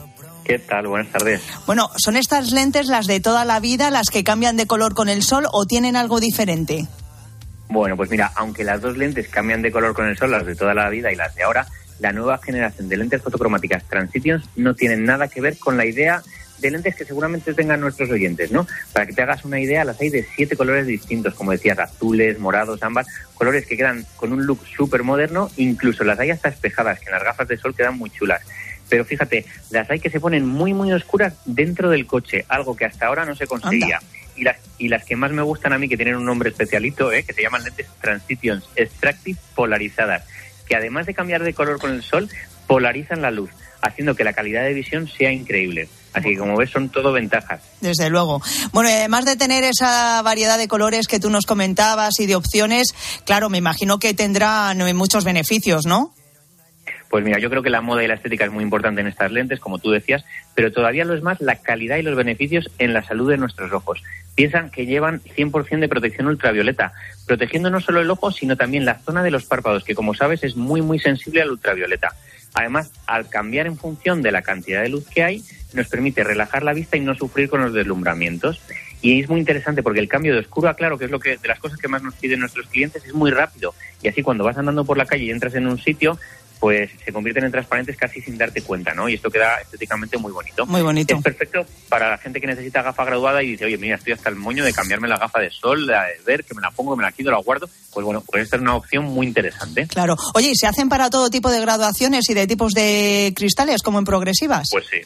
¿Qué 0.45 0.59
tal? 0.59 0.87
Buenas 0.87 1.11
tardes. 1.11 1.41
Bueno, 1.65 1.89
¿son 1.97 2.19
estas 2.19 2.51
lentes 2.51 2.89
las 2.89 3.07
de 3.07 3.21
toda 3.21 3.47
la 3.47 3.59
vida, 3.59 3.91
las 3.91 4.11
que 4.11 4.23
cambian 4.23 4.59
de 4.59 4.67
color 4.67 4.93
con 4.93 5.09
el 5.09 5.23
sol 5.23 5.47
o 5.51 5.65
tienen 5.65 5.97
algo 5.97 6.21
diferente? 6.21 6.87
Bueno, 7.71 7.97
pues 7.97 8.11
mira, 8.11 8.33
aunque 8.35 8.65
las 8.65 8.81
dos 8.81 8.97
lentes 8.97 9.29
cambian 9.29 9.63
de 9.63 9.71
color 9.71 9.95
con 9.95 10.07
el 10.07 10.17
sol, 10.17 10.33
las 10.33 10.45
de 10.45 10.57
toda 10.57 10.75
la 10.75 10.91
vida 10.91 11.13
y 11.13 11.15
las 11.15 11.37
de 11.37 11.45
ahora, 11.45 11.67
la 12.01 12.13
nueva 12.13 12.39
generación 12.39 12.89
de 12.89 12.97
lentes 12.97 13.23
fotocromáticas 13.23 13.85
Transitions 13.85 14.49
no 14.57 14.75
tienen 14.75 15.05
nada 15.05 15.29
que 15.29 15.41
ver 15.41 15.57
con 15.57 15.77
la 15.77 15.87
idea 15.87 16.21
de 16.59 16.71
lentes 16.73 16.97
que 16.97 17.05
seguramente 17.05 17.55
tengan 17.55 17.81
nuestros 17.81 18.11
oyentes, 18.11 18.51
¿no? 18.51 18.67
Para 18.93 19.07
que 19.07 19.13
te 19.13 19.23
hagas 19.23 19.45
una 19.45 19.61
idea, 19.61 19.85
las 19.85 20.01
hay 20.01 20.11
de 20.11 20.27
siete 20.35 20.57
colores 20.57 20.85
distintos, 20.85 21.35
como 21.35 21.53
decías, 21.53 21.79
azules, 21.79 22.41
morados, 22.41 22.83
ámbar, 22.83 23.07
colores 23.35 23.65
que 23.67 23.77
quedan 23.77 24.05
con 24.17 24.33
un 24.33 24.45
look 24.45 24.67
súper 24.77 25.05
moderno, 25.05 25.49
incluso 25.57 26.03
las 26.03 26.19
hay 26.19 26.33
hasta 26.33 26.49
espejadas, 26.49 26.99
que 26.99 27.07
en 27.07 27.13
las 27.13 27.23
gafas 27.23 27.47
de 27.47 27.57
sol 27.57 27.75
quedan 27.75 27.97
muy 27.97 28.11
chulas. 28.11 28.43
Pero 28.89 29.05
fíjate, 29.05 29.47
las 29.71 29.89
hay 29.89 30.01
que 30.01 30.11
se 30.11 30.19
ponen 30.19 30.45
muy, 30.45 30.75
muy 30.75 30.93
oscuras 30.93 31.35
dentro 31.45 31.89
del 31.89 32.07
coche, 32.07 32.45
algo 32.49 32.75
que 32.77 32.85
hasta 32.85 33.07
ahora 33.07 33.25
no 33.25 33.37
se 33.37 33.47
conseguía. 33.47 34.01
Y 34.37 34.45
las, 34.45 34.57
y 34.79 34.89
las 34.89 35.05
que 35.05 35.17
más 35.17 35.33
me 35.33 35.43
gustan 35.43 35.73
a 35.73 35.79
mí, 35.79 35.89
que 35.89 35.97
tienen 35.97 36.17
un 36.17 36.25
nombre 36.25 36.51
especialito, 36.51 37.13
¿eh? 37.13 37.25
que 37.25 37.33
se 37.33 37.43
llaman 37.43 37.65
lentes 37.65 37.87
Transitions 38.01 38.65
Extractive 38.77 39.39
Polarizadas, 39.55 40.25
que 40.67 40.77
además 40.77 41.07
de 41.07 41.15
cambiar 41.15 41.43
de 41.43 41.55
color 41.55 41.79
con 41.79 41.93
el 41.93 42.03
sol, 42.03 42.29
polarizan 42.67 43.23
la 43.23 43.31
luz, 43.31 43.51
haciendo 43.83 44.15
que 44.15 44.25
la 44.25 44.33
calidad 44.33 44.63
de 44.63 44.75
visión 44.75 45.09
sea 45.09 45.33
increíble. 45.33 45.89
Así 46.13 46.31
que 46.31 46.39
como 46.39 46.57
ves 46.57 46.71
son 46.71 46.89
todo 46.89 47.13
ventajas. 47.13 47.61
Desde 47.81 48.11
luego. 48.11 48.43
Bueno, 48.73 48.91
y 48.91 48.93
además 48.93 49.25
de 49.25 49.37
tener 49.37 49.65
esa 49.65 50.21
variedad 50.23 50.59
de 50.59 50.69
colores 50.69 51.07
que 51.07 51.21
tú 51.21 51.31
nos 51.31 51.47
comentabas 51.47 52.19
y 52.19 52.27
de 52.27 52.35
opciones, 52.35 52.95
claro, 53.25 53.49
me 53.49 53.59
imagino 53.59 53.99
que 53.99 54.15
tendrán 54.15 54.81
eh, 54.81 54.95
muchos 54.95 55.25
beneficios, 55.25 55.87
¿no? 55.87 56.13
Pues 57.11 57.25
mira, 57.25 57.41
yo 57.41 57.51
creo 57.51 57.63
que 57.63 57.71
la 57.71 57.81
moda 57.81 58.05
y 58.05 58.07
la 58.07 58.15
estética 58.15 58.45
es 58.45 58.53
muy 58.53 58.63
importante 58.63 59.01
en 59.01 59.09
estas 59.09 59.33
lentes, 59.33 59.59
como 59.59 59.81
tú 59.81 59.91
decías, 59.91 60.25
pero 60.55 60.71
todavía 60.71 61.05
lo 61.05 61.13
es 61.13 61.23
más 61.23 61.41
la 61.41 61.57
calidad 61.57 61.97
y 61.97 62.03
los 62.03 62.15
beneficios 62.15 62.71
en 62.79 62.95
la 62.95 63.03
salud 63.03 63.29
de 63.29 63.37
nuestros 63.37 63.73
ojos. 63.73 64.01
Piensan 64.37 64.71
que 64.71 64.87
llevan 64.87 65.21
100% 65.21 65.81
de 65.81 65.89
protección 65.89 66.29
ultravioleta, 66.29 66.93
protegiendo 67.27 67.69
no 67.69 67.81
solo 67.81 68.01
el 68.01 68.11
ojo, 68.11 68.31
sino 68.31 68.57
también 68.57 68.85
la 68.85 69.01
zona 69.01 69.25
de 69.25 69.33
los 69.33 69.45
párpados, 69.45 69.83
que 69.83 69.97
como 69.97 70.15
sabes 70.15 70.45
es 70.45 70.55
muy, 70.55 70.83
muy 70.83 71.01
sensible 71.01 71.43
al 71.43 71.51
ultravioleta. 71.51 72.15
Además, 72.55 72.93
al 73.07 73.29
cambiar 73.29 73.67
en 73.67 73.77
función 73.77 74.23
de 74.23 74.31
la 74.31 74.43
cantidad 74.43 74.83
de 74.83 74.89
luz 74.89 75.07
que 75.09 75.25
hay, 75.25 75.43
nos 75.73 75.89
permite 75.89 76.23
relajar 76.23 76.63
la 76.63 76.73
vista 76.73 76.97
y 76.97 77.01
no 77.01 77.15
sufrir 77.15 77.49
con 77.49 77.61
los 77.61 77.73
deslumbramientos. 77.73 78.61
Y 79.03 79.21
es 79.21 79.29
muy 79.29 79.41
interesante 79.41 79.83
porque 79.83 80.01
el 80.01 80.09
cambio 80.09 80.35
de 80.35 80.41
oscuro 80.41 80.69
a 80.69 80.75
claro, 80.75 80.99
que 80.99 81.07
es 81.07 81.11
lo 81.11 81.21
que 81.21 81.39
de 81.39 81.49
las 81.49 81.59
cosas 81.59 81.79
que 81.79 81.89
más 81.89 82.03
nos 82.03 82.15
piden 82.15 82.41
nuestros 82.41 82.67
clientes, 82.67 83.05
es 83.05 83.15
muy 83.15 83.31
rápido. 83.31 83.75
Y 84.03 84.09
así 84.09 84.23
cuando 84.23 84.45
vas 84.45 84.59
andando 84.59 84.85
por 84.85 84.99
la 84.99 85.07
calle 85.07 85.25
y 85.25 85.31
entras 85.31 85.55
en 85.55 85.67
un 85.67 85.79
sitio, 85.79 86.19
pues 86.61 86.91
se 87.03 87.13
convierten 87.13 87.45
en 87.45 87.51
transparentes 87.51 87.97
casi 87.97 88.21
sin 88.21 88.37
darte 88.37 88.61
cuenta, 88.61 88.93
¿no? 88.93 89.09
Y 89.09 89.15
esto 89.15 89.31
queda 89.31 89.61
estéticamente 89.63 90.19
muy 90.19 90.31
bonito. 90.31 90.67
Muy 90.67 90.83
bonito. 90.83 91.17
Es 91.17 91.23
perfecto 91.23 91.65
para 91.89 92.11
la 92.11 92.19
gente 92.19 92.39
que 92.39 92.47
necesita 92.47 92.83
gafa 92.83 93.05
graduada 93.07 93.43
y 93.43 93.53
dice, 93.53 93.65
oye, 93.65 93.79
mira, 93.79 93.97
estoy 93.97 94.13
hasta 94.13 94.29
el 94.29 94.37
moño 94.37 94.63
de 94.63 94.75
cambiarme 94.75 95.09
la 95.09 95.17
gafa 95.17 95.41
de 95.41 95.51
sol, 95.51 95.87
de 95.87 95.97
ver, 96.27 96.45
que 96.45 96.55
me 96.55 96.61
la 96.61 96.71
pongo, 96.71 96.95
me 96.95 97.03
la 97.03 97.13
quito, 97.13 97.31
la 97.31 97.39
guardo. 97.39 97.69
Pues 97.93 98.05
bueno, 98.05 98.23
pues 98.27 98.45
esta 98.45 98.57
es 98.57 98.63
una 98.63 98.77
opción 98.77 99.07
muy 99.07 99.27
interesante. 99.27 99.87
Claro. 99.87 100.17
Oye, 100.35 100.51
¿y 100.51 100.57
se 100.57 100.67
hacen 100.67 100.91
para 100.91 101.09
todo 101.09 101.31
tipo 101.31 101.51
de 101.51 101.61
graduaciones 101.61 102.29
y 102.29 102.35
de 102.35 102.47
tipos 102.47 102.73
de 102.73 103.33
cristales, 103.35 103.83
como 103.83 103.99
en 103.99 104.05
progresivas? 104.05 104.69
Pues 104.71 104.85
sí. 104.91 104.99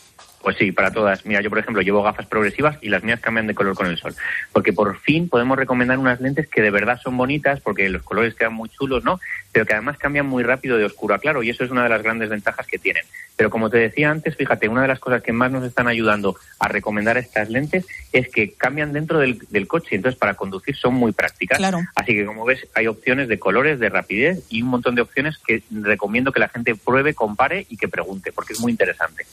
Pues 0.45 0.59
sí, 0.59 0.73
para 0.73 0.91
todas. 0.91 1.25
Mira, 1.25 1.41
yo 1.41 1.49
por 1.49 1.59
ejemplo 1.59 1.81
llevo 1.81 2.03
gafas 2.03 2.27
progresivas 2.27 2.77
y 2.83 2.91
las 2.91 3.03
mías 3.03 3.19
cambian 3.19 3.47
de 3.47 3.55
color 3.55 3.75
con 3.75 3.87
el 3.87 3.97
sol. 3.97 4.15
Porque 4.53 4.75
por 4.75 5.01
fin 5.01 5.31
podemos 5.31 5.57
recomendar 5.57 5.97
unas 5.97 6.21
lentes 6.21 6.49
que 6.49 6.61
de 6.61 6.71
verdad 6.71 7.01
son 7.03 7.17
bonitas, 7.17 7.63
porque 7.63 7.89
los 7.89 8.03
colores 8.03 8.35
quedan 8.35 8.53
muy 8.53 8.69
chulos, 8.69 9.05
¿no? 9.05 9.19
Pero 9.53 9.65
que 9.65 9.73
además 9.73 9.97
cambian 9.97 10.27
muy 10.27 10.43
rápido 10.43 10.77
de 10.77 10.85
oscuro 10.85 11.15
a 11.15 11.19
claro 11.19 11.43
y 11.43 11.49
eso 11.49 11.65
es 11.65 11.71
una 11.71 11.85
de 11.85 11.89
las 11.89 12.03
grandes 12.03 12.29
ventajas 12.29 12.67
que 12.67 12.79
tienen. 12.79 13.05
Pero 13.37 13.49
como 13.49 13.71
te 13.71 13.79
decía 13.79 14.11
antes, 14.11 14.37
fíjate, 14.37 14.69
una 14.69 14.83
de 14.83 14.89
las 14.89 15.01
cosas 15.01 15.23
que 15.23 15.33
más 15.33 15.51
nos 15.51 15.65
están 15.65 15.89
ayudando 15.89 16.37
a 16.59 16.69
recomendar 16.69 17.17
estas 17.17 17.49
lentes 17.49 17.87
es 18.13 18.29
que 18.29 18.53
cambian 18.53 18.93
dentro 18.93 19.19
del, 19.19 19.39
del 19.49 19.67
coche, 19.67 19.97
entonces 19.97 20.19
para 20.19 20.35
conducir 20.35 20.77
son 20.77 20.93
muy 20.93 21.13
prácticas. 21.13 21.57
Claro. 21.57 21.81
Así 21.95 22.13
que 22.13 22.27
como 22.27 22.45
ves, 22.45 22.67
hay 22.75 22.87
opciones 22.87 23.29
de 23.29 23.39
colores, 23.39 23.81
de 23.81 23.89
rapidez 23.89 24.45
y 24.51 24.61
un 24.61 24.69
montón 24.69 24.95
de 24.95 25.01
opciones 25.01 25.39
que 25.39 25.63
recomiendo 25.71 26.33
que 26.33 26.41
la 26.41 26.49
gente 26.49 26.75
pruebe, 26.75 27.15
compare 27.15 27.67
y 27.71 27.79
que 27.79 27.89
pregunte, 27.89 28.31
porque 28.31 28.53
es 28.53 28.61
muy 28.61 28.73
interesante. 28.73 29.25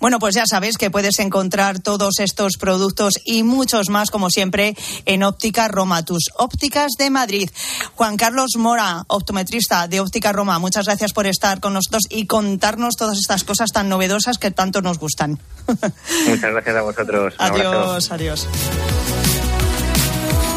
Bueno, 0.00 0.18
pues 0.18 0.34
ya 0.34 0.39
ya 0.40 0.46
sabes 0.46 0.78
que 0.78 0.90
puedes 0.90 1.18
encontrar 1.18 1.80
todos 1.80 2.18
estos 2.18 2.54
productos 2.58 3.12
y 3.26 3.42
muchos 3.42 3.90
más, 3.90 4.10
como 4.10 4.30
siempre, 4.30 4.74
en 5.04 5.22
Óptica 5.22 5.68
Roma, 5.68 6.02
tus 6.02 6.30
ópticas 6.34 6.92
de 6.98 7.10
Madrid. 7.10 7.50
Juan 7.94 8.16
Carlos 8.16 8.52
Mora, 8.56 9.04
optometrista 9.08 9.86
de 9.86 10.00
Óptica 10.00 10.32
Roma, 10.32 10.58
muchas 10.58 10.86
gracias 10.86 11.12
por 11.12 11.26
estar 11.26 11.60
con 11.60 11.74
nosotros 11.74 12.04
y 12.08 12.24
contarnos 12.24 12.96
todas 12.96 13.18
estas 13.18 13.44
cosas 13.44 13.70
tan 13.70 13.90
novedosas 13.90 14.38
que 14.38 14.50
tanto 14.50 14.80
nos 14.80 14.98
gustan. 14.98 15.38
Muchas 15.66 16.52
gracias 16.52 16.76
a 16.76 16.80
vosotros. 16.80 17.34
Un 17.38 17.44
abrazo. 17.44 17.90
Adiós, 17.90 18.10
adiós. 18.10 18.48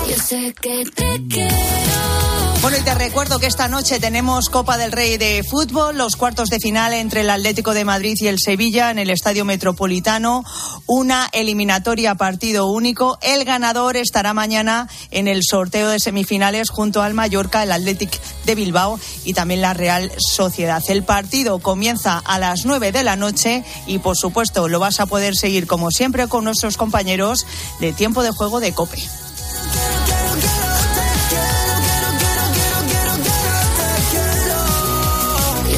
Yo 0.07 0.15
sé 0.15 0.55
que 0.61 0.85
te 0.95 1.27
quiero. 1.27 2.42
Bueno, 2.63 2.77
y 2.77 2.81
te 2.81 2.95
recuerdo 2.95 3.39
que 3.39 3.47
esta 3.47 3.67
noche 3.67 3.99
tenemos 3.99 4.47
Copa 4.47 4.77
del 4.77 4.93
Rey 4.93 5.17
de 5.17 5.43
fútbol, 5.43 5.97
los 5.97 6.15
cuartos 6.15 6.47
de 6.47 6.61
final 6.61 6.93
entre 6.93 7.19
el 7.19 7.29
Atlético 7.29 7.73
de 7.73 7.83
Madrid 7.83 8.15
y 8.21 8.27
el 8.27 8.39
Sevilla 8.39 8.89
en 8.89 8.99
el 8.99 9.09
Estadio 9.09 9.43
Metropolitano, 9.43 10.45
una 10.87 11.27
eliminatoria 11.33 12.15
partido 12.15 12.67
único. 12.67 13.19
El 13.21 13.43
ganador 13.43 13.97
estará 13.97 14.33
mañana 14.33 14.87
en 15.11 15.27
el 15.27 15.41
sorteo 15.43 15.89
de 15.89 15.99
semifinales 15.99 16.69
junto 16.69 17.01
al 17.01 17.13
Mallorca, 17.13 17.63
el 17.63 17.71
Athletic 17.73 18.17
de 18.45 18.55
Bilbao 18.55 18.97
y 19.25 19.33
también 19.33 19.59
la 19.59 19.73
Real 19.73 20.09
Sociedad. 20.17 20.81
El 20.87 21.03
partido 21.03 21.59
comienza 21.59 22.17
a 22.17 22.39
las 22.39 22.65
9 22.65 22.93
de 22.93 23.03
la 23.03 23.17
noche 23.17 23.65
y, 23.87 23.99
por 23.99 24.15
supuesto, 24.15 24.69
lo 24.69 24.79
vas 24.79 25.01
a 25.01 25.05
poder 25.05 25.35
seguir 25.35 25.67
como 25.67 25.91
siempre 25.91 26.29
con 26.29 26.45
nuestros 26.45 26.77
compañeros 26.77 27.45
de 27.81 27.91
tiempo 27.91 28.23
de 28.23 28.31
juego 28.31 28.61
de 28.61 28.71
COPE. 28.71 29.03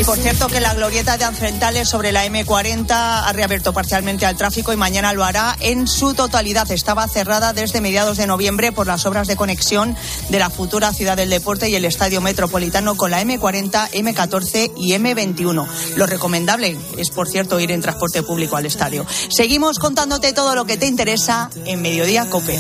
Por 0.06 0.18
cierto 0.20 0.48
que 0.48 0.60
la 0.60 0.74
glorieta 0.76 1.18
de 1.18 1.24
Ancentales 1.24 1.90
sobre 1.90 2.12
la 2.12 2.26
M40 2.28 2.88
ha 2.92 3.34
reabierto 3.34 3.74
parcialmente 3.74 4.28
al 4.28 4.38
tráfico 4.38 4.72
y 4.72 4.78
mañana 4.78 5.14
lo 5.14 5.24
hará 5.24 5.56
en 5.60 5.88
su 5.88 6.14
totalidad. 6.14 6.70
Estaba 6.70 7.08
cerrada 7.08 7.54
desde 7.54 7.82
mediados 7.82 8.18
de 8.18 8.28
noviembre 8.28 8.72
por 8.72 8.86
las 8.86 9.06
obras 9.08 9.28
de 9.28 9.36
conexión 9.36 9.96
de 10.30 10.38
la 10.38 10.52
futura 10.52 10.94
ciudad 10.94 11.18
del 11.18 11.32
deporte 11.32 11.70
y 11.70 11.76
el 11.76 11.86
estadio 11.86 12.22
metropolitano 12.22 12.96
con 12.96 13.10
la 13.10 13.24
M40, 13.24 13.90
M14 13.92 14.74
y 14.78 14.94
M21. 14.94 15.68
Lo 15.96 16.06
recomendable 16.06 16.78
es, 16.98 17.10
por 17.10 17.28
cierto, 17.28 17.60
ir 17.60 17.72
en 17.72 17.82
transporte 17.82 18.22
público 18.22 18.58
al 18.58 18.68
estadio. 18.68 19.08
Seguimos 19.30 19.80
contándote 19.80 20.34
todo 20.34 20.54
lo 20.54 20.66
que 20.66 20.78
te 20.78 20.86
interesa 20.86 21.50
en 21.66 21.82
Mediodía 21.82 22.30
Cope. 22.30 22.60